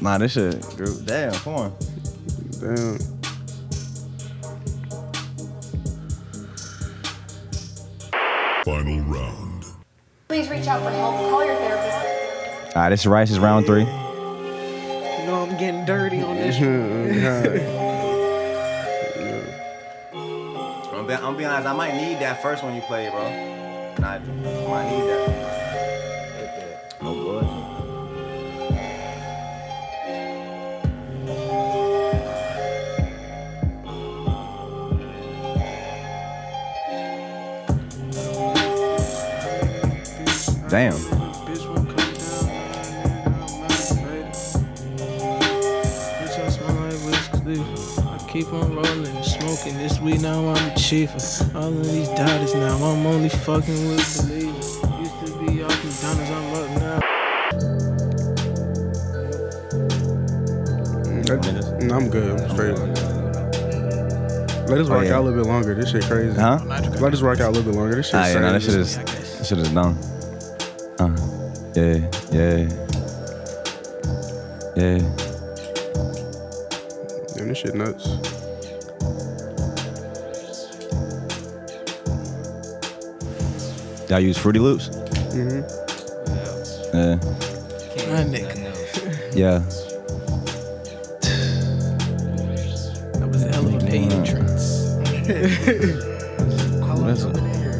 Nah, 0.00 0.16
this 0.18 0.32
shit. 0.32 0.60
Dude, 0.76 1.06
damn, 1.06 1.32
come 1.32 1.54
on. 1.54 1.76
Damn. 2.60 2.98
Final 8.64 9.00
round. 9.04 9.64
Please 10.28 10.48
reach 10.48 10.66
out 10.66 10.82
for 10.82 10.90
help. 10.90 11.14
Call 11.16 11.44
your 11.44 11.56
therapist. 11.56 12.76
All 12.76 12.82
right, 12.82 12.90
this 12.90 13.00
is 13.00 13.06
Rice 13.08 13.30
is 13.30 13.38
round 13.38 13.66
three. 13.66 13.80
You 13.80 13.86
know 15.26 15.46
I'm 15.48 15.56
getting 15.58 15.84
dirty 15.84 16.22
on 16.22 16.36
this. 16.36 17.74
Oh, 20.20 21.00
I'm 21.00 21.06
be, 21.06 21.14
I'm 21.14 21.36
be 21.36 21.44
honest, 21.44 21.68
I 21.68 21.72
might 21.74 21.94
need 21.94 22.18
that 22.20 22.42
first 22.42 22.64
one 22.64 22.74
you 22.74 22.82
played, 22.82 23.10
bro. 23.12 23.22
Nigel. 23.98 24.32
I 24.46 24.68
might 24.68 24.90
need 24.90 25.08
that. 25.08 25.57
I 46.90 48.18
keep 48.30 48.52
on 48.52 48.74
rolling, 48.74 49.22
smoking 49.22 49.74
this 49.78 49.98
weed. 50.00 50.20
Now 50.22 50.48
I'm 50.48 50.54
the 50.68 50.74
chief. 50.78 51.10
All 51.54 51.64
of 51.68 51.84
these 51.90 52.08
doubters 52.08 52.54
now, 52.54 52.76
I'm 52.76 53.06
only 53.06 53.28
fucking 53.28 53.88
with 53.88 54.26
believers. 54.28 54.76
Used 55.00 55.26
to 55.26 55.46
be 55.46 55.62
off 55.62 55.84
McDonald's, 55.84 56.30
I'm 56.30 56.54
up 56.54 56.70
now. 56.80 57.00
That- 61.24 61.78
nah, 61.82 61.96
I'm 61.96 62.08
good. 62.10 62.40
I'm 62.40 62.50
straight. 62.50 62.78
Let 64.68 64.78
us 64.80 64.88
Oh, 64.88 64.94
rock 64.94 65.04
yeah. 65.04 65.14
out 65.16 65.20
a 65.22 65.24
little 65.24 65.42
bit 65.42 65.48
longer. 65.48 65.74
This 65.74 65.90
shit 65.90 66.04
crazy. 66.04 66.38
Huh? 66.38 66.58
Let 67.00 67.12
us 67.14 67.22
rock 67.22 67.40
out 67.40 67.48
a 67.48 67.52
little 67.52 67.70
bit 67.72 67.74
longer. 67.78 67.96
This 67.96 68.06
shit 68.06 68.14
Ah, 68.16 68.26
yeah, 68.26 68.38
no, 68.40 68.52
this 68.52 68.64
shit 68.64 68.74
crazy. 68.74 69.00
is, 69.00 69.38
this 69.38 69.48
shit 69.48 69.58
is 69.58 69.68
dumb. 69.70 69.98
Yeah, 71.78 71.98
yeah. 72.32 72.56
Yeah. 74.74 74.98
Damn, 77.36 77.46
this 77.46 77.58
shit 77.58 77.76
nuts. 77.76 78.08
Y'all 84.10 84.18
use 84.18 84.36
Fruity 84.36 84.58
Loops? 84.58 84.88
Mm-hmm. 84.88 85.62
Yeah. 86.96 87.18
Can't 87.94 88.10
My 88.10 88.24
nigga. 88.24 88.56
Yeah. 89.36 89.62
That 93.20 93.28
was 93.28 93.44
a 93.44 93.52
hell 93.52 93.66
of 93.68 93.74
a 93.74 93.78
paid 93.86 94.12
entrance. 94.12 94.78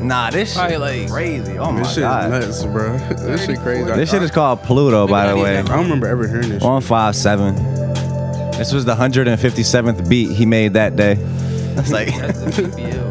Nah, 0.01 0.31
this 0.31 0.55
Probably 0.55 0.73
shit 0.75 0.81
like- 0.81 1.11
crazy. 1.11 1.59
Oh 1.59 1.73
my 1.73 1.81
god. 1.83 1.85
This 1.85 1.95
shit 1.95 2.03
god. 2.03 2.33
is 2.43 2.63
nuts, 2.63 2.65
bro. 2.73 2.99
this 2.99 3.47
shit 3.47 3.59
crazy. 3.61 3.85
This 3.85 4.11
shit 4.11 4.23
is 4.23 4.31
called 4.31 4.63
Pluto, 4.63 5.07
by 5.07 5.27
the 5.29 5.37
way. 5.37 5.59
I 5.59 5.63
don't 5.63 5.83
remember 5.85 6.07
ever 6.07 6.27
hearing 6.29 6.49
this. 6.51 6.63
One 6.63 6.81
five 6.83 7.17
seven. 7.17 7.55
This 8.53 8.73
was 8.73 8.85
the 8.85 8.95
157th 8.97 10.09
beat 10.09 10.31
he 10.33 10.45
made 10.47 10.73
that 10.75 10.97
day. 10.97 11.15
That's 11.75 11.91
like 11.93 12.09
That's 12.19 12.57
the 12.57 12.63
BBL. 12.63 13.09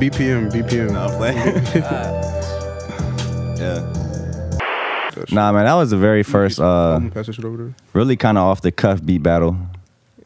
BPM, 0.00 0.50
BPM. 0.50 0.90
No, 0.92 1.00
I'm 1.00 1.16
playing. 1.16 1.82
God. 1.82 3.58
yeah. 3.58 4.00
Nah, 5.30 5.52
man, 5.52 5.64
that 5.64 5.74
was 5.74 5.90
the 5.90 5.96
very 5.96 6.22
first, 6.22 6.58
uh, 6.60 6.64
I'm 6.96 7.02
gonna 7.02 7.10
pass 7.14 7.26
this 7.26 7.36
shit 7.36 7.44
over 7.44 7.56
there. 7.56 7.74
really 7.92 8.16
kind 8.16 8.36
of 8.36 8.44
off 8.44 8.60
the 8.62 8.72
cuff 8.72 9.04
beat 9.04 9.22
battle, 9.22 9.56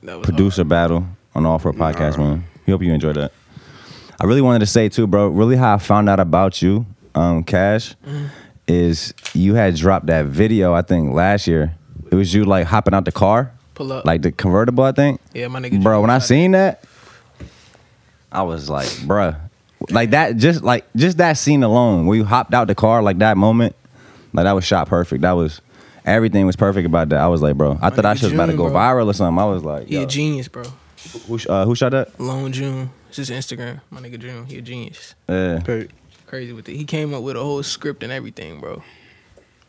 That 0.02 0.16
was 0.18 0.24
producer 0.24 0.64
battle 0.64 1.06
on 1.34 1.44
Off 1.46 1.64
World 1.64 1.76
Podcast, 1.76 2.16
man. 2.18 2.44
We 2.66 2.72
hope 2.72 2.82
you 2.82 2.92
enjoyed 2.92 3.16
that. 3.16 3.32
I 4.20 4.24
really 4.26 4.40
wanted 4.42 4.60
to 4.60 4.66
say 4.66 4.88
too, 4.88 5.06
bro. 5.06 5.28
Really, 5.28 5.56
how 5.56 5.74
I 5.74 5.78
found 5.78 6.08
out 6.08 6.20
about 6.20 6.60
you, 6.60 6.86
um, 7.14 7.44
Cash, 7.44 7.94
is 8.66 9.14
you 9.34 9.54
had 9.54 9.76
dropped 9.76 10.06
that 10.06 10.26
video. 10.26 10.72
I 10.74 10.82
think 10.82 11.14
last 11.14 11.46
year. 11.46 11.74
It 12.10 12.14
was 12.14 12.32
you 12.32 12.44
like 12.46 12.66
hopping 12.66 12.94
out 12.94 13.04
the 13.04 13.12
car, 13.12 13.52
Pull 13.74 13.92
up. 13.92 14.06
like 14.06 14.22
the 14.22 14.32
convertible. 14.32 14.82
I 14.84 14.92
think. 14.92 15.20
yeah, 15.34 15.46
my 15.48 15.60
nigga. 15.60 15.82
bro 15.82 16.00
when 16.00 16.08
i 16.10 16.18
seen 16.18 16.52
that 16.52 16.82
i 18.32 18.42
was 18.42 18.68
like 18.70 18.86
bruh 19.06 19.36
like 19.90 20.10
that 20.10 20.36
just 20.36 20.62
like 20.62 20.84
just 20.96 21.18
that 21.18 21.34
scene 21.34 21.62
alone 21.62 22.06
where 22.06 22.16
you 22.16 22.24
hopped 22.24 22.52
out 22.54 22.66
the 22.66 22.74
car 22.74 23.02
like 23.02 23.18
that 23.18 23.36
moment 23.36 23.74
like 24.32 24.44
that 24.44 24.52
was 24.52 24.64
shot 24.64 24.88
perfect 24.88 25.20
that 25.22 25.32
was 25.32 25.60
everything 26.06 26.44
was 26.46 26.56
perfect 26.56 26.86
about 26.86 27.08
that 27.10 27.20
i 27.20 27.26
was 27.28 27.40
like 27.42 27.56
bro 27.56 27.78
i 27.82 27.88
thought 27.90 28.04
I 28.06 28.14
nigga 28.14 28.16
shit 28.16 28.22
was 28.24 28.32
about 28.32 28.46
to 28.46 28.52
June, 28.52 28.56
go 28.58 28.70
bro. 28.70 28.78
viral 28.78 29.06
or 29.06 29.12
something 29.14 29.38
i 29.38 29.44
was 29.44 29.62
like 29.64 29.86
He 29.86 29.94
yo, 29.96 30.02
a 30.02 30.06
genius, 30.06 30.48
bro. 30.48 30.64
who, 31.26 31.38
sh- 31.38 31.46
uh, 31.48 31.64
who 31.66 31.74
shot 31.74 31.92
that 31.92 32.18
Lone 32.20 32.52
June. 32.52 32.90
It's 33.18 33.28
his 33.28 33.36
Instagram. 33.36 33.80
My 33.90 34.00
nigga 34.00 34.18
June. 34.18 34.46
He 34.46 34.58
a 34.58 34.62
genius. 34.62 35.16
yeah 35.28 35.60
Paid. 35.64 35.92
Crazy 36.26 36.52
with 36.52 36.68
it. 36.68 36.76
He 36.76 36.84
came 36.84 37.12
up 37.14 37.22
with 37.22 37.36
a 37.36 37.40
whole 37.40 37.62
script 37.64 38.04
and 38.04 38.12
everything, 38.12 38.60
bro. 38.60 38.82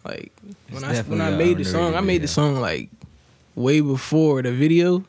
Like 0.05 0.31
when 0.69 0.83
I 0.83 0.87
when 0.87 0.95
definitely 0.95 1.21
I 1.25 1.29
a 1.29 1.37
made 1.37 1.57
the 1.57 1.65
song, 1.65 1.87
underrated 1.87 1.97
I 1.97 2.01
made 2.05 2.21
the 2.21 2.27
song 2.27 2.61
like 2.61 2.89
way 3.55 3.81
before 3.81 4.43
the 4.43 4.51
video. 4.51 5.03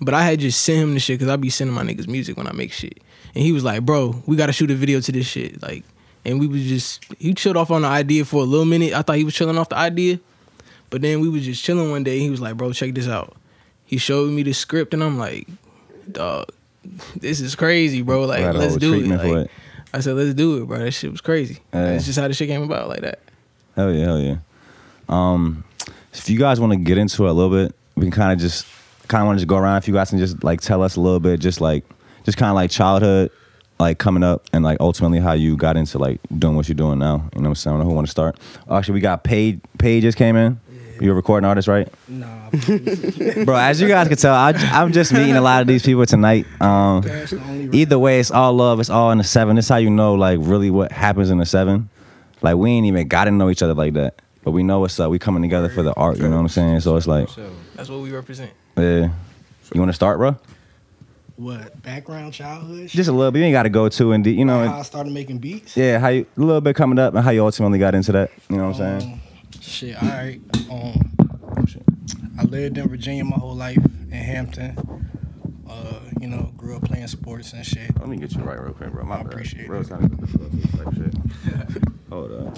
But 0.00 0.14
I 0.14 0.22
had 0.22 0.40
just 0.40 0.62
sent 0.62 0.78
him 0.78 0.94
the 0.94 1.00
shit 1.00 1.18
because 1.18 1.32
I 1.32 1.36
be 1.36 1.50
sending 1.50 1.74
my 1.74 1.82
niggas 1.82 2.06
music 2.06 2.36
when 2.36 2.46
I 2.46 2.52
make 2.52 2.70
shit. 2.70 3.00
And 3.34 3.42
he 3.42 3.50
was 3.50 3.64
like, 3.64 3.82
bro, 3.84 4.22
we 4.26 4.36
gotta 4.36 4.52
shoot 4.52 4.70
a 4.70 4.74
video 4.74 5.00
to 5.00 5.10
this 5.10 5.26
shit. 5.26 5.60
Like, 5.60 5.82
and 6.24 6.38
we 6.38 6.46
was 6.46 6.62
just 6.62 7.04
he 7.18 7.34
chilled 7.34 7.56
off 7.56 7.70
on 7.70 7.82
the 7.82 7.88
idea 7.88 8.24
for 8.24 8.42
a 8.42 8.46
little 8.46 8.66
minute. 8.66 8.92
I 8.92 9.02
thought 9.02 9.16
he 9.16 9.24
was 9.24 9.34
chilling 9.34 9.58
off 9.58 9.70
the 9.70 9.78
idea. 9.78 10.20
But 10.90 11.02
then 11.02 11.20
we 11.20 11.28
was 11.28 11.44
just 11.44 11.64
chilling 11.64 11.90
one 11.90 12.04
day 12.04 12.12
and 12.12 12.22
he 12.22 12.30
was 12.30 12.40
like, 12.40 12.56
bro, 12.56 12.72
check 12.72 12.94
this 12.94 13.08
out. 13.08 13.34
He 13.84 13.96
showed 13.96 14.30
me 14.30 14.44
the 14.44 14.52
script 14.52 14.94
and 14.94 15.02
I'm 15.02 15.18
like, 15.18 15.48
dog, 16.12 16.50
this 17.16 17.40
is 17.40 17.54
crazy, 17.54 18.02
bro. 18.02 18.24
Like, 18.24 18.54
let's 18.54 18.76
do 18.76 18.94
it. 18.94 19.06
Like, 19.06 19.46
it. 19.46 19.50
I 19.94 20.00
said, 20.00 20.14
let's 20.14 20.34
do 20.34 20.62
it, 20.62 20.66
bro. 20.66 20.78
That 20.78 20.90
shit 20.92 21.10
was 21.10 21.20
crazy. 21.20 21.60
Yeah. 21.72 21.92
That's 21.92 22.06
just 22.06 22.18
how 22.18 22.28
the 22.28 22.34
shit 22.34 22.48
came 22.48 22.62
about, 22.62 22.88
like 22.88 23.00
that. 23.00 23.20
hell 23.76 23.92
yeah 23.92 24.04
hell 24.04 24.20
yeah 24.20 24.36
um 25.08 25.62
if 26.12 26.28
you 26.30 26.38
guys 26.38 26.58
want 26.60 26.72
to 26.72 26.78
get 26.78 26.98
into 26.98 27.26
it 27.26 27.30
a 27.30 27.32
little 27.32 27.50
bit 27.50 27.74
we 27.94 28.02
can 28.02 28.10
kind 28.10 28.32
of 28.32 28.38
just 28.38 28.66
kind 29.08 29.22
of 29.22 29.26
want 29.26 29.38
to 29.38 29.40
just 29.40 29.48
go 29.48 29.56
around 29.56 29.76
if 29.78 29.86
you 29.86 29.94
guys 29.94 30.10
can 30.10 30.18
just 30.18 30.42
like 30.42 30.60
tell 30.60 30.82
us 30.82 30.96
a 30.96 31.00
little 31.00 31.20
bit 31.20 31.38
just 31.38 31.60
like 31.60 31.84
just 32.24 32.36
kind 32.38 32.50
of 32.50 32.54
like 32.56 32.70
childhood 32.70 33.30
like 33.78 33.98
coming 33.98 34.24
up 34.24 34.42
and 34.52 34.64
like 34.64 34.78
ultimately 34.80 35.20
how 35.20 35.32
you 35.32 35.56
got 35.56 35.76
into 35.76 35.98
like 35.98 36.18
doing 36.38 36.56
what 36.56 36.68
you're 36.68 36.74
doing 36.74 36.98
now 36.98 37.28
you 37.34 37.42
know 37.42 37.48
what 37.48 37.48
i'm 37.50 37.54
saying 37.54 37.74
I 37.74 37.78
don't 37.78 37.84
know 37.86 37.90
who 37.90 37.94
want 37.94 38.06
to 38.06 38.10
start 38.10 38.38
actually 38.70 38.94
we 38.94 39.00
got 39.00 39.22
paid 39.22 39.60
paid 39.78 40.00
just 40.00 40.16
came 40.18 40.34
in 40.36 40.58
you're 41.00 41.12
a 41.12 41.16
recording 41.16 41.46
artist 41.46 41.68
right? 41.68 41.88
Nah, 42.08 42.50
bro 43.44 43.56
as 43.56 43.80
you 43.80 43.88
guys 43.88 44.08
can 44.08 44.16
tell 44.16 44.34
I, 44.34 44.52
i'm 44.72 44.92
just 44.92 45.12
meeting 45.12 45.36
a 45.36 45.40
lot 45.40 45.60
of 45.60 45.66
these 45.66 45.82
people 45.84 46.06
tonight. 46.06 46.46
Um 46.60 47.02
that's 47.02 47.30
the 47.32 47.40
only 47.40 47.78
either 47.78 47.98
way 47.98 48.20
it's 48.20 48.30
all 48.30 48.52
love 48.52 48.80
it's 48.80 48.90
all 48.90 49.10
in 49.10 49.18
the 49.18 49.24
seven. 49.24 49.56
This 49.56 49.68
how 49.68 49.76
you 49.76 49.90
know 49.90 50.14
like 50.14 50.38
really 50.42 50.70
what 50.70 50.92
happens 50.92 51.30
in 51.30 51.38
the 51.38 51.46
seven. 51.46 51.88
Like 52.42 52.56
we 52.56 52.70
ain't 52.70 52.86
even 52.86 53.08
got 53.08 53.24
to 53.24 53.30
know 53.30 53.50
each 53.50 53.62
other 53.62 53.74
like 53.74 53.94
that 53.94 54.20
but 54.44 54.52
we 54.52 54.62
know 54.62 54.78
what's 54.80 54.98
up. 55.00 55.10
We 55.10 55.18
coming 55.18 55.42
together 55.42 55.68
for 55.68 55.82
the 55.82 55.92
art 55.94 56.18
you 56.18 56.24
know 56.28 56.36
what 56.36 56.42
i'm 56.42 56.48
saying? 56.48 56.80
So 56.80 56.96
it's 56.96 57.06
like 57.06 57.28
That's 57.74 57.88
what 57.88 58.00
we 58.00 58.10
represent. 58.12 58.52
yeah. 58.76 59.10
You 59.74 59.80
want 59.80 59.88
to 59.90 59.94
start 59.94 60.18
bro? 60.18 60.36
What 61.36 61.82
background 61.82 62.32
childhood. 62.32 62.88
just 62.88 63.10
a 63.10 63.12
little 63.12 63.30
bit. 63.30 63.40
You 63.40 63.44
ain't 63.46 63.52
got 63.52 63.64
to 63.64 63.68
go 63.68 63.90
too 63.90 64.12
in 64.12 64.22
deep 64.22 64.38
you 64.38 64.46
know 64.46 64.66
how 64.66 64.78
I 64.78 64.82
started 64.82 65.12
making 65.12 65.38
beats. 65.38 65.76
yeah 65.76 65.98
how 65.98 66.08
you 66.08 66.24
a 66.36 66.40
little 66.40 66.62
bit 66.62 66.74
coming 66.76 66.98
up 66.98 67.12
and 67.14 67.22
how 67.22 67.30
you 67.30 67.44
ultimately 67.44 67.78
got 67.78 67.94
into 67.94 68.12
that 68.12 68.30
you 68.48 68.56
know 68.56 68.68
what 68.68 68.80
i'm 68.80 69.00
saying? 69.00 69.12
Um, 69.12 69.20
shit, 69.66 70.00
all 70.02 70.08
right. 70.08 70.40
Um, 70.70 71.12
I 72.38 72.42
lived 72.44 72.78
in 72.78 72.88
Virginia 72.88 73.24
my 73.24 73.36
whole 73.36 73.54
life 73.54 73.78
in 73.78 74.10
Hampton. 74.10 74.76
Uh, 75.68 76.00
you 76.20 76.28
know, 76.28 76.52
grew 76.56 76.76
up 76.76 76.82
playing 76.84 77.06
sports 77.08 77.52
and 77.52 77.64
shit. 77.64 77.98
let 77.98 78.08
me 78.08 78.16
get 78.16 78.32
you 78.34 78.42
right 78.42 78.60
real 78.60 78.72
quick 78.72 78.92
bro 78.92 79.04
my 79.04 79.16
I 79.16 79.20
appreciate 79.22 79.68
Real 79.68 79.80
it. 79.82 79.88
time 79.88 80.08
to 80.08 80.16
put 80.16 80.20
this 80.52 80.74
up, 80.74 80.84
type 80.84 80.94
shit. 80.94 81.84
hold 82.08 82.32
up 82.32 82.56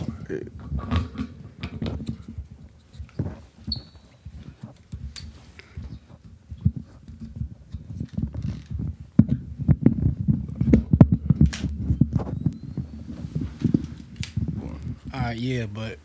All 15.14 15.20
right, 15.20 15.36
yeah, 15.36 15.66
but 15.66 15.98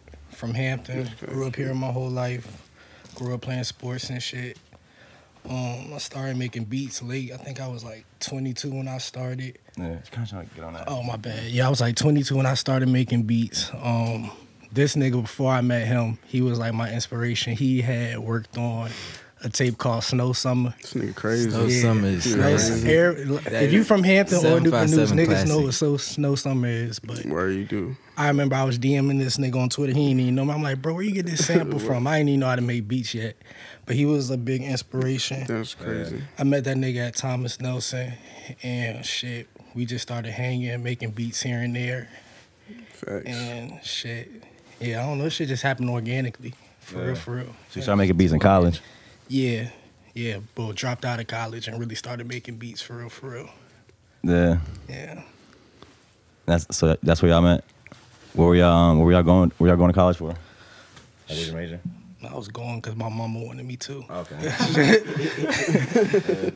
from 0.44 0.54
Hampton, 0.56 1.10
grew 1.26 1.48
up 1.48 1.56
here 1.56 1.74
my 1.74 1.90
whole 1.90 2.10
life. 2.10 2.70
Grew 3.16 3.34
up 3.34 3.40
playing 3.40 3.64
sports 3.64 4.10
and 4.10 4.22
shit. 4.22 4.58
Um, 5.50 5.94
I 5.94 6.00
started 6.00 6.36
making 6.36 6.66
beats 6.66 7.02
late. 7.02 7.32
I 7.32 7.38
think 7.38 7.62
I 7.62 7.68
was 7.70 7.82
like 7.82 8.04
22 8.20 8.72
when 8.72 8.90
I 8.90 8.98
started. 8.98 9.58
Yeah, 9.78 9.96
just 10.00 10.12
kind 10.12 10.26
of 10.26 10.30
trying 10.30 10.50
to 10.50 10.56
get 10.56 10.66
on 10.66 10.74
that. 10.74 10.84
Oh 10.88 11.02
my 11.02 11.16
bad. 11.16 11.46
Yeah, 11.46 11.68
I 11.68 11.70
was 11.70 11.80
like 11.80 11.96
22 11.96 12.36
when 12.36 12.46
I 12.46 12.56
started 12.56 12.90
making 12.90 13.24
beats. 13.24 13.72
Um, 13.82 14.32
this 14.70 14.98
nigga 14.98 15.22
before 15.22 15.50
I 15.50 15.62
met 15.62 15.88
him, 15.88 16.18
he 16.26 16.42
was 16.42 16.60
like 16.60 16.74
my 16.74 16.92
inspiration. 16.92 17.56
He 17.56 17.80
had 17.82 18.20
worked 18.20 18.58
on 18.58 18.90
a 19.44 19.50
tape 19.50 19.78
called 19.78 20.04
Snow 20.04 20.32
Summer. 20.34 20.74
This 20.82 20.94
nigga 20.94 21.16
crazy. 21.16 21.50
Snow 21.50 21.70
Summer 21.70 22.08
is 22.08 22.24
Snow 22.32 22.42
crazy. 22.42 22.90
Air- 22.90 23.12
if 23.18 23.74
you 23.74 23.84
from 23.84 24.04
Hampton 24.04 24.38
or 24.40 24.60
Newport 24.62 24.90
News, 24.90 25.10
757 25.10 25.18
niggas 25.18 25.48
know 25.48 25.62
what 25.66 25.74
so 25.74 25.98
Snow 25.98 26.36
Summer 26.36 26.68
is. 26.68 27.00
But 27.00 27.26
Where 27.26 27.50
you 27.50 27.66
do? 27.66 27.96
I 28.18 28.28
remember 28.28 28.56
I 28.56 28.64
was 28.64 28.80
DMing 28.80 29.20
this 29.20 29.38
nigga 29.38 29.56
on 29.62 29.70
Twitter. 29.70 29.94
He 29.94 30.08
didn't 30.08 30.20
even 30.22 30.36
know 30.36 30.46
me. 30.46 30.54
I'm 30.54 30.64
like, 30.64 30.82
bro, 30.82 30.94
where 30.94 31.04
you 31.04 31.12
get 31.12 31.26
this 31.26 31.46
sample 31.46 31.80
from? 31.80 32.08
I 32.08 32.18
didn't 32.20 32.30
even 32.30 32.40
know 32.42 32.48
how 32.48 32.56
to 32.56 32.62
make 32.62 32.88
beats 32.88 33.14
yet. 33.14 33.36
But 33.86 33.96
he 33.96 34.06
was 34.06 34.30
a 34.30 34.38
big 34.38 34.62
inspiration. 34.64 35.46
That's 35.46 35.74
crazy. 35.76 36.22
I 36.40 36.44
met 36.44 36.64
that 36.64 36.78
nigga 36.78 37.08
at 37.10 37.16
Thomas 37.16 37.60
Nelson, 37.60 38.14
and 38.64 39.06
shit, 39.06 39.48
we 39.76 39.86
just 39.86 40.04
started 40.04 40.32
hanging, 40.32 40.82
making 40.84 41.12
beats 41.12 41.42
here 41.42 41.60
and 41.60 41.76
there, 41.76 42.08
Facts. 42.94 43.26
and 43.26 43.84
shit. 43.84 44.32
Yeah, 44.80 45.04
I 45.04 45.06
don't 45.08 45.18
know. 45.18 45.28
Shit 45.28 45.50
just 45.50 45.64
happened 45.64 45.90
organically, 45.90 46.54
for 46.80 47.06
real, 47.08 47.16
for 47.16 47.36
real. 47.36 47.46
So 47.46 47.76
you 47.76 47.82
started 47.82 47.98
making 47.98 48.16
beats 48.16 48.32
in 48.32 48.40
college. 48.40 48.80
Yeah, 49.28 49.70
yeah. 50.14 50.40
But 50.56 50.76
dropped 50.76 51.06
out 51.06 51.20
of 51.20 51.28
college 51.28 51.68
and 51.68 51.80
really 51.80 51.96
started 51.96 52.28
making 52.28 52.58
beats 52.58 52.82
for 52.82 52.98
real, 52.98 53.10
for 53.10 53.30
real. 53.32 53.50
Yeah, 54.24 54.60
Yeah. 54.88 55.22
that's 56.46 56.76
so. 56.76 56.98
That's 57.04 57.22
where 57.22 57.32
y'all 57.32 57.42
met. 57.42 57.64
Where 58.34 58.48
were 58.48 58.56
y'all? 58.56 58.72
Um, 58.72 58.98
where 58.98 59.06
were 59.06 59.12
y'all 59.12 59.24
going? 59.24 59.52
Where 59.58 59.70
y'all 59.70 59.78
going 59.78 59.90
to 59.90 59.94
college 59.94 60.18
for? 60.18 60.32
At 60.32 60.38
Asian 61.38 61.56
major. 61.56 61.80
I 62.30 62.34
was 62.36 62.48
going 62.48 62.80
because 62.80 62.96
my 62.96 63.10
mama 63.10 63.40
wanted 63.44 63.66
me 63.66 63.76
to. 63.78 64.04
Okay. 64.10 64.36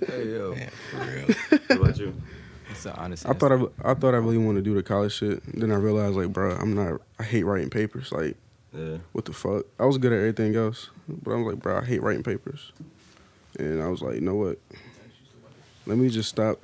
Hey 0.08 0.32
yo, 0.32 0.54
Yeah, 0.56 0.70
for 0.92 0.98
real. 1.06 1.26
what 1.68 1.72
about 1.72 1.98
you? 2.00 2.14
it's 2.72 2.86
an 2.86 2.94
honest. 2.96 3.28
I 3.28 3.34
thought 3.34 3.52
I, 3.52 3.92
I 3.92 3.94
thought 3.94 4.14
I 4.14 4.18
really 4.18 4.38
wanted 4.38 4.60
to 4.64 4.70
do 4.70 4.74
the 4.76 4.84
college 4.84 5.14
shit. 5.14 5.42
Then 5.60 5.72
I 5.72 5.76
realized 5.76 6.16
like, 6.16 6.32
bro, 6.32 6.52
I'm 6.56 6.74
not. 6.74 7.02
I 7.20 7.24
hate 7.24 7.44
writing 7.44 7.70
papers. 7.70 8.12
Like, 8.14 8.38
Yeah. 8.78 8.98
what 9.12 9.26
the 9.26 9.34
fuck? 9.34 9.66
I 9.80 9.86
was 9.86 9.98
good 9.98 10.14
at 10.14 10.20
everything 10.20 10.56
else, 10.56 10.90
but 11.08 11.32
I 11.32 11.36
was 11.36 11.54
like, 11.54 11.64
bro, 11.64 11.80
I 11.80 11.84
hate 11.84 12.02
writing 12.04 12.24
papers. 12.24 12.72
And 13.58 13.82
I 13.82 13.88
was 13.88 14.02
like, 14.02 14.16
you 14.16 14.22
know 14.22 14.36
what? 14.36 14.60
Let 15.88 15.98
me 15.98 16.10
just 16.10 16.30
stop. 16.30 16.60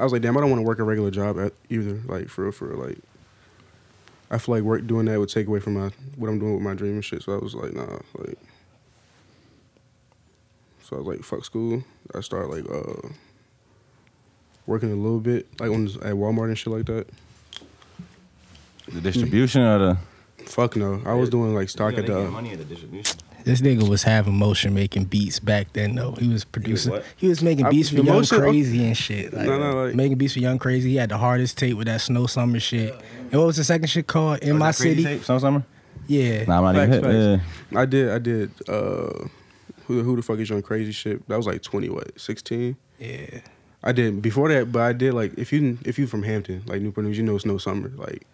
I 0.00 0.04
was 0.04 0.12
like, 0.12 0.22
damn, 0.22 0.36
I 0.36 0.40
don't 0.40 0.50
want 0.50 0.60
to 0.60 0.66
work 0.66 0.80
a 0.80 0.82
regular 0.82 1.10
job 1.10 1.38
at 1.38 1.52
either. 1.70 2.00
Like 2.06 2.28
for 2.28 2.44
real, 2.44 2.52
for 2.52 2.68
real. 2.68 2.78
Like, 2.88 2.98
I 4.30 4.38
feel 4.38 4.54
like 4.56 4.64
work 4.64 4.86
doing 4.86 5.06
that 5.06 5.20
would 5.20 5.28
take 5.28 5.46
away 5.46 5.60
from 5.60 5.74
my 5.74 5.90
what 6.16 6.28
I'm 6.28 6.38
doing 6.38 6.54
with 6.54 6.62
my 6.62 6.74
dream 6.74 6.94
and 6.94 7.04
shit. 7.04 7.22
So 7.22 7.34
I 7.34 7.38
was 7.38 7.54
like, 7.54 7.74
nah, 7.74 7.98
like. 8.18 8.38
So 10.82 10.96
I 10.96 10.98
was 10.98 11.06
like, 11.06 11.22
fuck 11.22 11.44
school. 11.44 11.84
I 12.14 12.20
started 12.20 12.48
like 12.48 12.68
uh 12.68 13.08
working 14.66 14.90
a 14.90 14.96
little 14.96 15.20
bit, 15.20 15.48
like 15.60 15.70
on 15.70 15.86
at 15.86 16.14
Walmart 16.14 16.48
and 16.48 16.58
shit 16.58 16.72
like 16.72 16.86
that. 16.86 17.06
The 18.88 19.00
distribution 19.00 19.62
or 19.62 19.78
the 19.78 19.98
Fuck 20.46 20.76
no, 20.76 21.00
I 21.04 21.14
was 21.14 21.30
doing 21.30 21.54
like 21.54 21.68
stock 21.68 21.94
at 21.94 22.06
the. 22.06 22.30
money 22.30 22.52
at 22.52 22.58
the 22.58 22.64
distribution. 22.64 23.18
This 23.44 23.60
nigga 23.60 23.88
was 23.88 24.04
having 24.04 24.36
motion 24.36 24.72
making 24.72 25.06
beats 25.06 25.40
back 25.40 25.72
then 25.72 25.96
though. 25.96 26.12
He 26.12 26.28
was 26.28 26.44
producing. 26.44 26.92
what? 26.92 27.04
He 27.16 27.26
was 27.28 27.42
making 27.42 27.66
I- 27.66 27.70
beats 27.70 27.88
for 27.88 27.96
the 27.96 28.04
Young 28.04 28.16
motion- 28.18 28.38
Crazy 28.38 28.84
and 28.86 28.96
shit. 28.96 29.32
Like, 29.34 29.46
No, 29.46 29.58
no, 29.58 29.84
like- 29.86 29.94
making 29.96 30.16
beats 30.18 30.34
for 30.34 30.38
Young 30.38 30.58
Crazy. 30.60 30.90
He 30.90 30.96
had 30.96 31.08
the 31.08 31.18
hardest 31.18 31.58
tape 31.58 31.76
with 31.76 31.88
that 31.88 32.00
Snow 32.00 32.26
Summer 32.26 32.60
shit. 32.60 32.94
And 33.32 33.40
what 33.40 33.46
was 33.46 33.56
the 33.56 33.64
second 33.64 33.88
shit 33.88 34.06
called? 34.06 34.38
In 34.40 34.58
My 34.58 34.70
City. 34.70 35.18
Snow 35.22 35.38
summer. 35.38 35.64
Yeah. 36.06 36.44
Nah, 36.44 36.58
I'm 36.58 36.74
not 36.74 36.76
even 36.88 37.02
Facts, 37.02 37.06
hit. 37.14 37.40
Yeah. 37.72 37.80
I 37.80 37.84
did, 37.86 38.08
I 38.10 38.18
did. 38.18 38.50
Uh, 38.68 39.28
who 39.86 39.96
the 39.96 40.02
who 40.04 40.14
the 40.16 40.22
fuck 40.22 40.38
is 40.38 40.48
young 40.50 40.62
crazy 40.62 40.92
shit? 40.92 41.26
That 41.28 41.36
was 41.36 41.46
like 41.46 41.62
twenty 41.62 41.88
what, 41.88 42.20
sixteen. 42.20 42.76
Yeah. 43.00 43.40
I 43.82 43.90
did 43.90 44.22
before 44.22 44.48
that, 44.50 44.70
but 44.70 44.82
I 44.82 44.92
did 44.92 45.14
like 45.14 45.36
if 45.36 45.52
you 45.52 45.78
if 45.84 45.98
you 45.98 46.06
from 46.06 46.22
Hampton, 46.22 46.62
like 46.66 46.80
Newport 46.80 47.06
News, 47.06 47.18
you 47.18 47.24
know 47.24 47.34
it's 47.34 47.44
no 47.46 47.58
summer. 47.58 47.88
Like 47.96 48.24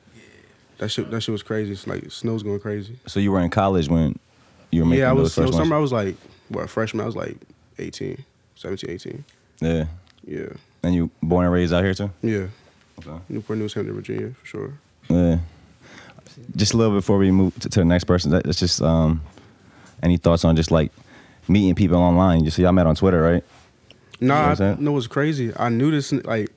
that 0.78 0.88
shit, 0.90 1.10
that 1.10 1.20
shit 1.20 1.32
was 1.32 1.42
crazy. 1.42 1.72
It's 1.72 1.86
like 1.86 2.10
snow's 2.10 2.42
going 2.42 2.60
crazy. 2.60 2.96
So 3.06 3.20
you 3.20 3.32
were 3.32 3.40
in 3.40 3.50
college 3.50 3.88
when 3.88 4.18
you 4.70 4.82
were 4.82 4.86
making 4.86 5.00
yeah, 5.00 5.10
I 5.10 5.14
those 5.14 5.22
was 5.24 5.34
snow 5.34 5.46
first 5.46 5.58
summer. 5.58 5.76
I 5.76 5.78
was 5.80 5.92
like 5.92 6.16
what 6.48 6.68
freshman. 6.70 7.02
I 7.02 7.06
was 7.06 7.16
like 7.16 7.36
18, 7.78 8.24
17, 8.56 8.90
18. 8.90 9.24
Yeah. 9.60 9.84
Yeah, 10.26 10.46
And 10.82 10.94
you 10.94 11.10
born 11.22 11.44
and 11.46 11.54
raised 11.54 11.72
out 11.72 11.82
here 11.84 11.94
too? 11.94 12.10
yeah. 12.22 12.46
Okay. 12.98 13.18
Newport 13.28 13.58
News, 13.60 13.72
Hampton, 13.74 13.94
Virginia, 13.94 14.30
for 14.40 14.46
sure. 14.46 14.72
Yeah. 15.08 15.38
Just 16.56 16.74
a 16.74 16.76
little 16.76 16.92
before 16.94 17.16
we 17.18 17.30
move 17.30 17.54
to, 17.60 17.68
to 17.68 17.78
the 17.80 17.84
next 17.84 18.04
person, 18.04 18.30
that- 18.32 18.44
that's 18.44 18.58
just 18.58 18.82
um, 18.82 19.22
any 20.02 20.16
thoughts 20.16 20.44
on 20.44 20.54
just 20.56 20.70
like 20.70 20.92
meeting 21.48 21.74
people 21.74 21.96
online? 21.96 22.44
You 22.44 22.50
see, 22.50 22.62
y'all 22.62 22.72
met 22.72 22.86
on 22.86 22.94
Twitter, 22.94 23.22
right? 23.22 23.42
No, 24.20 24.34
You 24.34 24.42
know 24.42 24.48
what 24.48 24.60
I'm 24.60 24.84
know 24.84 24.92
what's 24.92 25.06
crazy. 25.06 25.52
I 25.56 25.68
knew 25.68 25.90
this 25.92 26.12
like 26.12 26.50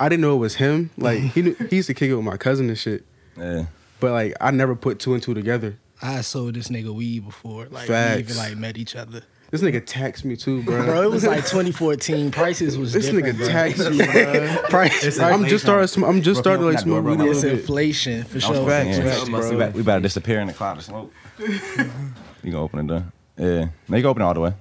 I 0.00 0.08
didn't 0.08 0.22
know 0.22 0.34
it 0.34 0.38
was 0.38 0.56
him. 0.56 0.90
Like 0.96 1.20
he 1.20 1.42
knew, 1.42 1.54
he 1.70 1.76
used 1.76 1.86
to 1.88 1.94
kick 1.94 2.10
it 2.10 2.14
with 2.16 2.24
my 2.24 2.36
cousin 2.38 2.68
and 2.68 2.78
shit. 2.78 3.04
Yeah. 3.36 3.66
But 4.00 4.12
like 4.12 4.34
I 4.40 4.50
never 4.50 4.74
put 4.74 4.98
two 4.98 5.14
and 5.14 5.22
two 5.22 5.34
together. 5.34 5.76
I 6.02 6.20
sold 6.20 6.54
this 6.54 6.68
nigga 6.68 6.92
weed 6.94 7.24
before. 7.24 7.66
Like 7.70 7.88
we 7.88 7.94
even 8.20 8.36
like 8.36 8.56
met 8.56 8.76
each 8.76 8.94
other. 8.96 9.22
This 9.50 9.62
nigga 9.62 9.84
taxed 9.86 10.24
me 10.24 10.34
too, 10.36 10.62
bro. 10.64 10.84
Bro, 10.84 11.02
it 11.02 11.10
was 11.10 11.24
like 11.24 11.38
2014. 11.46 12.32
Prices 12.32 12.76
was 12.76 12.92
this 12.92 13.08
nigga 13.10 13.36
bro. 13.36 13.46
taxed 13.46 13.88
me, 13.90 13.98
bro. 14.04 14.62
Price, 14.68 15.18
I'm 15.18 15.46
just 15.46 15.64
started. 15.64 15.86
sm- 15.88 16.04
I'm 16.04 16.22
just 16.22 16.40
started 16.40 16.64
like 16.64 16.80
smoking 16.80 17.04
weed 17.18 17.20
a 17.20 17.30
it's 17.30 17.42
bit. 17.42 17.52
inflation 17.52 18.24
for 18.24 18.40
sure. 18.40 18.66
facts, 18.68 18.98
Yeah. 18.98 19.04
facts, 19.04 19.24
we, 19.26 19.30
bro. 19.30 19.54
about, 19.56 19.72
we 19.74 19.80
about 19.82 19.94
to 19.96 20.00
disappear 20.02 20.40
in 20.40 20.48
the 20.48 20.52
cloud 20.54 20.78
of 20.78 20.84
smoke. 20.84 21.12
you 21.38 22.50
gonna 22.50 22.60
open 22.62 22.80
it 22.80 22.86
door? 22.88 23.04
Yeah. 23.38 23.68
No, 23.88 23.96
you 23.96 24.02
can 24.02 24.06
open 24.06 24.22
it 24.22 24.24
all 24.24 24.34
the 24.34 24.40
way. 24.40 24.54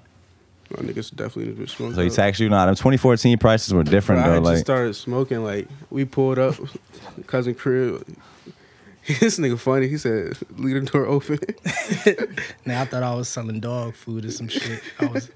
My 0.70 0.80
niggas 0.80 1.16
definitely 1.16 1.54
in 1.54 1.60
the 1.60 1.68
smoking. 1.68 1.96
So 1.96 2.02
he 2.04 2.10
taxed 2.10 2.40
you? 2.40 2.50
Nah, 2.50 2.66
them 2.66 2.76
2014 2.76 3.38
prices 3.38 3.74
were 3.74 3.84
different 3.84 4.22
I 4.24 4.28
though. 4.28 4.34
had 4.36 4.40
just 4.44 4.52
Like, 4.54 4.58
started 4.60 4.94
smoking. 4.96 5.44
Like 5.44 5.68
we 5.90 6.06
pulled 6.06 6.40
up, 6.40 6.56
cousin 7.28 7.56
crib. 7.56 8.06
This 9.20 9.38
nigga 9.38 9.60
funny. 9.60 9.88
He 9.88 9.98
said, 9.98 10.38
"Leave 10.58 10.86
the 10.86 10.90
door 10.92 11.06
open." 11.06 11.40
Now 12.66 12.82
I 12.82 12.86
thought 12.86 13.04
I 13.04 13.14
was 13.16 13.28
selling 13.28 13.60
dog 13.60 13.96
food 13.96 14.26
or 14.26 14.32
some 14.32 14.48
shit. 14.48 14.82
I 15.00 15.06
was, 15.08 15.30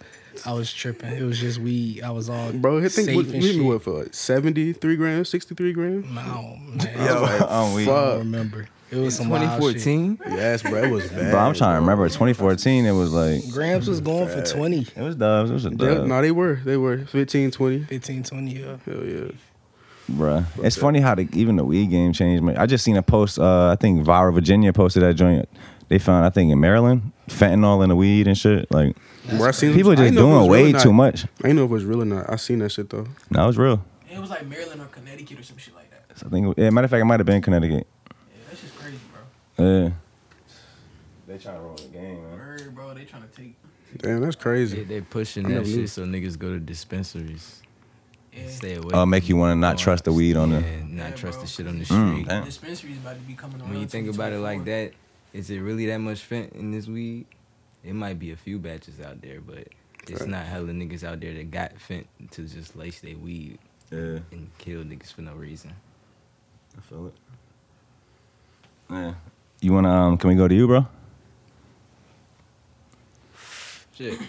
I 0.45 0.53
was 0.53 0.71
tripping. 0.71 1.12
It 1.12 1.23
was 1.23 1.39
just 1.39 1.60
weed. 1.60 2.01
I 2.01 2.12
was 2.12 2.30
all 2.30 2.51
Bro, 2.53 2.77
I 2.77 2.82
think 2.88 2.91
safe 3.08 3.15
what, 3.15 3.25
and 3.25 3.34
me 3.34 3.53
shit. 3.53 3.63
what 3.63 3.82
for 3.84 4.03
like, 4.03 4.13
73 4.13 4.95
grams, 4.95 5.30
63 5.30 5.73
grams. 5.73 6.06
No, 6.12 6.58
man. 6.58 6.97
yo, 6.97 7.47
um, 7.49 7.73
we, 7.73 7.84
I 7.84 7.86
don't 7.86 8.19
remember. 8.19 8.67
It 8.89 8.95
was 8.95 9.17
some 9.17 9.27
wild 9.27 9.43
shit. 9.62 9.84
2014. 9.84 10.19
Yes, 10.38 10.62
bro, 10.62 10.84
it 10.84 10.89
was 10.91 11.10
bad. 11.10 11.32
bro, 11.32 11.39
I'm 11.41 11.53
trying 11.53 11.75
to 11.75 11.82
remember. 11.82 12.08
2014, 12.08 12.86
it 12.86 12.91
was 12.93 13.12
like 13.12 13.49
Grams 13.51 13.89
was 13.89 13.99
going 13.99 14.30
for 14.30 14.41
20, 14.41 14.88
it 14.95 15.01
was 15.01 15.17
dubs. 15.17 15.49
It 15.49 15.53
was 15.56 15.65
a 15.65 15.71
They, 15.71 15.75
dub. 15.93 16.08
no, 16.08 16.21
they 16.21 16.32
were. 16.32 16.56
They 16.63 16.77
were 16.77 16.99
15, 16.99 17.51
20. 17.51 17.84
15, 17.84 18.23
20. 18.23 18.51
Yeah. 18.51 18.77
Hell 18.86 19.03
yeah. 19.03 19.32
Bruh. 20.11 20.45
It's 20.63 20.77
funny 20.77 20.99
how 20.99 21.15
the, 21.15 21.27
even 21.33 21.57
the 21.57 21.65
weed 21.65 21.87
game 21.89 22.13
changed. 22.13 22.43
man. 22.43 22.57
I 22.57 22.65
just 22.65 22.83
seen 22.83 22.95
a 22.97 23.01
post, 23.03 23.39
uh, 23.39 23.69
I 23.71 23.75
think 23.75 24.03
Vara, 24.03 24.31
Virginia 24.31 24.71
posted 24.73 25.03
that 25.03 25.15
joint. 25.15 25.47
They 25.89 25.99
found, 25.99 26.25
I 26.25 26.29
think 26.29 26.51
in 26.51 26.59
Maryland, 26.59 27.11
fentanyl 27.29 27.83
in 27.83 27.89
the 27.89 27.95
weed 27.95 28.27
and 28.27 28.37
shit. 28.37 28.69
Like, 28.71 28.95
Bro, 29.29 29.47
I 29.47 29.51
seen 29.51 29.73
people 29.73 29.91
I 29.91 29.95
just 29.95 30.03
didn't 30.05 30.15
know 30.15 30.29
if 30.29 30.35
it 30.35 30.37
doing 30.39 30.49
way 30.51 30.63
real 30.71 30.81
too 30.81 30.89
not. 30.89 30.95
much. 30.95 31.25
I 31.25 31.27
didn't 31.43 31.55
know 31.57 31.65
if 31.65 31.71
it 31.71 31.73
was 31.73 31.85
real 31.85 32.01
or 32.01 32.05
not. 32.05 32.29
I 32.29 32.35
seen 32.37 32.59
that 32.59 32.71
shit 32.71 32.89
though. 32.89 33.07
No, 33.29 33.43
it 33.43 33.47
was 33.47 33.57
real. 33.57 33.83
It 34.09 34.19
was 34.19 34.29
like 34.29 34.45
Maryland 34.45 34.81
or 34.81 34.85
Connecticut 34.85 35.39
or 35.39 35.43
some 35.43 35.57
shit 35.57 35.75
like 35.75 35.89
that. 35.91 36.25
I 36.25 36.29
think, 36.29 36.57
yeah, 36.57 36.69
matter 36.69 36.85
of 36.85 36.91
fact, 36.91 37.01
it 37.01 37.05
might 37.05 37.19
have 37.19 37.27
been 37.27 37.41
Connecticut. 37.41 37.85
Yeah, 38.09 38.37
that's 38.49 38.61
just 38.61 38.75
crazy, 38.77 38.97
bro. 39.57 39.65
Yeah. 39.83 39.89
They 41.27 41.37
trying 41.37 41.55
to 41.55 41.61
roll 41.61 41.75
the 41.75 41.83
game, 41.89 42.23
man. 42.23 42.31
Word, 42.37 42.73
bro. 42.73 42.93
They 42.93 43.03
trying 43.03 43.23
to 43.23 43.27
take. 43.29 43.55
Damn, 43.97 44.21
that's 44.21 44.35
crazy. 44.35 44.83
they 44.83 45.01
pushing 45.01 45.45
I 45.45 45.55
that 45.55 45.67
shit 45.67 45.89
so 45.89 46.03
niggas 46.05 46.37
go 46.39 46.49
to 46.49 46.59
dispensaries. 46.59 47.61
Yeah. 48.38 48.50
Stay 48.50 48.76
away. 48.76 48.91
Oh, 48.93 49.06
make 49.06 49.28
you 49.30 49.36
wanna 49.36 49.56
not 49.56 49.76
going 49.76 49.78
trust 49.84 50.04
the 50.06 50.13
weed 50.13 50.36
on 50.38 50.50
the- 50.52 50.62
yeah, 50.62 50.80
not 50.88 51.10
Yeah, 51.10 51.15
trust 51.15 51.41
the 51.41 51.47
shit 51.47 51.67
on 51.67 51.80
the 51.80 51.86
Mm, 51.86 52.12
street. 52.13 52.28
damn. 52.28 52.45
Dispensaries 52.45 52.98
about 52.98 53.15
to 53.15 53.21
be 53.21 53.33
coming 53.33 53.62
on. 53.62 53.69
when 53.69 53.79
you 53.79 53.88
think 53.88 54.08
about 54.13 54.33
it 54.33 54.40
like 54.40 54.63
that, 54.65 54.94
is 55.33 55.50
it 55.50 55.60
really 55.60 55.85
that 55.88 55.98
much 56.00 56.21
fent 56.21 56.54
in 56.54 56.71
this 56.71 56.88
weed? 56.88 57.25
It 57.83 57.94
might 57.94 58.19
be 58.19 58.31
a 58.31 58.35
few 58.35 58.60
batches 58.60 59.00
out 59.00 59.21
there, 59.21 59.40
but 59.42 59.67
it's 60.08 60.21
Right. 60.21 60.29
not 60.29 60.46
hella 60.46 60.69
niggas 60.69 61.04
out 61.04 61.19
there 61.19 61.33
that 61.33 61.52
got 61.52 61.79
fent 61.79 62.08
to 62.31 62.46
just 62.48 62.75
lace 62.75 63.00
their 63.02 63.17
weed 63.17 63.60
Yeah, 63.92 64.19
and 64.31 64.50
kill 64.58 64.83
niggas 64.83 65.13
for 65.13 65.21
no 65.21 65.33
reason. 65.33 65.73
I 66.77 66.81
feel 66.81 67.08
it. 67.08 67.13
Yeah. 68.90 69.13
You 69.62 69.73
wanna, 69.73 69.90
um, 69.92 70.17
can 70.17 70.29
we 70.29 70.35
go 70.35 70.48
to 70.48 70.54
you, 70.56 70.67
bro? 70.67 70.85
Shit. 73.96 74.19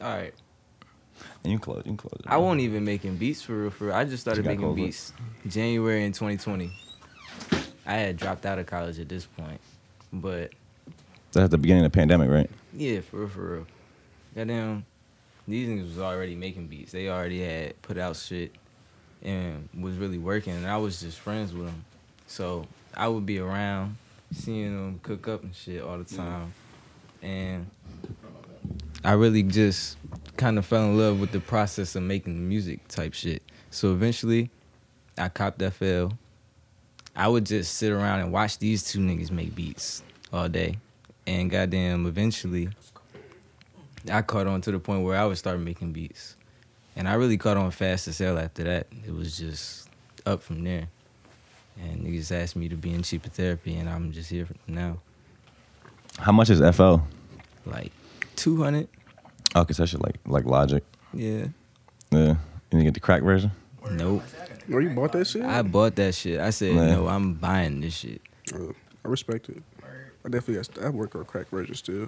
All 0.00 0.14
right. 0.16 0.34
And 1.44 1.52
you 1.52 1.58
can 1.58 1.64
close, 1.64 1.78
you 1.78 1.90
can 1.90 1.96
close 1.96 2.20
it. 2.20 2.26
I 2.26 2.36
won't 2.36 2.60
even 2.60 2.84
making 2.84 3.16
beats 3.16 3.42
for 3.42 3.54
real. 3.54 3.70
For 3.70 3.86
real. 3.86 3.94
I 3.94 4.04
just 4.04 4.22
started 4.22 4.44
making 4.44 4.64
COVID. 4.64 4.76
beats 4.76 5.12
January 5.48 6.04
in 6.04 6.12
2020. 6.12 6.70
I 7.84 7.94
had 7.94 8.16
dropped 8.16 8.46
out 8.46 8.58
of 8.60 8.66
college 8.66 9.00
at 9.00 9.08
this 9.08 9.26
point, 9.26 9.60
but 10.12 10.52
That's 11.32 11.44
at 11.44 11.50
the 11.50 11.58
beginning 11.58 11.84
of 11.84 11.90
the 11.90 11.96
pandemic, 11.96 12.30
right? 12.30 12.48
yeah, 12.72 13.00
for 13.00 13.18
real, 13.18 13.28
for 13.28 13.40
real. 13.54 13.66
Goddamn, 14.36 14.84
these 15.48 15.68
niggas 15.68 15.88
was 15.88 15.98
already 15.98 16.36
making 16.36 16.68
beats. 16.68 16.92
They 16.92 17.08
already 17.08 17.40
had 17.42 17.80
put 17.82 17.98
out 17.98 18.16
shit 18.16 18.52
and 19.20 19.68
was 19.78 19.96
really 19.96 20.18
working, 20.18 20.54
and 20.54 20.66
I 20.66 20.76
was 20.76 21.00
just 21.00 21.18
friends 21.18 21.52
with 21.52 21.66
them. 21.66 21.84
So 22.28 22.66
I 22.94 23.08
would 23.08 23.26
be 23.26 23.40
around, 23.40 23.96
seeing 24.32 24.76
them 24.76 25.00
cook 25.02 25.26
up 25.26 25.42
and 25.42 25.54
shit 25.54 25.82
all 25.82 25.98
the 25.98 26.04
time, 26.04 26.54
and 27.20 27.66
I 29.04 29.12
really 29.12 29.42
just 29.42 29.96
kind 30.36 30.58
of 30.58 30.66
fell 30.66 30.84
in 30.84 30.98
love 30.98 31.20
with 31.20 31.32
the 31.32 31.40
process 31.40 31.94
of 31.94 32.02
making 32.02 32.48
music 32.48 32.86
type 32.88 33.14
shit. 33.14 33.42
So 33.70 33.92
eventually, 33.92 34.50
I 35.18 35.28
copped 35.28 35.62
FL. 35.62 36.08
I 37.14 37.28
would 37.28 37.46
just 37.46 37.74
sit 37.74 37.92
around 37.92 38.20
and 38.20 38.32
watch 38.32 38.58
these 38.58 38.84
two 38.84 38.98
niggas 38.98 39.30
make 39.30 39.54
beats 39.54 40.02
all 40.32 40.48
day, 40.48 40.78
and 41.26 41.50
goddamn, 41.50 42.06
eventually, 42.06 42.70
I 44.10 44.22
caught 44.22 44.46
on 44.46 44.62
to 44.62 44.72
the 44.72 44.78
point 44.78 45.04
where 45.04 45.18
I 45.18 45.26
would 45.26 45.36
start 45.36 45.60
making 45.60 45.92
beats, 45.92 46.36
and 46.96 47.06
I 47.06 47.14
really 47.14 47.36
caught 47.36 47.58
on 47.58 47.70
fast 47.70 48.08
as 48.08 48.18
hell 48.18 48.38
after 48.38 48.64
that. 48.64 48.86
It 49.06 49.14
was 49.14 49.36
just 49.36 49.90
up 50.24 50.42
from 50.42 50.64
there, 50.64 50.88
and 51.78 52.04
niggas 52.04 52.32
asked 52.32 52.56
me 52.56 52.68
to 52.70 52.76
be 52.76 52.94
in 52.94 53.02
cheaper 53.02 53.28
therapy, 53.28 53.76
and 53.76 53.88
I'm 53.88 54.10
just 54.12 54.30
here 54.30 54.48
now. 54.66 54.98
How 56.18 56.32
much 56.32 56.48
is 56.48 56.60
FL? 56.74 56.96
Like 57.66 57.92
two 58.36 58.62
hundred, 58.62 58.88
Okay, 59.54 59.72
so 59.74 59.82
that 59.82 59.86
shit 59.88 60.02
like 60.02 60.16
like 60.26 60.44
Logic. 60.44 60.82
yeah. 61.12 61.46
Yeah. 62.10 62.36
And 62.70 62.80
you 62.80 62.84
get 62.84 62.94
the 62.94 63.00
crack 63.00 63.22
version? 63.22 63.50
Nope. 63.90 64.22
Where 64.66 64.80
you 64.80 64.90
bought 64.90 65.12
that 65.12 65.26
shit? 65.26 65.42
I 65.42 65.62
bought 65.62 65.94
that 65.96 66.14
shit. 66.14 66.40
I 66.40 66.50
said, 66.50 66.74
Man. 66.74 66.88
no, 66.88 67.08
I'm 67.08 67.34
buying 67.34 67.80
this 67.80 67.94
shit. 67.94 68.20
Uh, 68.54 68.72
I 69.04 69.08
respect 69.08 69.48
it. 69.48 69.62
I 70.24 70.28
definitely 70.28 70.54
got. 70.54 70.84
I 70.84 70.88
work 70.90 71.14
on 71.16 71.24
crack 71.24 71.48
version 71.48 71.74
still. 71.74 72.06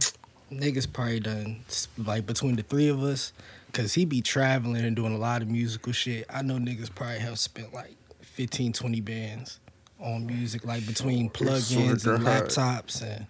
Niggas 0.53 0.91
probably 0.93 1.21
done 1.21 1.65
like 1.99 2.27
between 2.27 2.57
the 2.57 2.63
three 2.63 2.89
of 2.89 3.03
us, 3.03 3.33
cause 3.73 3.95
he 3.95 4.05
be 4.05 4.21
traveling 4.21 4.85
and 4.85 4.95
doing 4.95 5.15
a 5.15 5.19
lot 5.19 5.43
of 5.43 5.49
musical 5.49 5.93
shit. 5.93 6.27
I 6.31 6.43
know 6.43 6.55
niggas 6.57 6.95
probably 6.95 7.19
have 7.19 7.39
spent 7.39 7.75
like 7.75 7.97
15, 8.21 8.73
20 8.75 9.01
bands 9.01 9.59
on 9.99 10.27
music, 10.27 10.65
like 10.65 10.87
between 10.87 11.29
plugins 11.31 12.03
Swear 12.03 12.15
and 12.17 12.25
laptops 12.25 13.03
and 13.03 13.27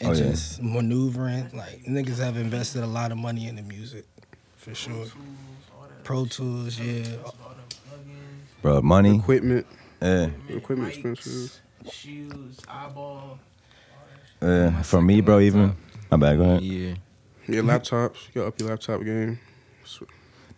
and 0.00 0.08
Oh, 0.08 0.12
yeah. 0.12 0.30
just 0.30 0.62
maneuvering. 0.62 1.50
Like 1.52 1.84
niggas 1.84 2.18
have 2.18 2.36
invested 2.36 2.82
a 2.82 2.86
lot 2.86 3.12
of 3.12 3.18
money 3.18 3.46
into 3.48 3.62
music, 3.62 4.06
for 4.56 4.74
sure. 4.74 5.06
Pro 6.04 6.24
Tools, 6.26 6.78
yeah. 6.78 7.04
Bro, 8.62 8.82
money. 8.82 9.16
Equipment, 9.18 9.66
Yeah. 10.02 10.30
equipment 10.48 10.92
expensive. 10.94 11.60
shoes, 11.90 12.58
eyeball. 12.68 13.38
Yeah. 14.42 14.82
For 14.82 15.00
me, 15.02 15.20
bro, 15.20 15.40
even. 15.40 15.76
My 16.10 16.16
bad, 16.16 16.36
go 16.38 16.44
ahead. 16.44 16.62
Yeah. 16.62 16.94
Yeah, 17.48 17.60
laptops. 17.62 18.16
You 18.34 18.42
got 18.42 18.48
up 18.48 18.60
your 18.60 18.68
laptop 18.70 19.02
game. 19.02 19.38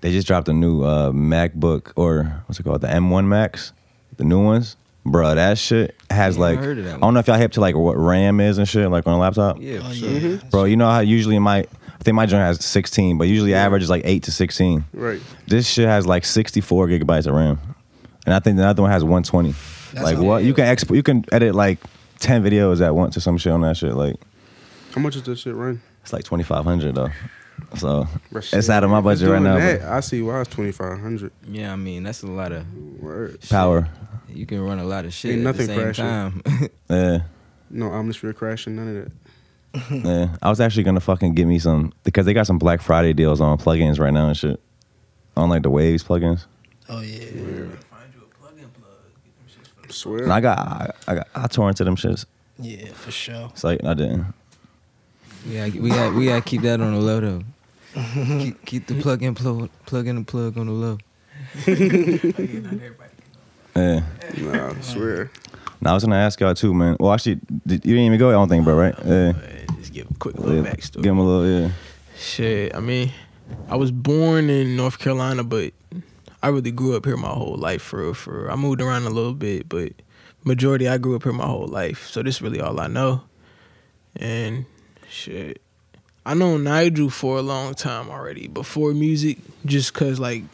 They 0.01 0.11
just 0.11 0.27
dropped 0.27 0.49
a 0.49 0.53
new 0.53 0.83
uh, 0.83 1.11
MacBook 1.13 1.93
or 1.95 2.43
what's 2.47 2.59
it 2.59 2.65
called? 2.65 2.81
The 2.81 2.89
M1 2.89 3.27
Max, 3.27 3.73
the 4.17 4.25
new 4.25 4.43
ones. 4.43 4.77
Bro, 5.05 5.35
that 5.35 5.59
shit 5.59 5.97
has 6.11 6.37
Yeah, 6.37 6.43
I 6.45 6.51
like 6.51 6.59
heard 6.61 6.79
of 6.79 6.85
that 6.85 6.95
I 6.97 6.99
don't 6.99 7.15
know 7.15 7.21
if 7.21 7.27
y'all 7.27 7.37
hip 7.37 7.53
to 7.53 7.61
like 7.61 7.75
what 7.75 7.97
RAM 7.97 8.39
is 8.41 8.59
and 8.59 8.69
shit, 8.69 8.89
like 8.91 9.07
on 9.07 9.15
a 9.15 9.19
laptop. 9.19 9.57
Yeah, 9.61 9.81
Oh, 9.83 9.93
sure. 9.93 10.09
yeah. 10.11 10.21
Mm-hmm. 10.21 10.49
Bro, 10.51 10.65
you 10.65 10.77
know 10.77 10.89
how 10.91 11.01
usually 11.01 11.39
my 11.39 11.59
I 11.59 12.05
think 12.05 12.15
my 12.17 12.27
joint 12.27 12.43
has 12.43 12.65
16, 12.65 13.17
but 13.19 13.29
usually 13.29 13.55
average 13.55 13.83
is 13.85 13.91
like 13.91 14.03
8 14.05 14.25
to 14.25 14.33
16. 14.33 14.85
Right. 14.93 15.21
This 15.47 15.69
shit 15.69 15.87
has 15.87 16.05
like 16.07 16.25
64 16.25 16.89
gigabytes 16.89 17.27
of 17.27 17.35
RAM. 17.35 17.61
And 18.27 18.35
I 18.35 18.41
think 18.41 18.57
the 18.57 18.67
other 18.67 18.83
one 18.83 18.91
has 18.91 19.03
120. 19.05 19.55
That's 19.93 20.05
like 20.05 20.19
what? 20.19 20.45
You 20.45 20.55
can 20.55 20.65
export 20.67 20.97
you 20.97 21.03
can 21.03 21.25
edit 21.33 21.55
like 21.55 21.79
10 22.21 22.43
videos 22.45 22.81
at 22.85 22.95
once 22.95 23.17
or 23.17 23.21
some 23.21 23.37
shit 23.39 23.53
on 23.53 23.61
that 23.63 23.77
shit 23.77 23.95
like 23.95 24.15
How 24.95 25.01
much 25.01 25.15
does 25.15 25.25
this 25.25 25.41
shit 25.41 25.55
run? 25.55 25.83
it's 26.03 26.13
like 26.13 26.25
2500 26.25 26.95
though. 26.95 27.09
So 27.77 28.07
Bro, 28.31 28.43
it's 28.53 28.69
out 28.71 28.85
of 28.85 28.91
my 28.91 29.01
budget 29.01 29.29
right 29.29 29.41
now. 29.43 29.59
That, 29.59 29.81
but 29.81 29.89
I 29.89 30.01
see 30.01 30.21
why 30.23 30.41
it's 30.41 30.51
twenty 30.51 30.73
five 30.73 30.99
hundred. 31.01 31.33
Yeah, 31.49 31.73
I 31.73 31.77
mean 31.77 32.03
that's 32.03 32.23
a 32.23 32.27
lot 32.27 32.53
of 32.53 32.67
Word. 33.01 33.41
Power. 33.49 33.89
You 34.29 34.47
can 34.47 34.61
run 34.61 34.79
a 34.79 34.85
lot 34.85 35.05
of 35.05 35.13
shit 35.13 35.33
Ain't 35.37 35.47
at 35.47 35.57
the 35.57 35.65
nothing 35.65 35.67
same 35.67 35.81
crashing. 35.81 36.05
time. 36.05 36.71
Yeah. 36.91 37.19
No 37.71 37.89
Omnisphere 37.89 38.35
crashing, 38.35 38.77
none 38.77 38.89
of 38.89 38.95
that. 39.05 39.13
Yeah, 40.05 40.37
I 40.43 40.51
was 40.51 40.61
actually 40.61 40.83
gonna 40.83 41.01
fucking 41.01 41.35
get 41.35 41.47
me 41.47 41.59
some 41.59 41.93
because 42.05 42.27
they 42.27 42.35
got 42.35 42.47
some 42.47 42.59
Black 42.59 42.83
Friday 42.83 43.13
deals 43.15 43.41
on 43.41 43.57
plugins 43.59 43.99
right 43.99 44.13
now 44.13 44.29
and 44.29 44.37
shit. 44.37 44.61
On 45.37 45.49
like 45.49 45.63
the 45.63 45.71
Waves 45.71 46.05
plugins. 46.05 46.45
Oh 46.91 47.01
yeah. 47.01 47.21
Find 47.25 48.13
you 48.15 48.23
a 48.23 48.39
plug 48.39 48.59
and 48.59 48.73
plug. 48.75 48.93
Get 49.25 49.35
them 49.35 49.47
shits 49.49 49.69
for 49.69 49.89
I 49.89 49.93
swear. 49.93 50.23
And 50.25 50.33
I 50.33 50.41
got 50.41 50.59
I, 50.59 50.91
I 51.09 51.15
got 51.15 51.29
I 51.35 51.47
tore 51.47 51.69
into 51.71 51.85
them 51.85 51.97
shits. 51.97 52.27
Yeah, 52.59 52.87
for 52.93 53.11
sure. 53.11 53.49
It's 53.53 53.65
like 53.65 53.83
I 53.83 53.95
didn't. 53.95 54.27
Yeah, 55.47 55.69
we 55.69 55.91
got 55.91 56.15
we 56.15 56.27
got 56.27 56.37
to 56.37 56.43
keep 56.43 56.63
that 56.63 56.81
on 56.81 56.93
the 56.95 57.01
low 57.01 57.21
though. 57.21 57.43
keep, 58.41 58.65
keep 58.65 58.87
the 58.87 59.01
plug 59.01 59.23
in 59.23 59.35
plug 59.35 59.71
plug 59.87 60.07
in 60.07 60.17
the 60.17 60.25
plug 60.25 60.57
on 60.59 60.67
the 60.67 60.73
low. 60.73 60.99
Yeah. 63.75 64.03
Nah, 64.37 64.71
I 64.71 64.81
swear. 64.81 65.31
Now 65.81 65.93
I 65.93 65.95
was 65.95 66.05
gonna 66.05 66.17
ask 66.17 66.39
y'all 66.41 66.55
too, 66.55 66.75
man. 66.75 66.97
Well, 67.01 67.13
actually, 67.13 67.41
did, 67.67 67.85
you 67.85 67.95
didn't 67.95 68.05
even 68.05 68.19
go. 68.19 68.29
I 68.29 68.33
don't 68.33 68.49
think, 68.49 68.65
bro. 68.65 68.77
Right? 68.77 68.95
Yeah. 69.05 69.33
Just 69.79 69.93
give 69.93 70.11
a 70.11 70.15
quick 70.15 70.37
little 70.39 70.63
yeah. 70.63 70.71
backstory. 70.71 71.03
Give 71.03 71.13
him 71.13 71.19
a 71.19 71.25
little. 71.25 71.63
Yeah. 71.63 71.73
Shit, 72.17 72.75
I 72.75 72.81
mean, 72.81 73.11
I 73.69 73.77
was 73.77 73.91
born 73.91 74.51
in 74.51 74.77
North 74.77 74.99
Carolina, 74.99 75.43
but 75.43 75.73
I 76.43 76.49
really 76.49 76.71
grew 76.71 76.97
up 76.97 77.05
here 77.05 77.17
my 77.17 77.31
whole 77.31 77.57
life. 77.57 77.83
For 77.83 78.03
real, 78.03 78.15
for 78.15 78.43
real. 78.43 78.53
I 78.53 78.57
moved 78.57 78.81
around 78.81 79.05
a 79.05 79.11
little 79.11 79.35
bit, 79.35 79.69
but 79.69 79.93
majority 80.45 80.89
I 80.89 80.99
grew 80.99 81.17
up 81.17 81.25
here 81.25 81.33
my 81.33 81.47
whole 81.47 81.67
life. 81.67 82.07
So 82.07 82.23
this 82.23 82.37
is 82.37 82.43
really 82.43 82.61
all 82.61 82.79
I 82.79 82.87
know. 82.87 83.23
And 84.17 84.67
shit, 85.13 85.61
I 86.25 86.35
know 86.35 86.57
Nigel 86.57 87.11
for 87.11 87.39
a 87.39 87.43
long 87.43 87.75
time 87.75 88.09
already 88.11 88.49
before 88.49 88.93
music, 88.95 89.39
just 89.67 89.95
cause 89.95 90.19
like 90.19 90.45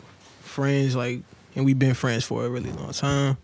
friends, 0.40 0.96
like, 0.96 1.20
and 1.54 1.64
we've 1.64 1.78
been 1.78 1.94
friends 1.94 2.24
for 2.24 2.44
a 2.44 2.48
really 2.48 2.72
long 2.72 2.92
time. 2.92 3.36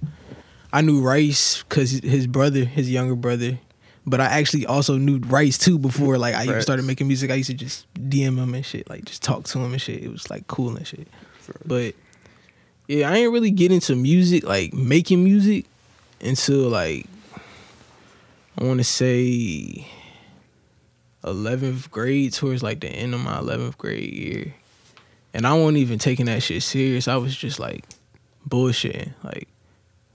I 0.72 0.80
knew 0.80 1.00
Rice 1.00 1.62
cause 1.64 1.90
his 1.90 2.26
brother, 2.26 2.64
his 2.64 2.90
younger 2.90 3.14
brother. 3.14 3.58
But 4.06 4.20
I 4.20 4.26
actually 4.26 4.66
also 4.66 4.98
knew 4.98 5.18
Rice 5.18 5.56
too 5.56 5.78
before 5.78 6.18
like 6.18 6.34
I 6.34 6.44
even 6.44 6.60
started 6.60 6.84
making 6.84 7.06
music. 7.06 7.30
I 7.30 7.34
used 7.36 7.48
to 7.48 7.54
just 7.54 7.86
DM 7.94 8.36
him 8.36 8.52
and 8.52 8.66
shit, 8.66 8.90
like 8.90 9.06
just 9.06 9.22
talk 9.22 9.44
to 9.44 9.58
him 9.58 9.72
and 9.72 9.80
shit. 9.80 10.02
It 10.02 10.10
was 10.10 10.28
like 10.28 10.46
cool 10.46 10.76
and 10.76 10.86
shit. 10.86 11.08
But 11.64 11.94
yeah, 12.86 13.10
I 13.10 13.16
ain't 13.16 13.32
really 13.32 13.50
get 13.50 13.72
into 13.72 13.96
music, 13.96 14.44
like 14.44 14.74
making 14.74 15.24
music, 15.24 15.64
until 16.20 16.68
like 16.68 17.06
I 18.58 18.64
want 18.64 18.78
to 18.78 18.84
say 18.84 19.86
eleventh 21.25 21.91
grade, 21.91 22.33
towards 22.33 22.62
like 22.62 22.81
the 22.81 22.89
end 22.89 23.14
of 23.14 23.20
my 23.20 23.39
eleventh 23.39 23.79
grade 23.79 24.12
year, 24.12 24.55
and 25.33 25.47
I 25.47 25.55
wasn't 25.55 25.79
even 25.79 25.99
taking 25.99 26.27
that 26.27 26.43
shit 26.43 26.62
serious. 26.62 27.09
I 27.09 27.16
was 27.16 27.35
just 27.35 27.59
like 27.59 27.85
bullshitting, 28.49 29.12
like 29.22 29.49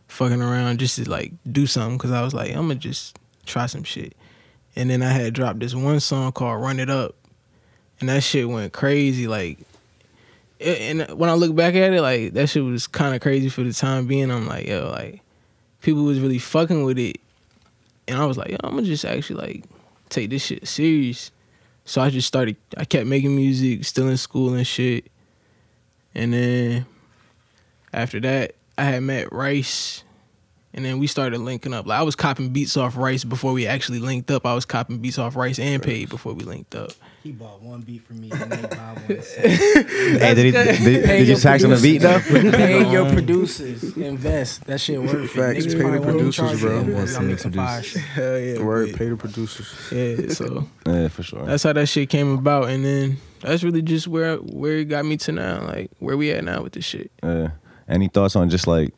fucking 0.08 0.42
around 0.42 0.80
just 0.80 0.96
to 0.98 1.10
like 1.10 1.34
do 1.52 1.66
something 1.68 1.98
because 1.98 2.12
I 2.12 2.22
was 2.22 2.34
like, 2.34 2.52
I'm 2.52 2.68
gonna 2.68 2.76
just 2.76 3.18
try 3.46 3.66
some 3.66 3.84
shit. 3.84 4.16
And 4.76 4.90
then 4.90 5.02
I 5.02 5.10
had 5.10 5.34
dropped 5.34 5.60
this 5.60 5.76
one 5.76 6.00
song 6.00 6.32
called 6.32 6.62
Run 6.62 6.80
It 6.80 6.90
Up. 6.90 7.16
And 8.00 8.08
that 8.08 8.24
shit 8.24 8.48
went 8.48 8.72
crazy. 8.72 9.28
Like, 9.28 9.60
and 10.62 11.02
when 11.10 11.30
I 11.30 11.34
look 11.34 11.54
back 11.56 11.76
at 11.76 11.92
it, 11.92 12.02
like, 12.02 12.34
that 12.34 12.48
shit 12.48 12.64
was 12.64 12.88
kind 12.88 13.14
of 13.14 13.20
crazy 13.20 13.50
for 13.50 13.64
the 13.64 13.74
time 13.74 14.08
being. 14.08 14.32
I'm 14.32 14.48
like, 14.48 14.68
yo, 14.68 14.90
like, 14.90 15.22
people 15.82 16.04
was 16.04 16.22
really 16.22 16.38
fucking 16.38 16.84
with 16.84 16.98
it. 16.98 17.20
And 18.08 18.18
I 18.18 18.26
was 18.26 18.38
like, 18.38 18.52
yo, 18.52 18.58
I'm 18.64 18.76
gonna 18.76 18.84
just 18.84 19.04
actually, 19.04 19.42
like, 19.42 19.64
take 20.10 20.30
this 20.30 20.46
shit 20.46 20.68
serious. 20.68 21.32
So 21.86 22.02
I 22.02 22.10
just 22.10 22.28
started, 22.28 22.56
I 22.78 22.86
kept 22.86 23.08
making 23.08 23.36
music, 23.36 23.86
still 23.86 24.08
in 24.10 24.18
school 24.18 24.54
and 24.54 24.66
shit. 24.66 25.08
And 26.14 26.34
then 26.34 26.86
after 27.94 28.20
that, 28.20 28.56
I 28.78 28.84
had 28.84 29.04
met 29.04 29.32
Rice, 29.34 30.04
and 30.74 30.86
then 30.86 31.00
we 31.00 31.08
started 31.08 31.40
linking 31.40 31.74
up. 31.74 31.86
Like 31.86 32.00
I 32.00 32.04
was 32.04 32.16
copping 32.16 32.50
beats 32.50 32.78
off 32.78 32.96
Rice 32.96 33.24
before 33.24 33.54
we 33.54 33.68
actually 33.68 34.00
linked 34.00 34.32
up. 34.32 34.46
I 34.46 34.54
was 34.54 34.66
copping 34.66 35.00
beats 35.00 35.18
off 35.18 35.36
Rice 35.36 35.60
and 35.60 35.82
Paid 35.82 36.10
before 36.10 36.34
we 36.34 36.44
linked 36.44 36.76
up. 36.76 36.92
He 37.24 37.34
bought 37.34 37.62
one 37.62 37.82
beat 37.82 38.02
for 38.04 38.14
me 38.14 38.32
and 38.32 38.50
they 38.52 38.68
buy 38.68 38.94
one. 38.94 39.06
Hey, 39.10 40.34
did, 40.36 40.46
he, 40.46 40.52
did, 40.52 40.78
did, 40.84 41.06
did 41.06 41.28
you 41.28 41.36
tax 41.36 41.64
him 41.64 41.72
the 41.72 41.80
beat 41.82 41.98
though? 41.98 42.20
Pay 42.52 42.90
your 42.90 43.08
um, 43.08 43.14
producers. 43.14 43.98
Invest. 43.98 44.66
That 44.66 44.80
shit 44.80 45.02
works. 45.02 45.14
it. 45.14 45.28
Facts. 45.30 45.66
Pay 45.66 45.74
the 45.74 45.80
probably 45.80 46.00
won't 46.00 46.10
even 46.12 46.18
producers, 46.32 46.36
charge 46.50 46.62
bro. 46.62 46.78
invest. 46.80 46.90
Invest 46.98 47.20
the 47.20 47.22
make 47.28 47.40
some 47.40 47.52
fire 47.52 47.82
producers. 47.82 48.02
shit. 48.02 48.02
Hell 48.12 48.40
yeah, 48.40 48.64
Word, 48.64 48.90
but- 48.92 48.98
pay 49.00 49.10
the 49.10 49.18
producers. 49.18 49.92
yeah. 49.92 50.30
So 50.34 50.68
yeah, 50.86 51.08
for 51.10 51.24
sure. 51.24 51.46
that's 51.46 51.64
how 51.64 51.74
that 51.74 51.88
shit 51.88 52.10
came 52.10 52.32
about, 52.38 52.70
and 52.70 52.86
then 52.86 53.18
that's 53.42 53.64
really 53.64 53.82
just 53.82 54.08
where 54.08 54.38
where 54.38 54.78
it 54.78 54.86
got 54.86 55.04
me 55.06 55.18
to 55.18 55.32
now, 55.34 55.62
like 55.66 55.92
where 56.00 56.16
we 56.16 56.32
at 56.32 56.44
now 56.46 56.64
with 56.64 56.74
this 56.74 56.86
shit. 56.86 57.12
Yeah. 57.22 57.50
Any 57.90 58.08
thoughts 58.08 58.36
on 58.38 58.50
just 58.50 58.66
like, 58.68 58.94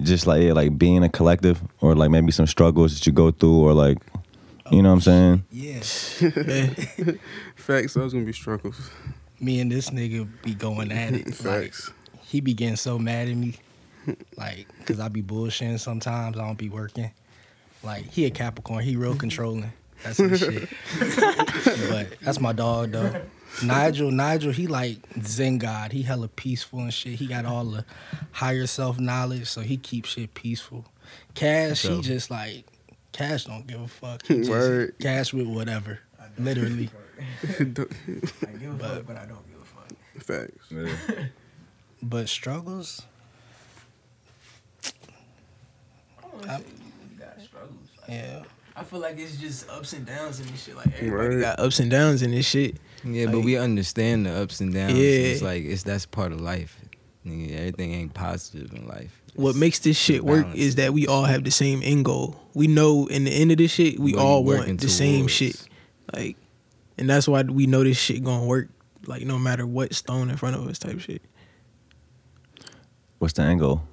just 0.00 0.26
like 0.26 0.42
yeah, 0.42 0.54
like 0.54 0.76
being 0.76 1.04
a 1.04 1.08
collective, 1.08 1.62
or 1.80 1.94
like 1.94 2.10
maybe 2.10 2.32
some 2.32 2.46
struggles 2.48 2.94
that 2.98 3.06
you 3.06 3.12
go 3.12 3.30
through, 3.30 3.60
or 3.60 3.74
like, 3.74 3.98
you 4.70 4.82
know 4.82 4.94
what 4.94 4.94
I'm 4.94 5.00
saying? 5.00 5.44
Yeah. 5.50 5.82
Yeah. 6.20 7.12
Facts. 7.56 7.94
Those 7.94 8.12
gonna 8.12 8.24
be 8.24 8.32
struggles. 8.32 8.90
Me 9.40 9.60
and 9.60 9.70
this 9.70 9.90
nigga 9.90 10.28
be 10.42 10.54
going 10.54 10.92
at 10.92 11.14
it. 11.14 11.26
Like, 11.26 11.34
Facts. 11.34 11.90
he 12.22 12.40
be 12.40 12.54
getting 12.54 12.76
so 12.76 12.98
mad 12.98 13.28
at 13.28 13.36
me. 13.36 13.56
Like, 14.36 14.66
cause 14.86 14.98
I 15.00 15.08
be 15.08 15.22
bullshitting 15.22 15.78
sometimes. 15.78 16.36
I 16.36 16.46
don't 16.46 16.58
be 16.58 16.68
working. 16.68 17.10
Like, 17.82 18.06
he 18.06 18.26
a 18.26 18.30
Capricorn. 18.30 18.82
He 18.84 18.96
real 18.96 19.14
controlling. 19.14 19.72
That's 20.02 20.18
his 20.18 20.40
shit. 20.40 20.68
but 21.90 22.18
that's 22.20 22.40
my 22.40 22.52
dog 22.52 22.92
though. 22.92 23.20
Nigel, 23.64 24.10
Nigel, 24.10 24.52
he 24.52 24.66
like 24.66 24.98
Zen 25.22 25.58
God. 25.58 25.92
He 25.92 26.02
hella 26.02 26.28
peaceful 26.28 26.80
and 26.80 26.94
shit. 26.94 27.14
He 27.14 27.26
got 27.26 27.44
all 27.44 27.64
the 27.64 27.84
higher 28.32 28.66
self 28.66 28.98
knowledge, 28.98 29.48
so 29.48 29.60
he 29.60 29.76
keeps 29.76 30.10
shit 30.10 30.34
peaceful. 30.34 30.86
Cash, 31.34 31.82
he 31.82 32.00
just 32.00 32.30
like 32.30 32.64
Cash 33.12 33.44
don't 33.44 33.66
give 33.66 33.80
a 33.80 33.88
fuck. 33.88 34.22
Word. 34.30 34.94
Cash 35.00 35.32
with 35.32 35.46
whatever. 35.46 36.00
Literally. 36.38 36.90
I 37.58 37.64
give 37.64 37.78
a 37.78 38.78
fuck, 38.78 39.06
but 39.06 39.16
I 39.16 39.26
don't 39.26 39.44
give 39.50 39.60
a 39.60 39.64
fuck. 39.64 40.22
Facts. 40.22 41.28
But 42.02 42.28
struggles, 42.28 43.02
I- 46.48 46.62
yeah. 48.08 48.42
I 48.76 48.84
feel 48.84 49.00
like 49.00 49.18
it's 49.18 49.36
just 49.36 49.68
ups 49.68 49.92
and 49.92 50.06
downs 50.06 50.40
in 50.40 50.46
this 50.46 50.64
shit. 50.64 50.76
Like 50.76 50.86
everybody 50.94 51.34
Right. 51.36 51.40
got 51.42 51.60
ups 51.60 51.80
and 51.80 51.90
downs 51.90 52.22
in 52.22 52.30
this 52.30 52.46
shit. 52.46 52.76
Yeah, 53.04 53.26
but 53.26 53.40
we 53.40 53.56
understand 53.58 54.24
the 54.26 54.30
ups 54.32 54.60
and 54.60 54.72
downs. 54.72 54.94
Yeah. 54.94 55.04
It's 55.04 55.42
like 55.42 55.64
it's 55.64 55.82
that's 55.82 56.06
part 56.06 56.32
of 56.32 56.40
life. 56.40 56.78
Nigga, 57.26 57.58
everything 57.58 57.92
ain't 57.92 58.14
positive 58.14 58.72
in 58.72 58.88
life. 58.88 59.20
What 59.34 59.54
makes 59.54 59.78
this 59.78 59.96
shit 59.96 60.24
work 60.24 60.46
is 60.54 60.76
that 60.76 60.92
we 60.92 61.06
all 61.06 61.24
have 61.24 61.44
the 61.44 61.50
same 61.50 61.82
end 61.82 62.04
goal. 62.04 62.40
We 62.54 62.66
know 62.66 63.06
in 63.06 63.24
the 63.24 63.30
end 63.30 63.52
of 63.52 63.58
this 63.58 63.70
shit, 63.70 63.98
we 63.98 64.14
What 64.14 64.22
all 64.22 64.44
want 64.44 64.80
the 64.80 64.88
same 64.88 65.28
shit. 65.28 65.62
Like, 66.12 66.36
and 66.98 67.08
that's 67.08 67.28
why 67.28 67.42
we 67.42 67.66
know 67.66 67.84
this 67.84 67.98
shit 67.98 68.24
gonna 68.24 68.46
work. 68.46 68.68
Like 69.06 69.22
no 69.22 69.38
matter 69.38 69.66
what 69.66 69.94
stone 69.94 70.30
in 70.30 70.36
front 70.36 70.56
of 70.56 70.66
us, 70.66 70.78
type 70.78 70.98
shit. 71.00 71.22
What's 73.18 73.34
the 73.34 73.42
angle? 73.42 73.86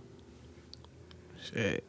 Shit. 1.44 1.84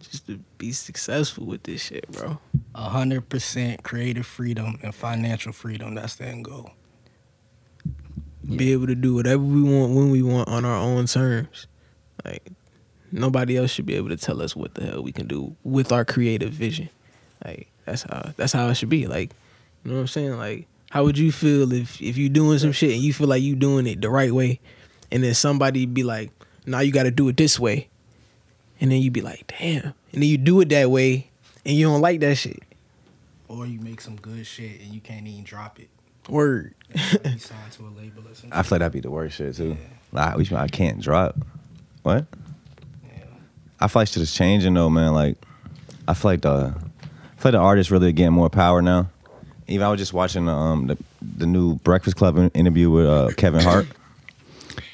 Just 0.00 0.26
to 0.26 0.38
be 0.58 0.72
successful 0.72 1.46
with 1.46 1.62
this 1.62 1.82
shit, 1.82 2.10
bro. 2.12 2.38
A 2.74 2.88
hundred 2.90 3.28
percent 3.28 3.82
creative 3.82 4.26
freedom 4.26 4.78
and 4.82 4.94
financial 4.94 5.52
freedom. 5.52 5.94
That's 5.94 6.16
the 6.16 6.26
end 6.26 6.44
goal. 6.44 6.72
Be 8.46 8.72
able 8.72 8.86
to 8.86 8.94
do 8.94 9.14
whatever 9.14 9.42
we 9.42 9.62
want 9.62 9.94
when 9.94 10.10
we 10.10 10.22
want 10.22 10.48
on 10.48 10.64
our 10.64 10.76
own 10.76 11.06
terms. 11.06 11.66
Like 12.24 12.52
nobody 13.10 13.56
else 13.56 13.70
should 13.70 13.86
be 13.86 13.94
able 13.94 14.10
to 14.10 14.16
tell 14.16 14.42
us 14.42 14.54
what 14.54 14.74
the 14.74 14.84
hell 14.84 15.02
we 15.02 15.12
can 15.12 15.26
do 15.26 15.56
with 15.64 15.92
our 15.92 16.04
creative 16.04 16.50
vision. 16.50 16.88
Like 17.44 17.68
that's 17.84 18.02
how 18.02 18.32
that's 18.36 18.52
how 18.52 18.68
it 18.68 18.74
should 18.74 18.88
be. 18.90 19.06
Like 19.06 19.32
you 19.84 19.90
know 19.90 19.96
what 19.96 20.00
I'm 20.02 20.06
saying? 20.08 20.36
Like 20.36 20.66
how 20.90 21.04
would 21.04 21.18
you 21.18 21.32
feel 21.32 21.72
if 21.72 22.00
if 22.00 22.16
you 22.16 22.28
doing 22.28 22.58
some 22.58 22.72
shit 22.72 22.92
and 22.92 23.00
you 23.00 23.12
feel 23.12 23.28
like 23.28 23.42
you 23.42 23.56
doing 23.56 23.86
it 23.86 24.00
the 24.00 24.10
right 24.10 24.32
way, 24.32 24.60
and 25.10 25.24
then 25.24 25.34
somebody 25.34 25.86
be 25.86 26.02
like, 26.02 26.30
"Now 26.66 26.80
you 26.80 26.92
got 26.92 27.04
to 27.04 27.10
do 27.10 27.28
it 27.28 27.36
this 27.36 27.58
way," 27.58 27.88
and 28.80 28.92
then 28.92 29.00
you 29.00 29.10
be 29.10 29.20
like, 29.20 29.46
"Damn," 29.58 29.94
and 30.12 30.22
then 30.22 30.24
you 30.24 30.38
do 30.38 30.60
it 30.60 30.68
that 30.68 30.90
way, 30.90 31.30
and 31.64 31.74
you 31.76 31.86
don't 31.86 32.00
like 32.00 32.20
that 32.20 32.36
shit. 32.36 32.62
Or 33.48 33.66
you 33.66 33.80
make 33.80 34.00
some 34.00 34.16
good 34.16 34.46
shit 34.46 34.80
and 34.80 34.92
you 34.92 35.00
can't 35.00 35.26
even 35.26 35.44
drop 35.44 35.78
it. 35.78 35.88
Word. 36.28 36.74
You 36.94 37.00
sign 37.38 37.58
to 37.72 37.82
a 37.82 37.90
label 37.96 38.22
or 38.22 38.34
something. 38.34 38.52
I 38.52 38.62
feel 38.62 38.76
like 38.76 38.80
that'd 38.80 38.92
be 38.92 39.00
the 39.00 39.10
worst 39.10 39.36
shit 39.36 39.56
too. 39.56 39.76
Like, 40.12 40.36
which 40.36 40.52
I 40.52 40.68
can't 40.68 41.00
drop. 41.00 41.36
What? 42.02 42.26
Yeah. 43.04 43.24
I 43.80 43.88
feel 43.88 44.02
like 44.02 44.08
shit 44.08 44.22
is 44.22 44.32
changing 44.32 44.74
though, 44.74 44.90
man. 44.90 45.12
Like, 45.12 45.36
I 46.06 46.14
feel 46.14 46.30
like 46.30 46.42
the, 46.42 46.74
I 46.76 47.40
feel 47.40 47.44
like 47.44 47.52
the 47.52 47.58
artists 47.58 47.90
really 47.90 48.12
getting 48.12 48.32
more 48.32 48.50
power 48.50 48.80
now. 48.80 49.08
Even 49.66 49.86
I 49.86 49.90
was 49.90 49.98
just 49.98 50.12
watching 50.12 50.48
um 50.48 50.86
the 50.88 50.98
the 51.36 51.46
new 51.46 51.76
Breakfast 51.76 52.16
Club 52.16 52.50
interview 52.54 52.90
with 52.90 53.06
uh, 53.06 53.30
Kevin 53.36 53.60
Hart, 53.64 53.86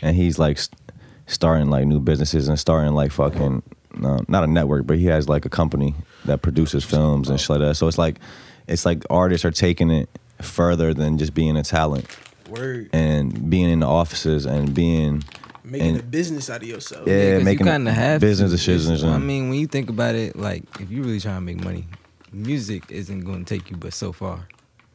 and 0.01 0.17
he's 0.17 0.39
like 0.39 0.59
st- 0.59 0.79
starting 1.27 1.71
like 1.71 1.87
new 1.87 2.01
businesses 2.01 2.49
and 2.49 2.59
starting 2.59 2.95
like 2.95 3.11
fucking 3.13 3.63
um, 4.05 4.25
not 4.29 4.45
a 4.45 4.47
network, 4.47 4.87
but 4.87 4.99
he 4.99 5.07
has 5.07 5.29
like 5.29 5.45
a 5.45 5.49
company 5.49 5.95
that 6.25 6.43
produces 6.43 6.85
films 6.85 7.29
and 7.29 7.41
shit 7.41 7.51
like 7.51 7.59
that. 7.61 7.75
So 7.75 7.89
it's 7.89 7.99
like 7.99 8.21
it's 8.69 8.87
like 8.87 9.05
artists 9.11 9.45
are 9.45 9.51
taking 9.51 9.91
it 9.91 10.09
further 10.45 10.93
than 10.95 11.19
just 11.19 11.35
being 11.35 11.57
a 11.57 11.63
talent 11.63 12.07
Word. 12.49 12.91
and 12.93 13.49
being 13.51 13.69
in 13.71 13.81
the 13.81 13.87
offices 13.89 14.47
and 14.47 14.75
being 14.75 15.23
Making 15.65 15.89
and- 15.89 16.01
a 16.01 16.03
business 16.03 16.51
out 16.51 16.63
of 16.63 16.69
yourself. 16.69 17.07
Yeah, 17.07 17.39
making 17.39 17.67
you 17.67 17.73
kind 17.73 17.87
of 17.89 17.95
have 17.95 18.21
business 18.21 18.51
to. 18.51 18.57
decisions 18.57 19.05
I 19.05 19.19
mean, 19.19 19.51
when 19.51 19.59
you 19.61 19.67
think 19.69 19.89
about 19.91 20.15
it, 20.17 20.35
like 20.37 20.65
if 20.81 20.91
you 20.91 21.03
really 21.03 21.21
trying 21.21 21.37
to 21.37 21.41
make 21.43 21.63
money, 21.63 21.87
music 22.33 22.85
isn't 22.91 23.21
going 23.21 23.45
to 23.45 23.55
take 23.59 23.71
you 23.71 23.77
but 23.77 23.93
so 23.95 24.13
far, 24.13 24.49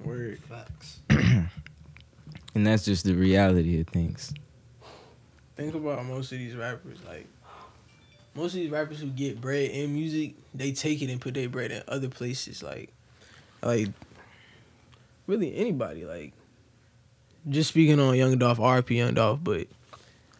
Word. 0.03 0.39
Facts. 0.49 0.99
and 1.09 2.67
that's 2.67 2.83
just 2.85 3.05
the 3.05 3.13
reality 3.13 3.79
of 3.79 3.87
things. 3.87 4.33
think 5.55 5.73
about 5.75 6.03
most 6.05 6.31
of 6.33 6.39
these 6.39 6.55
rappers 6.55 6.97
like 7.07 7.27
most 8.35 8.53
of 8.53 8.59
these 8.59 8.69
rappers 8.71 8.99
who 8.99 9.07
get 9.07 9.39
bread 9.39 9.69
in 9.71 9.93
music 9.93 10.33
they 10.53 10.71
take 10.73 11.01
it 11.01 11.09
and 11.09 11.21
put 11.21 11.33
their 11.33 11.47
bread 11.47 11.71
in 11.71 11.81
other 11.87 12.09
places 12.09 12.61
like 12.61 12.91
like 13.63 13.87
really 15.27 15.55
anybody 15.55 16.05
like 16.05 16.33
just 17.49 17.69
speaking 17.69 17.99
on 17.99 18.15
young 18.15 18.37
dolph 18.37 18.57
rp 18.57 18.89
young 18.89 19.13
dolph 19.13 19.39
but 19.43 19.67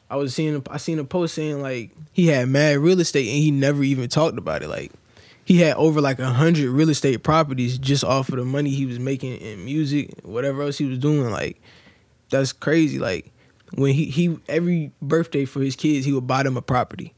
i 0.09 0.15
was 0.15 0.33
seeing 0.33 0.61
i 0.69 0.77
seen 0.77 0.99
a 0.99 1.03
post 1.03 1.36
saying 1.36 1.61
like 1.61 1.91
he 2.15 2.27
had 2.27 2.47
mad 2.47 2.77
real 2.77 3.01
estate 3.01 3.27
and 3.27 3.43
he 3.43 3.51
never 3.51 3.83
even 3.83 4.07
talked 4.07 4.38
about 4.38 4.63
it. 4.63 4.69
Like 4.69 4.93
he 5.43 5.57
had 5.57 5.75
over 5.75 5.99
like 5.99 6.17
a 6.17 6.27
hundred 6.27 6.69
real 6.69 6.89
estate 6.89 7.23
properties 7.23 7.77
just 7.77 8.05
off 8.05 8.29
of 8.29 8.38
the 8.38 8.45
money 8.45 8.69
he 8.69 8.86
was 8.86 8.99
making 8.99 9.36
in 9.36 9.65
music 9.65 10.11
whatever 10.23 10.63
else 10.63 10.77
he 10.77 10.86
was 10.86 10.97
doing. 10.97 11.29
Like 11.29 11.61
that's 12.29 12.53
crazy. 12.53 12.99
Like 12.99 13.33
when 13.73 13.93
he 13.93 14.05
he 14.05 14.39
every 14.47 14.93
birthday 15.01 15.43
for 15.43 15.59
his 15.59 15.75
kids 15.75 16.05
he 16.05 16.13
would 16.13 16.25
buy 16.25 16.43
them 16.43 16.55
a 16.55 16.61
property. 16.61 17.13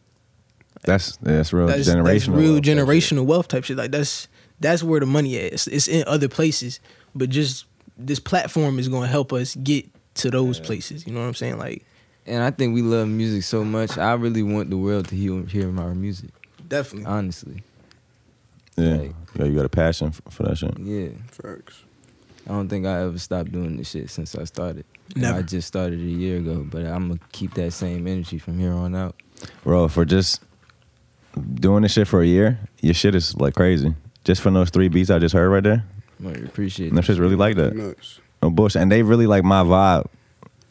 That's 0.81 1.15
that's 1.17 1.53
real 1.53 1.67
that's, 1.67 1.87
generational. 1.87 2.05
that's 2.05 2.27
real 2.27 2.53
wealth, 2.53 2.63
generational 2.63 3.25
wealth 3.25 3.47
type 3.49 3.63
shit. 3.65 3.77
Like 3.77 3.91
that's 3.91 4.27
that's 4.59 4.81
where 4.81 4.99
the 4.99 5.05
money 5.05 5.35
is 5.35 5.67
it's, 5.67 5.67
it's 5.67 5.87
in 5.87 6.07
other 6.07 6.27
places 6.27 6.79
but 7.17 7.29
just 7.29 7.65
this 7.97 8.19
platform 8.19 8.79
is 8.79 8.87
going 8.87 9.03
to 9.03 9.07
help 9.07 9.33
us 9.33 9.55
get 9.55 9.85
to 10.15 10.29
those 10.31 10.59
places 10.59 11.05
you 11.07 11.13
know 11.13 11.19
what 11.21 11.27
i'm 11.27 11.33
saying 11.33 11.57
like 11.57 11.83
And 12.27 12.43
I 12.43 12.51
think 12.51 12.73
we 12.75 12.81
love 12.81 13.07
music 13.07 13.43
so 13.43 13.63
much. 13.63 13.97
I 13.97 14.13
really 14.13 14.43
want 14.43 14.69
the 14.69 14.77
world 14.77 15.07
to 15.09 15.15
hear 15.15 15.43
hear 15.45 15.67
our 15.79 15.95
music. 15.95 16.29
definitely 16.67 17.05
Honestly, 17.05 17.63
Yeah, 18.75 18.95
Like- 18.97 19.15
yeah, 19.35 19.45
you 19.45 19.55
got 19.55 19.65
a 19.65 19.69
passion 19.69 20.11
for, 20.11 20.21
for 20.29 20.43
that 20.43 20.57
shit. 20.57 20.77
yeah. 20.79 21.09
Facts. 21.31 21.83
I 22.45 22.51
don't 22.51 22.67
think 22.69 22.85
I 22.85 23.01
ever 23.01 23.17
stopped 23.19 23.51
doing 23.51 23.77
this 23.77 23.89
shit 23.91 24.09
since 24.09 24.35
I 24.35 24.43
started. 24.45 24.85
And 25.15 25.23
Never. 25.23 25.39
I 25.39 25.41
just 25.41 25.67
started 25.67 25.99
a 25.99 26.03
year 26.23 26.37
ago, 26.37 26.65
but 26.69 26.85
I'm 26.85 27.07
gonna 27.07 27.19
keep 27.31 27.53
that 27.55 27.71
same 27.71 28.07
energy 28.07 28.39
from 28.39 28.59
here 28.59 28.73
on 28.73 28.93
out. 28.95 29.15
Bro, 29.63 29.87
for 29.89 30.03
just 30.05 30.41
doing 31.55 31.83
this 31.83 31.93
shit 31.93 32.07
for 32.07 32.21
a 32.21 32.25
year, 32.25 32.59
your 32.81 32.93
shit 32.93 33.15
is 33.15 33.35
like 33.37 33.53
crazy. 33.55 33.93
Just 34.25 34.41
from 34.41 34.53
those 34.53 34.69
three 34.69 34.89
beats 34.89 35.09
I 35.09 35.19
just 35.19 35.33
heard 35.33 35.49
right 35.49 35.63
there, 35.63 35.85
I 36.25 36.29
appreciate 36.31 36.87
them 36.87 36.95
that. 36.97 37.05
shit's 37.05 37.19
really 37.19 37.35
like 37.35 37.55
that. 37.57 37.75
Nuts. 37.75 38.19
No 38.41 38.49
bullshit, 38.49 38.81
and 38.81 38.91
they 38.91 39.03
really 39.03 39.27
like 39.27 39.43
my 39.43 39.63
vibe. 39.63 40.07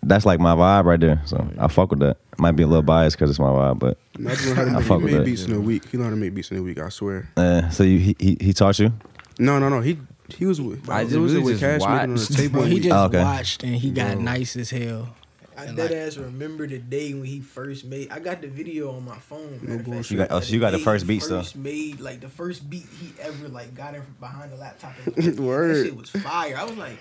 That's 0.02 0.24
like 0.24 0.38
my 0.38 0.54
vibe 0.54 0.84
right 0.84 1.00
there. 1.00 1.20
So 1.26 1.48
I 1.58 1.66
fuck 1.68 1.90
with 1.90 1.98
that. 2.00 2.18
Might 2.38 2.52
be 2.52 2.62
a 2.62 2.66
little 2.66 2.82
biased 2.82 3.16
because 3.16 3.30
it's 3.30 3.38
my 3.40 3.46
vibe, 3.48 3.78
but 3.80 3.98
Imagine 4.18 4.54
how 4.54 4.64
to 4.64 4.70
I 4.70 4.72
make, 4.74 4.84
fuck 4.84 4.98
he 4.98 5.04
with 5.04 5.12
made 5.12 5.20
that. 5.20 5.24
beats 5.24 5.44
in 5.44 5.52
a 5.52 5.60
week. 5.60 5.84
He 5.90 5.96
learned 5.98 6.10
how 6.10 6.14
to 6.14 6.16
make 6.20 6.34
beats 6.34 6.50
in 6.50 6.58
a 6.58 6.62
week. 6.62 6.78
I 6.78 6.88
swear. 6.90 7.28
uh, 7.36 7.68
so 7.70 7.82
you 7.82 7.98
he, 7.98 8.16
he 8.20 8.36
he 8.40 8.52
taught 8.52 8.78
you? 8.78 8.92
No, 9.38 9.58
no, 9.58 9.68
no. 9.68 9.80
He 9.80 9.98
he 10.28 10.46
was 10.46 10.60
with. 10.60 10.88
I 10.88 11.00
I 11.00 11.04
just 11.04 11.16
was 11.16 11.32
really 11.32 11.44
with 11.44 11.60
just 11.60 11.80
Cash 11.84 11.88
making 11.88 12.10
on 12.10 12.14
the 12.14 12.20
watched. 12.20 12.32
table. 12.36 12.60
Bro, 12.60 12.62
he 12.68 12.80
just 12.80 12.94
Oh, 12.94 13.04
okay. 13.06 13.22
watched 13.22 13.64
and 13.64 13.74
he 13.74 13.90
got 13.90 14.14
Bro. 14.14 14.22
nice 14.22 14.56
as 14.56 14.70
hell. 14.70 15.08
I 15.56 15.64
And 15.66 15.76
dead 15.76 15.90
like- 15.90 15.98
ass 16.00 16.16
remember 16.16 16.66
the 16.66 16.78
day 16.78 17.14
when 17.14 17.24
he 17.24 17.40
first 17.40 17.84
made. 17.84 18.10
I 18.10 18.18
got 18.18 18.40
the 18.42 18.48
video 18.48 18.92
on 18.92 19.04
my 19.04 19.16
phone. 19.18 19.58
matter 19.62 19.82
fact. 19.84 20.10
You 20.10 20.18
got- 20.18 20.28
oh, 20.30 20.40
so 20.40 20.52
you 20.52 20.60
got 20.60 20.72
the 20.72 20.78
first 20.78 21.04
he 21.04 21.08
beat 21.14 21.22
still? 21.22 21.38
First 21.42 21.56
made 21.56 22.00
like 22.00 22.20
the 22.20 22.28
first 22.28 22.68
beat 22.68 22.86
he 23.00 23.12
ever 23.20 23.48
like 23.48 23.74
got 23.74 23.94
in 23.94 24.02
behind 24.20 24.52
the 24.52 24.56
laptop. 24.56 24.92
And 25.06 25.16
was 25.16 25.26
like, 25.26 25.38
Word. 25.38 25.76
That 25.76 25.84
shit 25.86 25.96
was 25.96 26.10
fire. 26.10 26.56
I 26.58 26.64
was 26.64 26.76
like, 26.76 26.98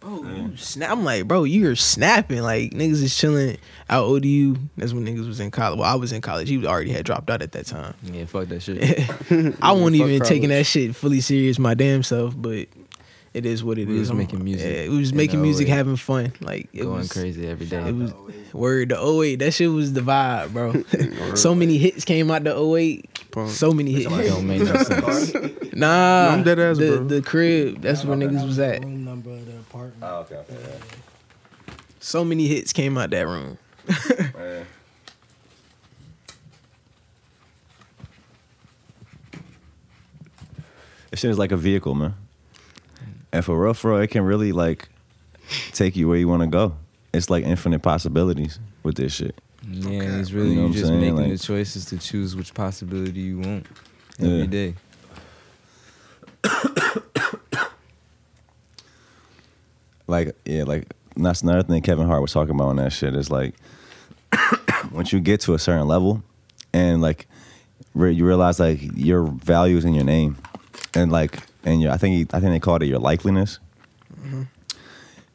bro, 0.00 0.22
you 0.22 0.56
snap. 0.56 0.90
I'm 0.92 1.04
like, 1.04 1.26
bro, 1.26 1.42
you're 1.44 1.74
snapping. 1.74 2.40
Like 2.42 2.70
niggas 2.72 3.02
is 3.02 3.16
chilling 3.16 3.56
out 3.90 4.04
ODU. 4.04 4.56
That's 4.76 4.92
when 4.92 5.04
niggas 5.04 5.26
was 5.26 5.40
in 5.40 5.50
college. 5.50 5.78
Well, 5.80 5.90
I 5.90 5.96
was 5.96 6.12
in 6.12 6.20
college. 6.20 6.48
He 6.48 6.56
was 6.58 6.66
already 6.66 6.92
had 6.92 7.04
dropped 7.04 7.30
out 7.30 7.42
at 7.42 7.50
that 7.52 7.66
time. 7.66 7.94
Yeah, 8.04 8.26
fuck 8.26 8.46
that 8.48 8.62
shit. 8.62 8.80
I 9.60 9.72
wasn't 9.72 9.96
fuck 9.96 10.06
even 10.08 10.20
taking 10.20 10.50
that 10.50 10.66
shit 10.66 10.94
fully 10.94 11.20
serious 11.20 11.58
my 11.58 11.74
damn 11.74 12.02
self, 12.04 12.34
but 12.40 12.68
it 13.34 13.44
is 13.46 13.62
what 13.62 13.78
it 13.78 13.82
is. 13.82 13.88
We 13.88 13.98
was 13.98 14.08
I'm- 14.10 14.18
making 14.18 14.42
music 14.44 14.74
Yeah, 14.76 14.88
we 14.90 14.98
was 14.98 15.12
making 15.12 15.42
music, 15.42 15.68
oh 15.68 15.72
having 15.72 15.96
fun. 15.96 16.32
Like 16.40 16.68
it 16.72 16.82
Going 16.82 16.98
was 16.98 17.12
crazy 17.12 17.46
every 17.46 17.66
day. 17.66 17.78
It 17.88 17.94
was 17.94 18.12
oh 18.12 18.30
word 18.52 18.88
the 18.88 18.98
08. 19.22 19.36
That 19.36 19.52
shit 19.52 19.70
was 19.70 19.92
the 19.92 20.00
vibe, 20.00 20.52
bro. 20.52 20.82
so 21.34 21.54
many 21.54 21.76
hits 21.78 22.04
came 22.04 22.30
out 22.30 22.44
the 22.44 22.56
08. 22.56 23.30
Pause. 23.30 23.56
So 23.56 23.72
many 23.72 23.92
hits. 23.92 24.06
don't 24.06 24.46
make 24.46 24.62
no 24.62 24.74
sense. 24.82 25.34
Nah, 25.74 26.28
No, 26.28 26.30
I'm 26.32 26.42
dead 26.42 26.58
ass, 26.58 26.78
the, 26.78 26.96
bro. 26.96 27.04
the 27.04 27.22
crib. 27.22 27.82
That's 27.82 28.04
where 28.04 28.16
niggas 28.16 28.44
was 28.46 28.58
at. 28.58 28.82
Room 28.82 29.04
number 29.04 29.30
of 29.30 29.44
the 29.46 29.58
apartment. 29.58 30.02
Oh, 30.02 30.26
okay. 30.30 30.42
So 32.00 32.24
many 32.24 32.46
hits 32.48 32.72
came 32.72 32.96
out 32.96 33.10
that 33.10 33.26
room. 33.26 33.58
This 41.10 41.20
shit 41.20 41.30
is 41.30 41.38
like 41.38 41.52
a 41.52 41.56
vehicle, 41.56 41.94
man. 41.94 42.14
And 43.32 43.44
for 43.44 43.62
real, 43.62 43.74
for 43.74 43.92
real, 43.92 44.00
it 44.00 44.08
can 44.08 44.22
really 44.22 44.52
like 44.52 44.88
take 45.72 45.96
you 45.96 46.08
where 46.08 46.16
you 46.18 46.28
want 46.28 46.42
to 46.42 46.46
go. 46.48 46.74
It's 47.12 47.30
like 47.30 47.44
infinite 47.44 47.80
possibilities 47.82 48.58
with 48.82 48.96
this 48.96 49.12
shit. 49.14 49.40
Yeah, 49.70 50.02
and 50.02 50.20
it's 50.20 50.30
really 50.32 50.50
You 50.50 50.54
know 50.54 50.60
you 50.60 50.62
what 50.62 50.68
I'm 50.68 50.72
just 50.74 50.86
saying? 50.86 51.00
making 51.00 51.16
Like- 51.16 51.30
the 51.32 51.38
choices 51.38 51.84
to 51.86 51.98
choose 51.98 52.34
which 52.36 52.54
possibility 52.54 53.20
you 53.20 53.38
want 53.40 53.66
Yeah. 54.18 54.28
every 54.30 54.46
day. 54.46 54.74
Like, 60.06 60.34
yeah, 60.44 60.64
like 60.64 60.94
that's 61.16 61.42
another 61.42 61.62
thing 61.62 61.82
Kevin 61.82 62.06
Hart 62.06 62.22
was 62.22 62.32
talking 62.32 62.54
about 62.54 62.68
on 62.68 62.76
that 62.76 62.92
shit 62.92 63.14
is 63.14 63.30
like 63.30 63.54
once 64.92 65.12
you 65.12 65.20
get 65.20 65.40
to 65.42 65.54
a 65.54 65.58
certain 65.58 65.86
level 65.86 66.22
and 66.72 67.02
like 67.02 67.26
re- 67.94 68.12
you 68.12 68.24
realize 68.26 68.58
like 68.60 68.80
your 68.96 69.24
value 69.24 69.76
is 69.76 69.84
in 69.84 69.94
your 69.94 70.04
name 70.04 70.36
and 70.94 71.12
like 71.12 71.40
and 71.64 71.80
your 71.82 71.92
I 71.92 71.96
think 71.96 72.14
he, 72.16 72.36
I 72.36 72.40
think 72.40 72.52
they 72.52 72.60
called 72.60 72.82
it 72.82 72.86
your 72.86 73.00
likeliness 73.00 73.58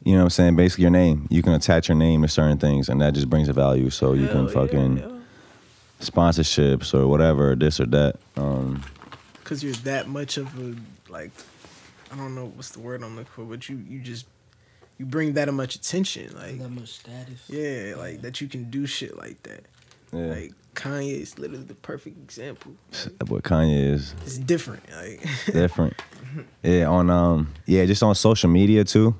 you 0.04 0.12
know 0.12 0.18
what 0.18 0.24
I'm 0.24 0.30
saying? 0.30 0.56
Basically, 0.56 0.82
your 0.82 0.90
name. 0.90 1.26
You 1.30 1.42
can 1.42 1.54
attach 1.54 1.88
your 1.88 1.96
name 1.96 2.22
to 2.22 2.28
certain 2.28 2.58
things, 2.58 2.90
and 2.90 3.00
that 3.00 3.14
just 3.14 3.30
brings 3.30 3.48
a 3.48 3.54
value. 3.54 3.88
So 3.88 4.12
you 4.12 4.26
can 4.28 4.36
Hell 4.36 4.44
yeah, 4.46 4.52
fucking 4.52 4.96
yeah. 4.98 5.10
sponsorships 6.00 6.92
or 6.92 7.08
whatever, 7.08 7.54
this 7.54 7.80
or 7.80 7.86
that. 7.86 8.16
Um, 8.36 8.82
Cause 9.44 9.62
you're 9.62 9.72
that 9.84 10.08
much 10.08 10.36
of 10.36 10.58
a 10.58 10.74
like, 11.10 11.30
I 12.12 12.16
don't 12.16 12.34
know 12.34 12.52
what's 12.54 12.70
the 12.70 12.80
word 12.80 13.02
I'm 13.02 13.16
looking 13.16 13.32
for, 13.32 13.44
but 13.44 13.68
you 13.68 13.76
you 13.88 14.00
just 14.00 14.26
you 14.98 15.06
bring 15.06 15.32
that 15.34 15.52
much 15.52 15.74
attention, 15.74 16.34
like 16.36 16.58
That 16.58 16.68
much 16.68 16.88
status. 17.00 17.42
yeah, 17.48 17.94
like 17.96 18.20
that 18.22 18.40
you 18.42 18.48
can 18.48 18.70
do 18.70 18.86
shit 18.86 19.16
like 19.16 19.42
that. 19.44 19.64
yeah. 20.12 20.26
Like 20.26 20.52
Kanye 20.74 21.20
is 21.20 21.38
literally 21.38 21.64
the 21.64 21.74
perfect 21.74 22.18
example. 22.18 22.72
That 23.18 23.24
boy 23.24 23.38
Kanye 23.40 23.92
is 23.92 24.14
It's 24.24 24.38
different, 24.38 24.82
like 24.96 25.20
different. 25.52 25.94
yeah, 26.62 26.84
on 26.86 27.10
um, 27.10 27.52
yeah, 27.66 27.84
just 27.86 28.02
on 28.02 28.14
social 28.14 28.50
media 28.50 28.84
too. 28.84 29.14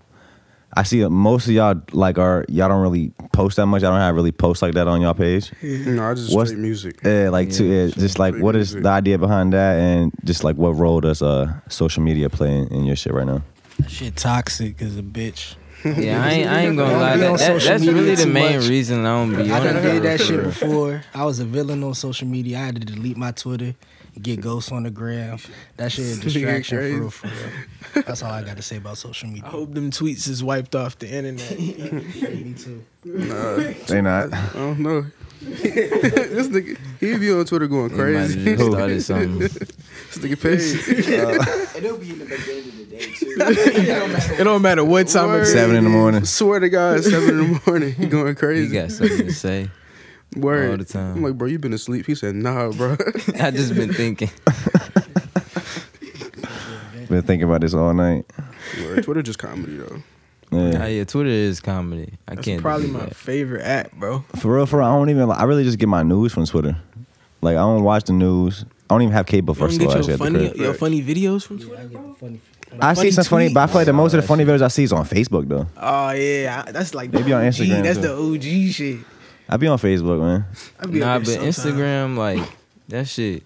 I 0.76 0.82
see 0.82 1.06
most 1.06 1.46
of 1.46 1.52
y'all 1.52 1.80
like 1.92 2.18
are 2.18 2.44
y'all 2.48 2.68
don't 2.68 2.82
really 2.82 3.12
post 3.32 3.56
that 3.58 3.66
much. 3.66 3.84
I 3.84 3.90
don't 3.90 4.00
have 4.00 4.16
really 4.16 4.32
post 4.32 4.60
like 4.60 4.74
that 4.74 4.88
on 4.88 5.00
y'all 5.00 5.14
page. 5.14 5.52
No, 5.62 6.10
I 6.10 6.14
just 6.14 6.34
What's- 6.34 6.50
straight 6.50 6.60
music. 6.62 6.98
Yeah, 7.04 7.28
like 7.30 7.50
to 7.52 7.64
yeah, 7.64 7.86
just 7.94 8.18
like 8.18 8.34
what 8.36 8.56
is 8.56 8.72
the 8.72 8.88
idea 8.88 9.16
behind 9.16 9.52
that, 9.52 9.76
and 9.78 10.10
just 10.24 10.42
like 10.42 10.56
what 10.56 10.70
role 10.70 11.00
does 11.00 11.22
uh 11.22 11.52
social 11.68 12.02
media 12.02 12.28
play 12.28 12.52
in, 12.58 12.66
in 12.68 12.84
your 12.84 12.96
shit 12.96 13.14
right 13.14 13.26
now? 13.26 13.42
That 13.78 13.90
shit 13.90 14.16
toxic 14.16 14.82
as 14.82 14.98
a 14.98 15.02
bitch. 15.02 15.54
Yeah, 15.98 16.24
I 16.24 16.30
ain't, 16.30 16.48
I 16.50 16.60
ain't 16.60 16.76
gonna 16.78 16.96
lie. 16.98 17.16
That, 17.18 17.38
that, 17.38 17.62
that's 17.62 17.84
really 17.86 18.14
the 18.14 18.26
main 18.26 18.56
much. 18.60 18.68
reason 18.68 19.00
I 19.04 19.18
don't 19.18 19.30
be 19.36 19.42
on. 19.42 19.50
I 19.50 19.58
on 19.58 19.74
done 19.74 19.82
did 19.82 20.02
that 20.04 20.20
shit 20.20 20.42
before. 20.42 21.02
I 21.14 21.24
was 21.26 21.40
a 21.40 21.44
villain 21.44 21.82
on 21.84 21.92
social 21.94 22.26
media. 22.26 22.58
I 22.58 22.62
had 22.62 22.76
to 22.76 22.80
delete 22.80 23.18
my 23.18 23.32
Twitter, 23.32 23.74
get 24.20 24.40
ghosts 24.40 24.72
on 24.72 24.84
the 24.84 24.90
gram. 24.90 25.38
That 25.76 25.92
shit 25.92 26.16
a 26.16 26.20
distraction 26.22 26.78
for 26.78 26.84
real, 26.84 27.10
for 27.10 27.26
real. 27.28 28.04
That's 28.06 28.22
all 28.22 28.30
I 28.32 28.42
got 28.42 28.56
to 28.56 28.62
say 28.62 28.76
about 28.78 28.96
social 28.96 29.28
media. 29.28 29.44
I 29.44 29.50
hope 29.50 29.74
them 29.74 29.90
tweets 29.90 30.26
is 30.26 30.42
wiped 30.42 30.74
off 30.74 30.98
the 30.98 31.08
internet. 31.10 31.58
Me 31.58 32.54
too. 32.54 32.82
They 33.86 34.00
not. 34.00 34.32
I 34.32 34.48
don't 34.54 34.78
know. 34.80 35.04
This 35.44 36.48
nigga, 36.48 36.78
he 37.00 37.18
be 37.18 37.32
on 37.32 37.44
Twitter 37.44 37.66
going 37.66 37.88
They 37.96 38.12
might 38.14 38.20
have 38.20 38.32
crazy. 38.32 38.56
just 38.56 38.70
started 38.70 39.02
something. 39.02 39.38
this 39.38 40.18
nigga 40.18 40.40
paid. 40.40 41.84
It'll 41.84 41.98
be 41.98 42.10
in 42.10 42.18
the 42.18 42.24
beginning 42.24 42.68
of 42.68 42.76
the 42.78 42.84
day 42.84 43.12
too. 43.12 43.34
it 44.40 44.44
don't 44.44 44.62
matter 44.62 44.84
what 44.84 45.08
time 45.08 45.28
Word. 45.28 45.46
Seven 45.46 45.76
in 45.76 45.84
the 45.84 45.90
morning. 45.90 46.24
Swear 46.24 46.60
to 46.60 46.68
God, 46.68 47.02
seven 47.04 47.28
in 47.30 47.52
the 47.54 47.60
morning, 47.66 47.94
he 47.94 48.06
going 48.06 48.34
crazy. 48.34 48.66
He 48.66 48.72
got 48.72 48.90
something 48.90 49.26
to 49.26 49.32
say. 49.32 49.70
Word. 50.36 50.70
all 50.70 50.76
the 50.78 50.84
time. 50.84 51.16
I'm 51.16 51.22
like, 51.22 51.34
bro, 51.38 51.46
you 51.46 51.58
been 51.60 51.72
asleep? 51.72 52.06
He 52.06 52.14
said, 52.16 52.34
Nah, 52.34 52.70
bro. 52.72 52.96
I 53.40 53.50
just 53.52 53.74
been 53.74 53.92
thinking. 53.92 54.30
Been 57.08 57.22
thinking 57.22 57.46
about 57.46 57.60
this 57.60 57.74
all 57.74 57.92
night. 57.92 58.24
Word. 58.82 59.04
Twitter 59.04 59.22
just 59.22 59.38
comedy 59.38 59.76
though. 59.76 60.02
Yeah. 60.50 60.72
Yeah. 60.72 60.86
yeah, 60.86 61.04
Twitter 61.04 61.28
is 61.30 61.60
comedy. 61.60 62.12
I 62.28 62.34
That's 62.34 62.44
can't 62.44 62.62
probably 62.62 62.88
my 62.88 63.00
that. 63.06 63.16
favorite 63.16 63.62
app, 63.62 63.92
bro. 63.92 64.24
For 64.36 64.54
real, 64.56 64.66
for 64.66 64.78
real, 64.78 64.86
I 64.88 64.94
don't 64.96 65.10
even. 65.10 65.30
I 65.30 65.44
really 65.44 65.64
just 65.64 65.78
get 65.78 65.88
my 65.88 66.02
news 66.02 66.32
from 66.32 66.46
Twitter. 66.46 66.76
Like 67.40 67.56
I 67.56 67.60
don't 67.60 67.82
watch 67.82 68.04
the 68.04 68.12
news. 68.12 68.64
I 68.88 68.94
don't 68.94 69.02
even 69.02 69.12
have 69.14 69.26
cable 69.26 69.54
You 69.54 69.60
first 69.60 69.78
don't 69.80 69.88
of 69.88 69.94
all. 69.96 70.00
get 70.02 70.08
your 70.08 70.16
the 70.16 70.24
funny, 70.24 70.58
your 70.58 70.74
funny 70.74 71.02
videos 71.02 71.46
from 71.46 71.58
Twitter. 71.58 71.80
I 71.82 71.86
get 71.86 71.92
the 72.06 72.14
funny. 72.14 72.40
See 72.70 72.78
funny 72.94 73.10
some 73.12 73.24
funny, 73.24 73.52
but 73.52 73.60
I 73.60 73.66
feel 73.68 73.76
like 73.76 73.86
the 73.86 73.92
most 73.92 74.14
of 74.14 74.20
the 74.22 74.26
funny 74.26 74.44
videos 74.44 74.62
I 74.62 74.68
see 74.68 74.82
is 74.84 74.92
on 74.92 75.04
Facebook 75.04 75.48
though. 75.48 75.66
Oh 75.76 76.10
yeah, 76.10 76.62
that's 76.70 76.94
like 76.94 77.10
They 77.12 77.22
be 77.22 77.32
on 77.32 77.42
Instagram, 77.44 77.82
That's 77.82 77.98
too. 77.98 78.02
the 78.08 78.14
OG 78.68 78.72
shit. 78.72 78.98
I 79.48 79.56
be 79.58 79.66
on 79.68 79.78
Facebook, 79.78 80.20
man. 80.20 80.44
I 80.80 80.86
be 80.86 80.98
Nah, 81.00 81.18
but 81.18 81.26
there. 81.28 81.40
Instagram, 81.40 82.16
like 82.16 82.40
that 82.88 83.06
shit 83.08 83.44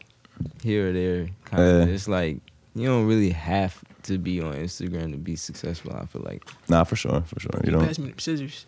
here 0.62 0.90
or 0.90 0.92
there. 0.92 1.28
Kind 1.44 1.62
of. 1.62 1.88
Yeah. 1.88 1.94
It's 1.94 2.09
like 2.09 2.38
you 2.74 2.86
don't 2.86 3.07
really 3.07 3.30
have 3.30 3.82
to 4.09 4.19
be 4.19 4.41
on 4.41 4.55
Instagram 4.55 5.13
to 5.13 5.17
be 5.19 5.37
successful. 5.37 5.93
I 5.95 6.05
feel 6.07 6.23
like. 6.23 6.43
Nah, 6.69 6.85
for 6.85 6.97
sure, 6.97 7.23
for 7.23 7.39
sure. 7.41 7.51
You 7.65 7.73
You 7.73 7.79
know. 7.79 7.87
pass 7.87 7.99
me 7.99 8.11
the 8.11 8.21
scissors. 8.21 8.67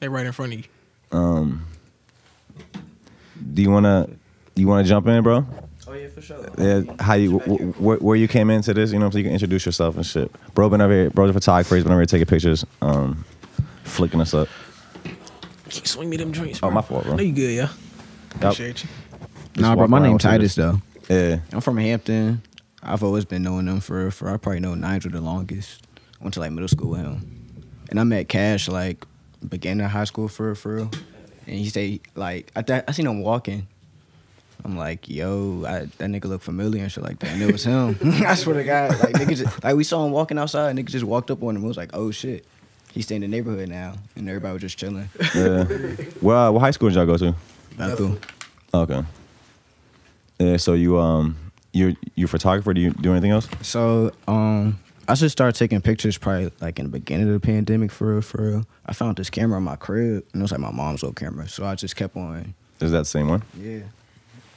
They 0.00 0.08
right 0.08 0.26
in 0.26 0.32
front 0.32 0.52
of 0.54 0.58
you. 0.60 0.64
Um. 1.18 1.64
Do 3.54 3.62
you 3.62 3.70
wanna? 3.70 4.08
You 4.54 4.66
wanna 4.68 4.84
jump 4.84 5.06
in, 5.06 5.22
bro? 5.22 5.46
Oh 5.88 5.92
yeah, 5.94 6.08
for 6.08 6.20
sure. 6.20 6.46
Yeah, 6.58 6.82
how 7.00 7.14
you 7.14 7.38
wh- 7.40 7.76
wh- 7.76 8.02
where 8.02 8.16
you 8.16 8.28
came 8.28 8.50
into 8.50 8.72
this? 8.74 8.92
You 8.92 8.98
know, 8.98 9.10
so 9.10 9.18
you 9.18 9.24
can 9.24 9.32
introduce 9.32 9.66
yourself 9.66 9.96
and 9.96 10.06
shit. 10.06 10.30
Bro, 10.54 10.68
been 10.70 10.80
over 10.80 10.92
here. 10.92 11.10
Bro, 11.10 11.26
the 11.28 11.32
photographer. 11.32 11.74
He's 11.74 11.84
been 11.84 11.92
over 11.92 12.00
here 12.00 12.06
taking 12.06 12.26
pictures. 12.26 12.64
Um, 12.80 13.24
flicking 13.84 14.20
us 14.20 14.32
up. 14.34 14.48
Can 15.04 15.16
you 15.80 15.86
swing 15.86 16.10
me 16.10 16.16
them 16.18 16.30
drinks? 16.32 16.60
Oh, 16.62 16.70
my 16.70 16.82
fault, 16.82 17.04
bro. 17.04 17.16
No, 17.16 17.22
you 17.22 17.32
good, 17.32 17.50
yeah. 17.54 17.62
Yup. 17.62 17.72
Appreciate 18.36 18.84
you. 18.84 18.88
Just 19.54 19.56
Nah, 19.56 19.74
bro, 19.74 19.86
my 19.88 19.98
name's 19.98 20.22
Titus 20.22 20.54
though. 20.54 20.80
Yeah. 21.08 21.38
I'm 21.52 21.60
from 21.60 21.76
Hampton. 21.78 22.42
I've 22.82 23.02
always 23.02 23.24
been 23.24 23.42
knowing 23.42 23.66
them 23.66 23.80
for 23.80 24.10
for 24.10 24.28
I 24.28 24.36
probably 24.36 24.60
know 24.60 24.74
Nigel 24.74 25.10
the 25.10 25.20
longest. 25.20 25.86
I 26.20 26.24
Went 26.24 26.34
to 26.34 26.40
like 26.40 26.52
middle 26.52 26.68
school 26.68 26.90
with 26.90 27.00
him, 27.00 27.64
and 27.90 28.00
I 28.00 28.04
met 28.04 28.28
Cash 28.28 28.68
like 28.68 29.04
beginning 29.48 29.84
of 29.84 29.90
high 29.90 30.04
school 30.04 30.28
for 30.28 30.54
for 30.54 30.76
real. 30.76 30.90
And 31.46 31.56
he 31.56 31.68
stayed 31.68 32.02
like 32.14 32.50
I 32.56 32.62
th- 32.62 32.84
I 32.86 32.92
seen 32.92 33.06
him 33.06 33.22
walking. 33.22 33.66
I'm 34.64 34.76
like, 34.78 35.08
yo, 35.08 35.64
I, 35.66 35.80
that 35.80 35.98
nigga 35.98 36.26
look 36.26 36.40
familiar 36.40 36.84
and 36.84 36.92
shit 36.92 37.02
like 37.02 37.18
that, 37.18 37.30
and 37.30 37.42
it 37.42 37.50
was 37.50 37.64
him. 37.64 37.98
I 38.24 38.36
swear 38.36 38.54
to 38.54 38.62
God, 38.62 38.90
like 39.00 39.14
nigga, 39.14 39.36
just, 39.36 39.64
like 39.64 39.74
we 39.74 39.82
saw 39.82 40.06
him 40.06 40.12
walking 40.12 40.38
outside, 40.38 40.70
And 40.70 40.78
nigga 40.78 40.88
just 40.88 41.04
walked 41.04 41.32
up 41.32 41.42
on 41.42 41.56
him. 41.56 41.64
It 41.64 41.66
was 41.66 41.76
like, 41.76 41.90
oh 41.94 42.12
shit, 42.12 42.46
he 42.92 43.02
stay 43.02 43.16
in 43.16 43.22
the 43.22 43.28
neighborhood 43.28 43.68
now, 43.68 43.94
and 44.14 44.28
everybody 44.28 44.52
was 44.52 44.62
just 44.62 44.78
chilling. 44.78 45.08
Yeah. 45.34 45.64
well, 46.20 46.48
uh, 46.48 46.50
what 46.52 46.60
high 46.60 46.70
school 46.70 46.90
did 46.90 46.94
y'all 46.94 47.06
go 47.06 47.16
to? 47.16 47.34
Bethel. 47.76 48.18
Okay. 48.72 49.02
Yeah. 50.38 50.56
So 50.58 50.74
you 50.74 50.98
um 50.98 51.36
you 51.72 51.96
you 52.14 52.26
photographer? 52.26 52.72
Do 52.74 52.80
you 52.80 52.90
do 52.90 53.12
anything 53.12 53.30
else? 53.30 53.48
So, 53.62 54.12
um, 54.28 54.78
I 55.08 55.14
just 55.14 55.32
started 55.32 55.58
taking 55.58 55.80
pictures 55.80 56.16
probably 56.18 56.52
like 56.60 56.78
in 56.78 56.84
the 56.86 56.90
beginning 56.90 57.26
of 57.28 57.34
the 57.34 57.40
pandemic 57.40 57.90
for 57.90 58.12
real, 58.12 58.20
for 58.22 58.42
real. 58.42 58.66
I 58.86 58.92
found 58.92 59.16
this 59.16 59.30
camera 59.30 59.58
in 59.58 59.64
my 59.64 59.76
crib, 59.76 60.24
and 60.32 60.40
it 60.40 60.42
was 60.42 60.52
like 60.52 60.60
my 60.60 60.70
mom's 60.70 61.02
old 61.02 61.16
camera. 61.16 61.48
So 61.48 61.64
I 61.64 61.74
just 61.74 61.96
kept 61.96 62.16
on. 62.16 62.54
Is 62.80 62.92
that 62.92 62.98
the 62.98 63.04
same 63.04 63.28
one? 63.28 63.42
Yeah. 63.58 63.80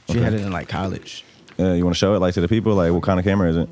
She 0.10 0.14
Okay. 0.18 0.22
had 0.24 0.34
it 0.34 0.42
in 0.42 0.52
like 0.52 0.68
college. 0.68 1.24
Yeah. 1.58 1.74
You 1.74 1.84
want 1.84 1.96
to 1.96 2.00
show 2.00 2.14
it 2.16 2.20
like 2.20 2.34
to 2.36 2.42
the 2.42 2.48
people? 2.48 2.76
Like, 2.76 2.92
what 2.92 3.04
kind 3.04 3.20
of 3.20 3.26
camera 3.26 3.50
is 3.50 3.58
it? 3.58 3.70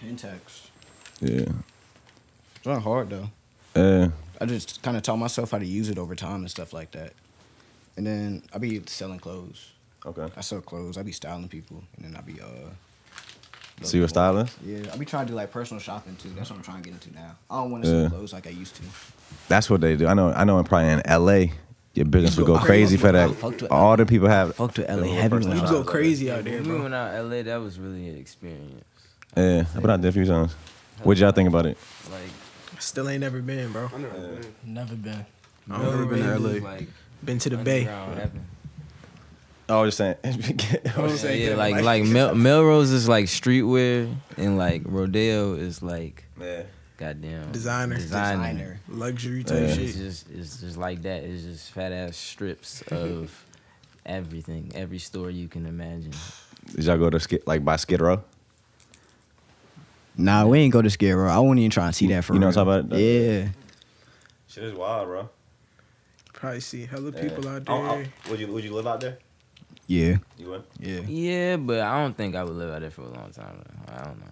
The 0.00 0.06
Pentax. 0.06 0.68
Yeah. 1.20 1.52
It's 2.56 2.66
not 2.66 2.82
hard 2.82 3.10
though. 3.10 3.30
Yeah. 3.74 4.08
I 4.40 4.46
just 4.46 4.82
kind 4.82 4.96
of 4.96 5.02
taught 5.02 5.16
myself 5.18 5.50
how 5.50 5.58
to 5.58 5.66
use 5.66 5.88
it 5.88 5.98
over 5.98 6.14
time 6.14 6.36
and 6.36 6.50
stuff 6.50 6.72
like 6.72 6.92
that. 6.92 7.12
And 7.96 8.06
then 8.06 8.42
I 8.54 8.58
be 8.58 8.80
selling 8.86 9.18
clothes. 9.18 9.70
Okay. 10.06 10.26
I 10.36 10.40
sell 10.40 10.60
clothes. 10.60 10.96
I 10.98 11.02
be 11.02 11.12
styling 11.12 11.48
people, 11.48 11.82
and 11.96 12.04
then 12.04 12.16
I 12.16 12.20
be 12.22 12.40
uh. 12.40 12.46
So 13.82 13.96
you 13.96 14.04
a 14.04 14.08
styling? 14.08 14.48
Yeah, 14.64 14.90
I 14.92 14.96
be 14.98 15.06
trying 15.06 15.24
to 15.26 15.32
do 15.32 15.36
like 15.36 15.50
personal 15.50 15.80
shopping 15.80 16.14
too. 16.16 16.28
That's 16.36 16.50
what 16.50 16.56
I'm 16.56 16.62
trying 16.62 16.82
to 16.82 16.90
get 16.90 16.92
into 16.92 17.14
now. 17.14 17.36
I 17.50 17.56
don't 17.62 17.70
want 17.70 17.84
to 17.84 17.90
Yeah. 17.90 18.00
sell 18.02 18.10
clothes 18.10 18.32
like 18.34 18.46
I 18.46 18.50
used 18.50 18.76
to. 18.76 18.82
That's 19.48 19.70
what 19.70 19.80
they 19.80 19.96
do. 19.96 20.06
I 20.06 20.12
know. 20.14 20.32
I 20.32 20.44
know. 20.44 20.58
In 20.58 20.64
probably 20.64 20.90
in 20.90 21.02
L.A., 21.06 21.52
your 21.94 22.04
business 22.06 22.36
would 22.36 22.46
go 22.46 22.56
I 22.56 22.62
crazy 22.64 22.96
for 22.98 23.10
that. 23.10 23.66
All 23.70 23.96
the 23.96 24.04
people 24.06 24.28
have. 24.28 24.54
Fucked 24.54 24.78
with 24.78 24.88
LA 24.88 24.96
the 24.96 25.08
heavy 25.08 25.28
personal 25.36 25.56
You 25.56 25.62
go 25.62 25.82
crazy 25.82 26.30
out 26.30 26.44
there, 26.44 26.54
When 26.58 26.62
we 26.64 26.68
bro. 26.74 26.82
went 26.82 26.94
out 26.94 27.24
LA, 27.24 27.42
that 27.42 27.56
was 27.56 27.78
really 27.78 28.08
an 28.10 28.16
experience. 28.18 28.84
Yeah, 29.36 29.64
I've 29.74 29.80
been 29.80 29.90
out 29.90 30.02
there 30.02 30.10
a 30.10 30.12
few 30.12 30.26
times. 30.26 30.54
What 31.02 31.16
y'all 31.16 31.32
think 31.32 31.48
about 31.48 31.66
it? 31.66 31.78
Like, 32.10 32.30
Still 32.78 33.08
ain't 33.08 33.20
never 33.20 33.40
been, 33.40 33.72
bro. 33.72 33.90
Never 34.64 34.94
been. 34.94 35.26
I've 35.70 35.82
Never 35.82 36.06
been 36.06 36.22
to 36.22 36.38
LA. 36.38 36.60
like 36.62 36.88
Been 37.24 37.38
to 37.38 37.50
the 37.50 37.56
Bay. 37.56 37.88
Underground 39.70 40.18
heaven. 40.24 40.92
Oh, 40.96 41.00
I 41.00 41.02
was 41.02 41.10
just 41.12 41.22
saying. 41.22 41.42
Yeah, 41.42 41.50
yeah, 41.50 41.54
like 41.56 41.82
like 41.82 42.04
Mel- 42.16 42.34
Melrose 42.34 42.90
is 42.90 43.08
like 43.08 43.26
streetwear, 43.26 44.12
and 44.36 44.58
like 44.58 44.82
Rodeo 44.84 45.54
is 45.54 45.82
like 45.82 46.24
yeah. 46.40 46.62
goddamn 46.96 47.52
Designer. 47.52 47.96
designer. 47.96 48.42
Designer. 48.52 48.80
Luxury 48.88 49.44
type 49.44 49.58
Yeah. 49.58 49.64
It's 49.66 49.76
shit. 49.76 49.94
just 49.96 50.30
it's 50.30 50.60
just 50.60 50.76
like 50.76 51.02
that. 51.02 51.22
It's 51.24 51.42
just 51.44 51.70
fat 51.72 51.92
ass 51.92 52.16
strips 52.16 52.82
of 52.90 53.46
everything, 54.06 54.72
every 54.74 54.98
store 54.98 55.30
you 55.30 55.48
can 55.48 55.66
imagine. 55.66 56.12
Did 56.74 56.84
y'all 56.84 56.98
go 56.98 57.10
to 57.10 57.20
skid 57.20 57.42
like 57.46 57.64
by 57.64 57.76
Skid 57.76 58.00
Row? 58.00 58.22
Nah, 60.16 60.44
we 60.46 60.58
ain't 60.58 60.72
go 60.72 60.82
to 60.82 60.90
Skid 60.90 61.14
Row. 61.14 61.30
I 61.30 61.38
won't 61.38 61.58
even 61.58 61.70
try 61.70 61.86
and 61.86 61.94
see 61.94 62.06
that 62.08 62.24
for 62.24 62.34
You 62.34 62.40
know 62.40 62.48
real. 62.48 62.56
what 62.64 62.68
I'm 62.68 62.80
talking 62.82 62.90
about? 62.90 63.00
Yeah. 63.00 63.48
Shit 64.48 64.64
is 64.64 64.74
wild, 64.74 65.06
bro. 65.06 65.28
Probably 66.32 66.60
see 66.60 66.84
hella 66.86 67.12
people 67.12 67.48
out 67.48 67.64
there. 67.64 68.06
would 68.28 68.40
you 68.40 68.46
Would 68.48 68.64
you 68.64 68.74
live 68.74 68.86
out 68.86 69.00
there? 69.00 69.18
Yeah. 69.90 70.18
You 70.38 70.50
would. 70.50 70.62
Yeah. 70.78 71.00
Yeah, 71.00 71.56
but 71.56 71.80
I 71.80 72.00
don't 72.00 72.16
think 72.16 72.36
I 72.36 72.44
would 72.44 72.54
live 72.54 72.72
out 72.72 72.80
there 72.80 72.92
for 72.92 73.02
a 73.02 73.08
long 73.08 73.32
time. 73.32 73.60
though. 73.64 73.92
I 73.92 74.04
don't 74.04 74.20
know. 74.20 74.26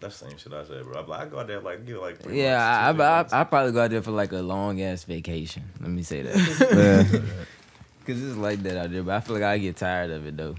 That's 0.00 0.18
the 0.18 0.30
same 0.30 0.38
shit 0.38 0.54
I 0.54 0.64
said, 0.64 0.84
bro. 0.84 1.06
I 1.12 1.26
go 1.26 1.38
out 1.38 1.46
there 1.46 1.60
like 1.60 1.84
give 1.84 1.98
like. 1.98 2.16
Yeah, 2.30 2.56
I, 2.56 2.98
I, 2.98 3.20
I, 3.20 3.40
I 3.40 3.44
probably 3.44 3.72
go 3.72 3.84
out 3.84 3.90
there 3.90 4.00
for 4.00 4.10
like 4.10 4.32
a 4.32 4.40
long 4.40 4.80
ass 4.80 5.04
vacation. 5.04 5.64
Let 5.80 5.90
me 5.90 6.02
say 6.02 6.22
that. 6.22 7.10
yeah. 7.12 7.20
Cause 8.06 8.22
it's 8.22 8.38
like 8.38 8.62
that 8.62 8.78
out 8.78 8.90
there, 8.90 9.02
but 9.02 9.14
I 9.14 9.20
feel 9.20 9.34
like 9.34 9.44
I 9.44 9.58
get 9.58 9.76
tired 9.76 10.10
of 10.10 10.26
it 10.26 10.34
though. 10.34 10.56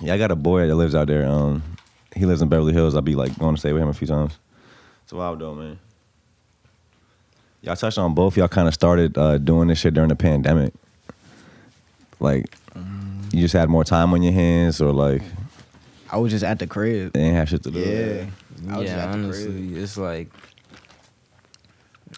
Yeah, 0.00 0.14
I 0.14 0.18
got 0.18 0.30
a 0.30 0.36
boy 0.36 0.68
that 0.68 0.76
lives 0.76 0.94
out 0.94 1.08
there. 1.08 1.26
Um, 1.26 1.64
he 2.14 2.24
lives 2.24 2.40
in 2.40 2.48
Beverly 2.48 2.72
Hills. 2.72 2.94
I'll 2.94 3.02
be 3.02 3.16
like 3.16 3.36
going 3.36 3.56
to 3.56 3.60
stay 3.60 3.72
with 3.72 3.82
him 3.82 3.88
a 3.88 3.94
few 3.94 4.06
times. 4.06 4.38
It's 5.02 5.12
wild 5.12 5.40
though, 5.40 5.54
man. 5.54 5.80
Y'all 7.62 7.74
touched 7.74 7.98
on 7.98 8.14
both. 8.14 8.36
Y'all 8.36 8.46
kind 8.46 8.68
of 8.68 8.74
started 8.74 9.18
uh, 9.18 9.38
doing 9.38 9.66
this 9.66 9.80
shit 9.80 9.92
during 9.92 10.08
the 10.08 10.16
pandemic. 10.16 10.72
Like, 12.20 12.46
you 13.32 13.40
just 13.40 13.54
had 13.54 13.68
more 13.68 13.84
time 13.84 14.12
on 14.12 14.22
your 14.22 14.32
hands, 14.32 14.80
or 14.80 14.92
like, 14.92 15.22
I 16.10 16.18
was 16.18 16.32
just 16.32 16.44
at 16.44 16.58
the 16.58 16.66
crib. 16.66 17.12
They 17.12 17.20
ain't 17.20 17.36
have 17.36 17.48
shit 17.48 17.62
to 17.64 17.70
do. 17.70 17.78
Yeah. 17.80 18.26
I 18.70 18.78
was 18.78 18.86
just 18.86 18.96
yeah, 18.96 19.04
at 19.04 19.12
the 19.12 19.18
crib. 19.18 19.24
honestly, 19.24 19.74
it's 19.76 19.96
like 19.96 20.28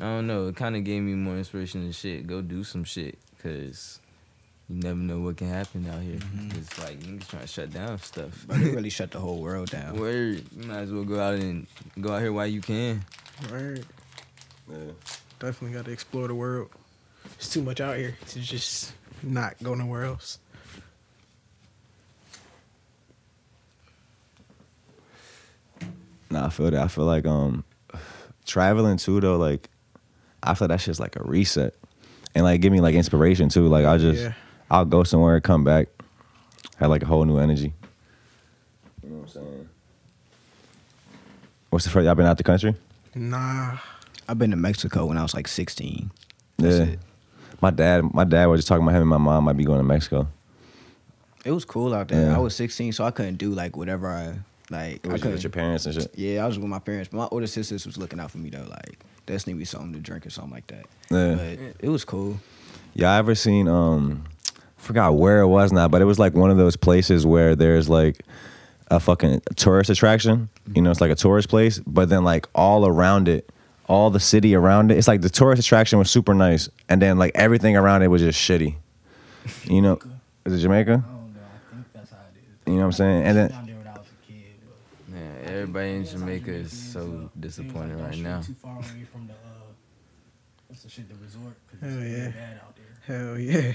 I 0.00 0.04
don't 0.04 0.26
know. 0.26 0.48
It 0.48 0.56
kind 0.56 0.74
of 0.74 0.84
gave 0.84 1.02
me 1.02 1.14
more 1.14 1.36
inspiration 1.36 1.82
and 1.82 1.94
shit. 1.94 2.26
Go 2.26 2.42
do 2.42 2.64
some 2.64 2.82
shit, 2.82 3.18
cause 3.42 4.00
you 4.68 4.76
never 4.76 4.98
know 4.98 5.20
what 5.20 5.36
can 5.36 5.48
happen 5.48 5.88
out 5.88 6.02
here. 6.02 6.16
Mm-hmm. 6.16 6.58
It's 6.58 6.82
like 6.82 6.98
niggas 7.00 7.28
trying 7.28 7.42
to 7.42 7.48
shut 7.48 7.72
down 7.72 7.98
stuff. 7.98 8.44
But 8.48 8.56
it 8.60 8.74
really 8.74 8.90
shut 8.90 9.12
the 9.12 9.20
whole 9.20 9.40
world 9.40 9.70
down. 9.70 9.96
Word, 9.96 10.42
you 10.56 10.66
might 10.66 10.80
as 10.80 10.92
well 10.92 11.04
go 11.04 11.20
out 11.20 11.34
and 11.34 11.66
go 12.00 12.12
out 12.12 12.22
here 12.22 12.32
while 12.32 12.46
you 12.46 12.60
can. 12.60 13.04
Right. 13.52 13.84
Yeah. 14.70 14.92
Definitely 15.38 15.76
got 15.76 15.84
to 15.84 15.92
explore 15.92 16.26
the 16.26 16.34
world. 16.34 16.70
It's 17.36 17.50
too 17.50 17.62
much 17.62 17.80
out 17.80 17.96
here 17.96 18.16
to 18.28 18.40
just 18.40 18.92
not 19.22 19.54
go 19.62 19.74
nowhere 19.74 20.04
else. 20.04 20.38
Nah, 26.34 26.46
I 26.46 26.48
feel 26.48 26.68
that. 26.68 26.82
I 26.82 26.88
feel 26.88 27.04
like 27.04 27.26
um 27.26 27.64
traveling 28.44 28.96
too 28.96 29.20
though, 29.20 29.36
like 29.36 29.70
I 30.42 30.54
feel 30.54 30.66
that 30.66 30.80
shit's 30.80 30.98
like 30.98 31.14
a 31.14 31.22
reset. 31.22 31.74
And 32.34 32.42
like 32.42 32.60
give 32.60 32.72
me 32.72 32.80
like 32.80 32.96
inspiration 32.96 33.48
too. 33.48 33.68
Like 33.68 33.86
I 33.86 33.98
just 33.98 34.20
Yeah. 34.20 34.32
I'll 34.68 34.84
go 34.84 35.04
somewhere, 35.04 35.40
come 35.40 35.62
back, 35.62 35.88
have 36.78 36.90
like 36.90 37.04
a 37.04 37.06
whole 37.06 37.24
new 37.24 37.38
energy. 37.38 37.72
You 39.04 39.10
know 39.10 39.16
what 39.18 39.22
I'm 39.22 39.28
saying? 39.28 39.68
What's 41.70 41.84
the 41.84 41.92
first 41.92 42.04
y'all 42.04 42.16
been 42.16 42.26
out 42.26 42.36
the 42.36 42.42
country? 42.42 42.74
Nah. 43.14 43.78
I've 44.28 44.38
been 44.38 44.50
to 44.50 44.56
Mexico 44.56 45.06
when 45.06 45.16
I 45.16 45.22
was 45.22 45.34
like 45.34 45.46
16. 45.46 46.10
That's 46.58 46.78
yeah. 46.78 46.94
it. 46.94 46.98
My 47.60 47.70
dad 47.70 48.12
my 48.12 48.24
dad 48.24 48.46
was 48.46 48.58
just 48.58 48.66
talking 48.66 48.82
about 48.82 48.96
him 48.96 49.02
and 49.02 49.10
my 49.10 49.18
mom 49.18 49.44
might 49.44 49.56
be 49.56 49.64
going 49.64 49.78
to 49.78 49.84
Mexico. 49.84 50.26
It 51.44 51.52
was 51.52 51.64
cool 51.64 51.94
out 51.94 52.08
there. 52.08 52.26
Yeah. 52.26 52.34
I 52.34 52.38
was 52.40 52.56
16, 52.56 52.92
so 52.92 53.04
I 53.04 53.12
couldn't 53.12 53.36
do 53.36 53.52
like 53.52 53.76
whatever 53.76 54.08
I 54.08 54.38
like. 54.74 54.96
It 55.04 55.08
I 55.08 55.12
was 55.12 55.20
couldn't. 55.22 55.32
with 55.34 55.42
your 55.44 55.50
parents 55.50 55.86
and 55.86 55.94
shit. 55.94 56.10
Yeah, 56.16 56.44
I 56.44 56.46
was 56.46 56.58
with 56.58 56.68
my 56.68 56.78
parents, 56.78 57.08
but 57.10 57.18
my 57.18 57.28
older 57.30 57.46
sisters 57.46 57.86
was 57.86 57.96
looking 57.96 58.20
out 58.20 58.30
for 58.30 58.38
me 58.38 58.50
though. 58.50 58.66
Like, 58.68 58.98
that's 59.26 59.46
need 59.46 59.54
me 59.54 59.64
something 59.64 59.92
to 59.92 60.00
drink 60.00 60.26
or 60.26 60.30
something 60.30 60.52
like 60.52 60.66
that. 60.68 60.86
Yeah. 61.10 61.34
But 61.34 61.76
it 61.80 61.88
was 61.88 62.04
cool. 62.04 62.38
Yeah, 62.94 63.12
I 63.12 63.18
ever 63.18 63.34
seen 63.34 63.68
um 63.68 64.24
forgot 64.76 65.14
where 65.16 65.40
it 65.40 65.48
was 65.48 65.72
now, 65.72 65.88
but 65.88 66.02
it 66.02 66.04
was 66.04 66.18
like 66.18 66.34
one 66.34 66.50
of 66.50 66.56
those 66.56 66.76
places 66.76 67.26
where 67.26 67.56
there's 67.56 67.88
like 67.88 68.20
a 68.90 69.00
fucking 69.00 69.40
tourist 69.56 69.88
attraction. 69.90 70.48
You 70.74 70.82
know, 70.82 70.90
it's 70.90 71.00
like 71.00 71.10
a 71.10 71.14
tourist 71.16 71.48
place, 71.48 71.80
but 71.86 72.08
then 72.10 72.22
like 72.22 72.46
all 72.54 72.86
around 72.86 73.28
it, 73.28 73.50
all 73.88 74.10
the 74.10 74.20
city 74.20 74.54
around 74.54 74.90
it, 74.90 74.98
it's 74.98 75.08
like 75.08 75.22
the 75.22 75.30
tourist 75.30 75.60
attraction 75.60 75.98
was 75.98 76.10
super 76.10 76.34
nice, 76.34 76.68
and 76.88 77.00
then 77.00 77.18
like 77.18 77.32
everything 77.34 77.76
around 77.76 78.02
it 78.02 78.08
was 78.08 78.20
just 78.22 78.38
shitty. 78.38 78.76
You 79.64 79.82
know, 79.82 79.98
is 80.44 80.52
it 80.54 80.58
Jamaica? 80.58 80.92
I 80.92 80.94
don't 80.96 81.34
know. 81.34 81.40
I 81.40 81.74
think 81.74 81.86
that's 81.94 82.10
how 82.10 82.16
it 82.18 82.38
is. 82.38 82.66
You 82.66 82.72
know 82.74 82.78
what 82.80 82.84
I'm 82.86 82.92
saying? 82.92 83.22
And 83.24 83.36
then 83.38 83.48
down 83.50 83.66
there 83.66 83.76
when 83.76 83.86
I 83.86 83.92
was 83.92 84.06
a 84.06 84.26
kid. 84.32 84.54
But 85.08 85.14
Man, 85.14 85.36
everybody 85.54 85.90
in 85.90 86.04
Jamaica 86.04 86.50
is 86.50 86.72
so 86.72 87.30
disappointed 87.38 87.98
right 88.00 88.18
now. 88.18 88.40
Too 88.40 88.54
far 88.54 88.76
away 88.76 89.04
from 89.12 89.26
the 89.26 89.32
uh, 89.34 89.36
what's 90.68 90.82
the 90.82 90.88
shit? 90.90 91.08
The 91.08 91.14
resort. 91.16 91.54
'cause 91.70 91.80
Hell 91.80 91.98
it's 92.02 92.18
yeah. 92.18 92.28
bad. 92.30 92.60
Hell 93.06 93.38
yeah. 93.38 93.72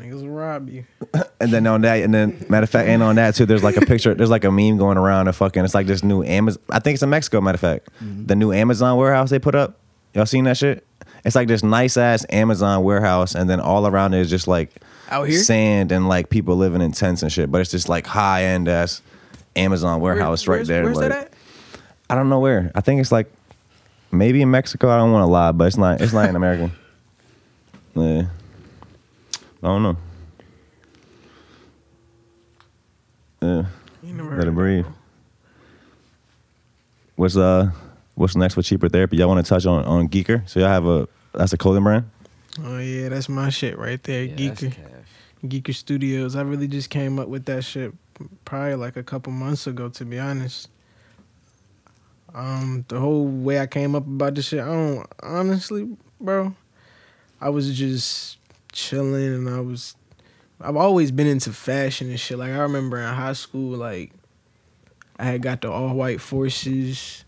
Niggas 0.00 0.22
will 0.22 0.28
rob 0.30 0.68
you. 0.70 0.84
and 1.40 1.52
then 1.52 1.66
on 1.66 1.82
that, 1.82 2.02
and 2.02 2.14
then 2.14 2.44
matter 2.48 2.64
of 2.64 2.70
fact, 2.70 2.88
and 2.88 3.02
on 3.02 3.16
that 3.16 3.34
too, 3.34 3.44
there's 3.46 3.62
like 3.62 3.76
a 3.76 3.84
picture, 3.84 4.14
there's 4.14 4.30
like 4.30 4.44
a 4.44 4.50
meme 4.50 4.78
going 4.78 4.96
around 4.96 5.28
of 5.28 5.36
fucking. 5.36 5.64
It's 5.64 5.74
like 5.74 5.86
this 5.86 6.02
new 6.02 6.22
Amazon. 6.22 6.62
I 6.70 6.78
think 6.78 6.94
it's 6.94 7.02
in 7.02 7.10
Mexico. 7.10 7.40
Matter 7.40 7.56
of 7.56 7.60
fact, 7.60 7.88
the 8.00 8.34
new 8.36 8.52
Amazon 8.52 8.96
warehouse 8.96 9.30
they 9.30 9.38
put 9.38 9.54
up. 9.54 9.78
Y'all 10.14 10.26
seen 10.26 10.44
that 10.44 10.56
shit? 10.56 10.86
It's 11.24 11.36
like 11.36 11.46
this 11.48 11.62
nice 11.62 11.96
ass 11.96 12.26
Amazon 12.30 12.82
warehouse, 12.84 13.34
and 13.34 13.48
then 13.48 13.60
all 13.60 13.86
around 13.86 14.14
it 14.14 14.20
is 14.20 14.30
just 14.30 14.48
like 14.48 14.70
Out 15.10 15.28
here? 15.28 15.38
sand 15.38 15.92
and 15.92 16.08
like 16.08 16.30
people 16.30 16.56
living 16.56 16.80
in 16.82 16.92
tents 16.92 17.22
and 17.22 17.30
shit. 17.30 17.50
But 17.50 17.60
it's 17.60 17.70
just 17.70 17.88
like 17.88 18.06
high 18.06 18.44
end 18.44 18.68
ass 18.68 19.02
Amazon 19.56 20.00
warehouse 20.00 20.46
Where- 20.46 20.58
right 20.58 20.66
where's- 20.66 20.68
there. 20.68 20.84
Where's 20.84 20.96
like, 20.96 21.08
that 21.10 21.26
at? 21.26 21.32
I 22.10 22.14
don't 22.14 22.28
know 22.28 22.40
where. 22.40 22.70
I 22.74 22.80
think 22.80 23.00
it's 23.00 23.12
like 23.12 23.32
maybe 24.10 24.42
in 24.42 24.50
Mexico. 24.50 24.90
I 24.90 24.98
don't 24.98 25.12
want 25.12 25.22
to 25.22 25.30
lie, 25.30 25.52
but 25.52 25.66
it's 25.66 25.76
not. 25.78 26.00
It's 26.00 26.12
not 26.12 26.28
in 26.28 26.36
America. 26.36 26.70
Yeah, 27.94 28.22
I 29.62 29.66
don't 29.66 29.82
know. 29.82 29.96
Yeah. 33.42 33.64
You 34.02 34.14
never 34.14 34.30
heard 34.30 34.38
Let 34.38 34.46
it 34.46 34.48
of 34.48 34.54
breathe. 34.54 34.86
What's 37.16 37.36
uh 37.36 37.70
what's 38.14 38.34
next 38.36 38.54
for 38.54 38.62
cheaper 38.62 38.88
therapy? 38.88 39.16
Y'all 39.18 39.28
want 39.28 39.44
to 39.44 39.48
touch 39.48 39.66
on 39.66 39.84
on 39.84 40.08
Geeker? 40.08 40.48
So 40.48 40.60
y'all 40.60 40.68
have 40.68 40.86
a 40.86 41.08
that's 41.34 41.52
a 41.52 41.58
clothing 41.58 41.82
brand. 41.84 42.10
Oh 42.64 42.78
yeah, 42.78 43.08
that's 43.08 43.28
my 43.28 43.50
shit 43.50 43.78
right 43.78 44.02
there. 44.02 44.24
Yeah, 44.24 44.48
that's 44.48 44.62
Geeker. 44.62 44.72
cash. 44.74 44.86
Geeker 45.44 45.74
Studios. 45.74 46.36
I 46.36 46.42
really 46.42 46.68
just 46.68 46.88
came 46.90 47.18
up 47.18 47.28
with 47.28 47.44
that 47.46 47.64
shit 47.64 47.92
probably 48.44 48.74
like 48.74 48.96
a 48.96 49.02
couple 49.02 49.32
months 49.32 49.66
ago, 49.66 49.88
to 49.90 50.04
be 50.04 50.18
honest. 50.18 50.68
Um, 52.34 52.84
the 52.88 52.98
whole 52.98 53.26
way 53.26 53.60
I 53.60 53.66
came 53.66 53.94
up 53.94 54.06
about 54.06 54.34
this 54.34 54.48
shit, 54.48 54.60
I 54.60 54.66
don't 54.66 55.06
honestly, 55.22 55.96
bro. 56.20 56.54
I 57.40 57.50
was 57.50 57.76
just 57.76 58.38
chilling 58.72 59.34
and 59.34 59.48
I 59.48 59.60
was 59.60 59.96
I've 60.60 60.76
always 60.76 61.10
been 61.10 61.26
into 61.26 61.52
fashion 61.52 62.08
and 62.08 62.18
shit. 62.18 62.38
Like 62.38 62.50
I 62.50 62.58
remember 62.58 62.98
in 62.98 63.12
high 63.12 63.32
school, 63.32 63.76
like 63.76 64.12
I 65.18 65.24
had 65.24 65.42
got 65.42 65.60
the 65.60 65.70
all 65.70 65.94
white 65.94 66.20
forces 66.20 67.24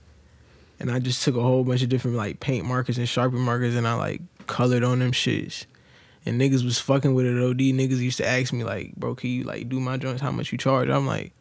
and 0.80 0.90
I 0.90 1.00
just 1.00 1.22
took 1.22 1.36
a 1.36 1.42
whole 1.42 1.64
bunch 1.64 1.82
of 1.82 1.88
different 1.88 2.16
like 2.16 2.40
paint 2.40 2.64
markers 2.64 2.96
and 2.96 3.06
sharpie 3.06 3.32
markers 3.34 3.74
and 3.74 3.86
I 3.86 3.94
like 3.94 4.22
colored 4.46 4.84
on 4.84 5.00
them 5.00 5.12
shits 5.12 5.66
and 6.26 6.40
niggas 6.40 6.64
was 6.64 6.78
fucking 6.78 7.14
with 7.14 7.26
it. 7.26 7.42
Od 7.42 7.58
niggas 7.58 7.98
used 7.98 8.18
to 8.18 8.26
ask 8.26 8.52
me 8.52 8.64
like, 8.64 8.94
bro, 8.96 9.14
can 9.14 9.30
you 9.30 9.44
like 9.44 9.68
do 9.68 9.80
my 9.80 9.96
joints? 9.96 10.22
How 10.22 10.30
much 10.30 10.52
you 10.52 10.58
charge? 10.58 10.88
I'm 10.88 11.06
like, 11.06 11.32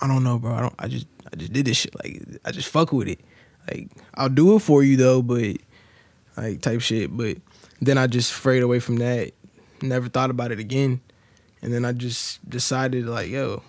I 0.00 0.06
don't 0.06 0.24
know, 0.24 0.38
bro. 0.38 0.54
I 0.54 0.60
don't. 0.60 0.74
I 0.78 0.88
just 0.88 1.06
I 1.32 1.36
just 1.36 1.52
did 1.52 1.66
this 1.66 1.78
shit. 1.78 1.94
Like 2.02 2.22
I 2.44 2.52
just 2.52 2.68
fuck 2.68 2.92
with 2.92 3.08
it. 3.08 3.20
Like 3.68 3.88
I'll 4.14 4.28
do 4.28 4.56
it 4.56 4.60
for 4.60 4.82
you 4.82 4.96
though, 4.96 5.22
but 5.22 5.56
like 6.36 6.60
type 6.60 6.80
shit. 6.80 7.14
But 7.16 7.38
then 7.80 7.98
I 7.98 8.06
just 8.06 8.32
frayed 8.32 8.62
away 8.62 8.80
from 8.80 8.96
that. 8.96 9.32
Never 9.82 10.08
thought 10.08 10.30
about 10.30 10.52
it 10.52 10.58
again. 10.58 11.00
And 11.62 11.72
then 11.72 11.84
I 11.84 11.92
just 11.92 12.48
decided 12.48 13.06
like, 13.06 13.28
yo, 13.28 13.62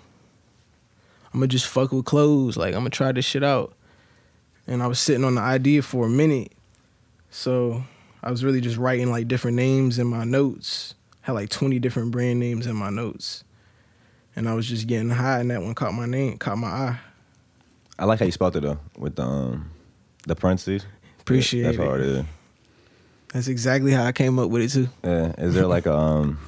I'm 1.34 1.40
gonna 1.40 1.48
just 1.48 1.68
fuck 1.68 1.92
with 1.92 2.06
clothes. 2.06 2.58
Like 2.58 2.74
I'm 2.74 2.82
gonna 2.82 2.90
try 2.92 3.12
this 3.12 3.26
shit 3.26 3.44
out. 3.44 3.74
And 4.68 4.82
I 4.84 4.88
was 4.88 5.00
sitting 5.00 5.26
on 5.26 5.36
the 5.36 5.42
idea 5.42 5.82
for 5.82 6.06
a 6.06 6.10
minute. 6.10 6.54
So 7.30 7.84
I 8.24 8.30
was 8.32 8.44
really 8.44 8.62
just 8.62 8.78
writing 8.78 9.10
like 9.12 9.28
different 9.28 9.58
names 9.58 9.98
in 10.00 10.08
my 10.08 10.24
notes. 10.24 10.94
Had 11.22 11.34
like 11.34 11.50
20 11.50 11.80
different 11.80 12.12
brand 12.12 12.40
names 12.40 12.68
in 12.68 12.76
my 12.76 12.90
notes. 12.90 13.44
And 14.36 14.48
I 14.48 14.54
was 14.54 14.68
just 14.68 14.88
getting 14.88 15.10
high 15.10 15.40
and 15.40 15.50
that 15.52 15.62
one 15.62 15.76
caught 15.76 15.94
my 15.94 16.06
name, 16.06 16.38
caught 16.38 16.58
my 16.58 16.68
eye. 16.68 17.00
I 18.00 18.06
like 18.06 18.20
how 18.20 18.26
you 18.26 18.32
spelled 18.32 18.56
it 18.56 18.62
though 18.62 18.80
with 18.98 19.16
the 19.16 19.24
um 19.24 19.70
the 20.26 20.36
parentheses. 20.36 20.86
Appreciate 21.20 21.64
That's 21.64 21.78
it. 21.78 21.84
hard. 21.86 22.04
Yeah. 22.06 22.24
That's 23.34 23.48
exactly 23.48 23.92
how 23.92 24.04
I 24.06 24.12
came 24.12 24.40
up 24.40 24.50
with 24.50 24.62
it 24.64 24.70
too. 24.70 24.90
Yeah. 25.04 25.34
Is 25.38 25.54
there 25.54 25.68
like 25.68 25.86
a 25.86 25.96
um 25.96 26.40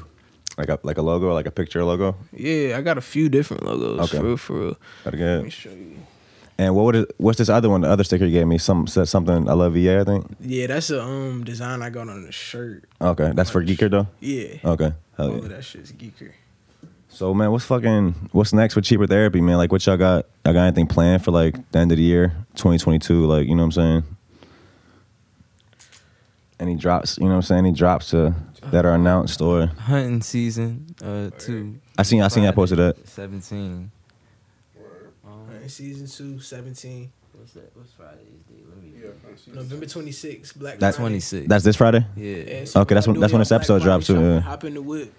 like 0.57 0.69
a 0.69 0.79
like 0.83 0.97
a 0.97 1.01
logo 1.01 1.33
like 1.33 1.45
a 1.45 1.51
picture 1.51 1.83
logo? 1.83 2.15
Yeah, 2.31 2.77
I 2.77 2.81
got 2.81 2.97
a 2.97 3.01
few 3.01 3.29
different 3.29 3.63
logos 3.63 3.99
Okay. 4.05 4.17
for 4.17 4.23
real, 4.23 4.37
for 4.37 4.53
real. 4.59 4.77
Gotta 5.03 5.17
Let 5.17 5.43
me 5.43 5.49
show 5.49 5.69
you. 5.71 5.97
And 6.57 6.75
what 6.75 6.85
would 6.85 6.95
it, 6.95 7.15
what's 7.17 7.39
this 7.39 7.49
other 7.49 7.69
one? 7.69 7.81
The 7.81 7.89
other 7.89 8.03
sticker 8.03 8.25
you 8.25 8.31
gave 8.31 8.47
me 8.47 8.57
some 8.57 8.85
said 8.85 9.07
something. 9.07 9.49
I 9.49 9.53
love 9.53 9.73
VA. 9.73 9.99
I 9.99 10.03
think. 10.03 10.27
Yeah, 10.39 10.67
that's 10.67 10.89
a 10.91 11.01
um 11.01 11.43
design 11.43 11.81
I 11.81 11.89
got 11.89 12.09
on 12.09 12.23
the 12.23 12.31
shirt. 12.31 12.83
Okay, 13.01 13.31
that's 13.33 13.49
for 13.49 13.63
Geeker 13.63 13.89
though. 13.89 14.07
Yeah. 14.19 14.57
Okay. 14.63 14.91
Hell 15.17 15.27
All 15.27 15.31
yeah. 15.31 15.37
of 15.39 15.49
that 15.49 15.63
shit's 15.63 15.91
geeker. 15.91 16.31
So 17.09 17.33
man, 17.33 17.51
what's 17.51 17.65
fucking 17.65 18.29
what's 18.31 18.53
next 18.53 18.73
for 18.73 18.81
cheaper 18.81 19.05
therapy, 19.05 19.41
man? 19.41 19.57
Like 19.57 19.71
what 19.71 19.85
y'all 19.85 19.97
got? 19.97 20.25
Y'all 20.45 20.53
got 20.53 20.63
anything 20.63 20.87
planned 20.87 21.23
for 21.23 21.31
like 21.31 21.55
the 21.71 21.79
end 21.79 21.91
of 21.91 21.97
the 21.97 22.03
year, 22.03 22.29
2022? 22.55 23.25
Like 23.25 23.47
you 23.47 23.55
know 23.55 23.61
what 23.61 23.65
I'm 23.65 23.71
saying? 23.71 24.03
Any 26.59 26.75
drops? 26.75 27.17
You 27.17 27.25
know 27.25 27.31
what 27.31 27.35
I'm 27.35 27.41
saying? 27.43 27.65
Any 27.65 27.71
drops 27.73 28.11
to, 28.11 28.33
that 28.71 28.85
are 28.85 28.93
announced 28.95 29.41
or 29.41 29.67
Hunting 29.67 30.21
season, 30.21 30.95
uh, 31.03 31.29
two. 31.37 31.79
I 31.97 32.03
seen 32.03 32.21
I 32.21 32.29
seen 32.29 32.43
that 32.43 32.55
posted 32.55 32.79
up. 32.79 32.95
Seventeen. 33.05 33.91
Alright, 35.79 35.95
season 35.97 36.07
two, 36.35 36.39
17. 36.39 37.11
What's 37.33 37.53
that? 37.53 37.71
What's 37.75 37.91
Friday's 37.93 38.19
date? 38.47 38.63
Let 38.69 38.81
me. 38.83 38.91
Yeah, 39.01 39.53
November 39.55 39.85
26th, 39.87 40.55
Black 40.55 40.77
That's 40.77 40.97
Friday. 40.97 41.09
Twenty 41.09 41.19
six. 41.19 41.47
That's 41.47 41.63
this 41.63 41.75
Friday. 41.75 42.05
Yeah. 42.15 42.35
Yeah, 42.35 42.65
so 42.65 42.81
Okay, 42.81 42.93
that's 42.93 43.07
when- 43.07 43.19
that's 43.19 43.33
when 43.33 43.39
this 43.39 43.51
episode 43.51 43.77
Black 43.79 43.85
drops 43.85 44.07
too, 44.07 44.21
yeah. 44.21 44.39
Hop 44.41 44.63
in 44.65 44.75
the 44.75 44.81
whip 44.83 45.11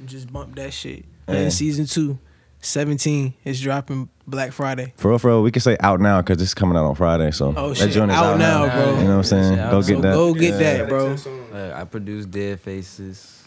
and 0.00 0.08
just 0.08 0.32
bump 0.32 0.56
that 0.56 0.72
shit. 0.72 1.04
Yeah. 1.28 1.34
And 1.36 1.52
season 1.52 1.86
two, 1.86 2.18
17 2.60 3.34
is 3.44 3.60
dropping 3.60 4.08
Black 4.26 4.50
Friday. 4.52 4.92
For 4.96 5.10
real, 5.10 5.18
for 5.20 5.28
real, 5.28 5.42
we 5.44 5.52
can 5.52 5.60
say 5.62 5.76
out 5.78 6.00
now 6.00 6.20
because 6.20 6.38
this 6.38 6.48
is 6.48 6.54
coming 6.54 6.76
out 6.76 6.86
on 6.86 6.96
Friday. 6.96 7.30
So 7.30 7.54
Oh, 7.56 7.68
that 7.68 7.76
shit. 7.76 7.90
joint 7.92 8.10
is 8.10 8.16
Out 8.16 8.38
now, 8.38 8.66
bro. 8.68 8.90
You 8.98 9.04
know 9.04 9.10
what 9.10 9.16
I'm 9.18 9.22
saying? 9.22 9.56
Go 9.70 9.80
get 9.80 9.86
So 9.96 10.00
that. 10.02 10.12
go 10.12 10.34
get 10.34 10.50
Yeah. 10.54 10.58
that, 10.78 10.88
bro. 10.88 11.16
Uh, 11.54 11.72
I 11.76 11.84
produced 11.84 12.30
Dead 12.32 12.58
Faces. 12.60 13.44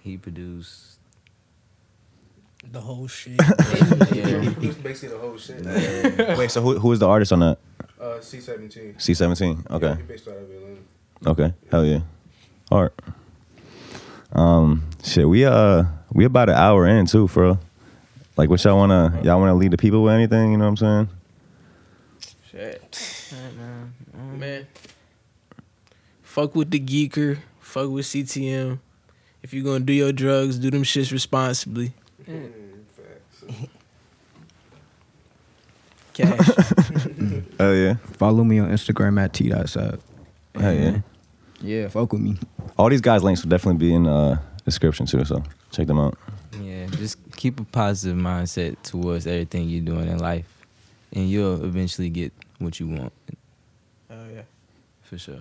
He 0.00 0.16
produced. 0.16 0.89
The 2.70 2.80
whole 2.80 3.08
shit. 3.08 3.32
yeah. 4.12 4.48
basically 4.82 5.08
the 5.08 5.18
whole 5.20 5.36
shit. 5.36 6.38
Wait, 6.38 6.50
so 6.50 6.60
who 6.62 6.78
who 6.78 6.92
is 6.92 7.00
the 7.00 7.08
artist 7.08 7.32
on 7.32 7.40
that? 7.40 7.58
Uh, 8.00 8.20
C 8.20 8.40
seventeen. 8.40 8.94
C17. 8.94 9.70
Okay. 9.70 9.94
He 9.96 10.02
based 10.02 10.28
out 10.28 10.36
of 10.36 10.50
Atlanta. 10.50 10.80
Okay. 11.26 11.52
Hell 11.70 11.84
yeah. 11.84 12.00
All 12.70 12.82
right. 12.82 12.92
Um, 14.32 14.88
shit, 15.02 15.28
we 15.28 15.44
uh 15.44 15.84
we 16.12 16.24
about 16.24 16.48
an 16.48 16.54
hour 16.54 16.86
in 16.86 17.06
too, 17.06 17.26
bro. 17.26 17.58
Like, 18.36 18.48
what 18.48 18.62
y'all 18.62 18.76
wanna 18.76 19.20
y'all 19.24 19.40
wanna 19.40 19.54
lead 19.54 19.72
the 19.72 19.76
people 19.76 20.04
with 20.04 20.14
anything? 20.14 20.52
You 20.52 20.58
know 20.58 20.70
what 20.70 20.82
I'm 20.82 21.08
saying? 21.08 21.08
Shit. 22.50 23.34
Man. 24.36 24.66
Fuck 26.22 26.54
with 26.54 26.70
the 26.70 26.78
geeker. 26.78 27.38
Fuck 27.58 27.90
with 27.90 28.06
CTM. 28.06 28.78
If 29.42 29.52
you're 29.52 29.64
gonna 29.64 29.80
do 29.80 29.92
your 29.92 30.12
drugs, 30.12 30.58
do 30.58 30.70
them 30.70 30.84
shits 30.84 31.10
responsibly. 31.10 31.92
Cash. 36.20 36.50
Oh 37.60 37.72
yeah, 37.72 37.94
Follow 38.12 38.42
me 38.44 38.58
on 38.58 38.70
Instagram 38.70 39.20
at 39.22 39.32
t.sapp. 39.34 40.00
hell 40.54 40.72
yeah. 40.74 40.98
Yeah, 41.60 41.88
fuck 41.88 42.12
with 42.12 42.22
me. 42.22 42.36
All 42.78 42.88
these 42.88 43.02
guys' 43.02 43.22
links 43.22 43.42
will 43.42 43.50
definitely 43.50 43.78
be 43.78 43.94
in 43.94 44.06
uh 44.06 44.40
description 44.64 45.06
too, 45.06 45.24
so 45.24 45.42
check 45.70 45.86
them 45.86 45.98
out. 45.98 46.16
Yeah, 46.60 46.86
just 46.86 47.18
keep 47.36 47.60
a 47.60 47.64
positive 47.64 48.16
mindset 48.16 48.80
towards 48.82 49.26
everything 49.26 49.68
you're 49.68 49.84
doing 49.84 50.08
in 50.08 50.18
life, 50.18 50.46
and 51.12 51.28
you'll 51.28 51.62
eventually 51.64 52.08
get 52.08 52.32
what 52.58 52.80
you 52.80 52.88
want 52.88 53.12
oh 54.10 54.26
yeah. 54.34 54.42
for 55.02 55.18
sure. 55.18 55.40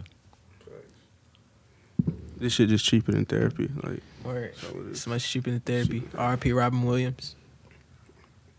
This 2.37 2.53
shit 2.53 2.69
just 2.69 2.85
cheaper 2.85 3.11
than 3.11 3.25
therapy. 3.25 3.69
Like, 3.83 4.01
Word. 4.23 4.53
It's 4.91 5.05
much 5.05 5.29
cheaper 5.29 5.51
than 5.51 5.59
therapy. 5.59 6.03
R.P. 6.17 6.53
Robin 6.53 6.83
Williams. 6.83 7.35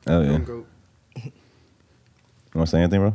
Oh 0.07 0.21
yeah. 0.21 0.39
don't 0.39 0.67
You 2.55 2.59
wanna 2.59 2.67
say 2.67 2.79
anything, 2.81 3.01
bro? 3.01 3.15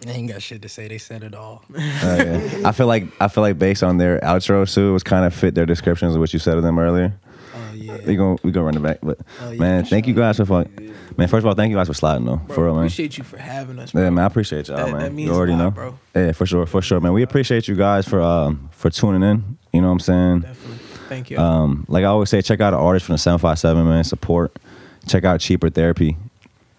They 0.00 0.12
ain't 0.12 0.28
got 0.30 0.42
shit 0.42 0.60
to 0.62 0.68
say. 0.68 0.86
They 0.88 0.98
said 0.98 1.22
it 1.24 1.34
all. 1.34 1.64
Oh, 1.70 1.78
yeah. 1.78 2.60
I 2.64 2.72
feel 2.72 2.86
like 2.86 3.04
I 3.20 3.28
feel 3.28 3.42
like 3.42 3.58
based 3.58 3.82
on 3.82 3.96
their 3.96 4.18
outro 4.20 4.70
too, 4.72 4.90
it 4.90 4.92
was 4.92 5.02
kind 5.02 5.24
of 5.24 5.32
fit 5.34 5.54
their 5.54 5.64
descriptions 5.66 6.14
of 6.14 6.20
what 6.20 6.32
you 6.32 6.38
said 6.38 6.56
of 6.58 6.62
them 6.62 6.78
earlier. 6.78 7.14
Oh 7.56 7.72
yeah. 7.74 7.96
We 8.06 8.16
gonna 8.16 8.36
we 8.42 8.50
gonna 8.50 8.66
run 8.66 8.76
it 8.76 8.82
back, 8.82 8.98
but 9.02 9.18
Oh, 9.40 9.50
yeah, 9.52 9.58
man, 9.58 9.84
thank 9.84 10.06
you 10.06 10.12
guys 10.14 10.36
for 10.36 10.44
fuck. 10.44 10.68
Man, 11.16 11.28
first 11.28 11.42
of 11.44 11.46
all, 11.46 11.54
thank 11.54 11.70
you 11.70 11.76
guys 11.76 11.86
for 11.86 11.94
sliding 11.94 12.26
though, 12.26 12.36
Bro, 12.36 12.54
for 12.54 12.64
real, 12.64 12.74
man. 12.74 12.82
appreciate 12.82 13.16
you 13.16 13.24
for 13.24 13.38
having 13.38 13.78
us, 13.78 13.92
bro. 13.92 14.02
Yeah, 14.02 14.10
man, 14.10 14.24
I 14.24 14.26
appreciate 14.26 14.68
y'all, 14.68 14.76
That- 14.78 14.90
man. 14.90 15.00
that 15.00 15.12
means 15.14 15.28
you 15.30 15.34
already 15.34 15.52
a 15.52 15.56
lot, 15.56 15.64
know, 15.64 15.70
bro. 15.70 15.98
Yeah, 16.14 16.32
for 16.32 16.44
sure, 16.44 16.66
for 16.66 16.82
sure, 16.82 17.00
man. 17.00 17.12
We 17.14 17.22
appreciate 17.22 17.66
you 17.68 17.76
guys 17.76 18.06
for 18.06 18.20
um 18.20 18.68
for 18.72 18.90
tuning 18.90 19.22
in. 19.22 19.56
You 19.72 19.80
know 19.80 19.86
what 19.86 19.92
I'm 19.94 20.00
saying? 20.00 20.40
Definitely. 20.40 20.76
Thank 21.08 21.30
you. 21.30 21.38
Um, 21.38 21.84
like 21.88 22.02
I 22.02 22.08
always 22.08 22.28
say, 22.30 22.42
check 22.42 22.60
out 22.60 22.70
the 22.72 22.76
artists 22.78 23.06
from 23.06 23.14
the 23.14 23.18
757, 23.18 23.86
man. 23.88 24.04
Support. 24.04 24.58
Check 25.06 25.24
out 25.24 25.40
Cheaper 25.40 25.68
Therapy. 25.70 26.16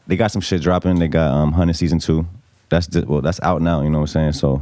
They 0.07 0.15
got 0.15 0.31
some 0.31 0.41
shit 0.41 0.61
dropping. 0.61 0.99
They 0.99 1.07
got 1.07 1.31
um 1.31 1.51
Hunted 1.51 1.75
season 1.75 1.99
two. 1.99 2.27
That's 2.69 2.87
di- 2.87 3.01
well, 3.01 3.21
that's 3.21 3.39
out 3.41 3.61
now. 3.61 3.81
You 3.81 3.89
know 3.89 3.99
what 3.99 4.15
I'm 4.15 4.31
saying? 4.31 4.33
So 4.33 4.61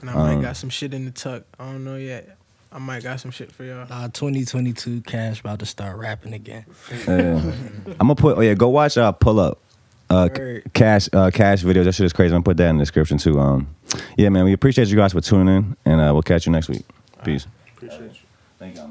and 0.00 0.10
I 0.10 0.14
might 0.14 0.34
um, 0.34 0.42
got 0.42 0.56
some 0.56 0.70
shit 0.70 0.94
in 0.94 1.04
the 1.04 1.10
tuck. 1.10 1.44
I 1.58 1.64
don't 1.66 1.84
know 1.84 1.96
yet. 1.96 2.36
I 2.72 2.78
might 2.78 3.02
got 3.02 3.18
some 3.20 3.30
shit 3.32 3.50
for 3.50 3.64
y'all. 3.64 3.86
Uh, 3.90 4.08
2022 4.08 5.00
Cash 5.02 5.40
about 5.40 5.58
to 5.58 5.66
start 5.66 5.96
rapping 5.96 6.32
again. 6.34 6.64
yeah. 7.06 7.42
I'm 7.98 8.06
gonna 8.06 8.14
put. 8.14 8.38
Oh 8.38 8.40
yeah, 8.40 8.54
go 8.54 8.68
watch. 8.68 8.96
Uh, 8.96 9.12
pull 9.12 9.40
up. 9.40 9.58
Uh, 10.08 10.28
c- 10.34 10.40
Word. 10.40 10.70
cash, 10.74 11.08
uh, 11.12 11.30
cash 11.32 11.62
videos. 11.62 11.84
That 11.84 11.92
shit 11.94 12.06
is 12.06 12.12
crazy. 12.12 12.34
I'm 12.34 12.42
gonna 12.42 12.44
put 12.44 12.56
that 12.58 12.68
in 12.68 12.76
the 12.78 12.82
description 12.82 13.16
too. 13.18 13.38
Um, 13.38 13.68
yeah, 14.16 14.28
man. 14.28 14.44
We 14.44 14.52
appreciate 14.52 14.88
you 14.88 14.96
guys 14.96 15.12
for 15.12 15.20
tuning 15.20 15.54
in, 15.56 15.76
and 15.84 16.00
uh, 16.00 16.10
we'll 16.12 16.22
catch 16.22 16.46
you 16.46 16.52
next 16.52 16.68
week. 16.68 16.84
Peace. 17.24 17.46
Appreciate 17.76 18.00
you. 18.00 18.10
Thank 18.58 18.76
y'all, 18.76 18.88
man. 18.88 18.89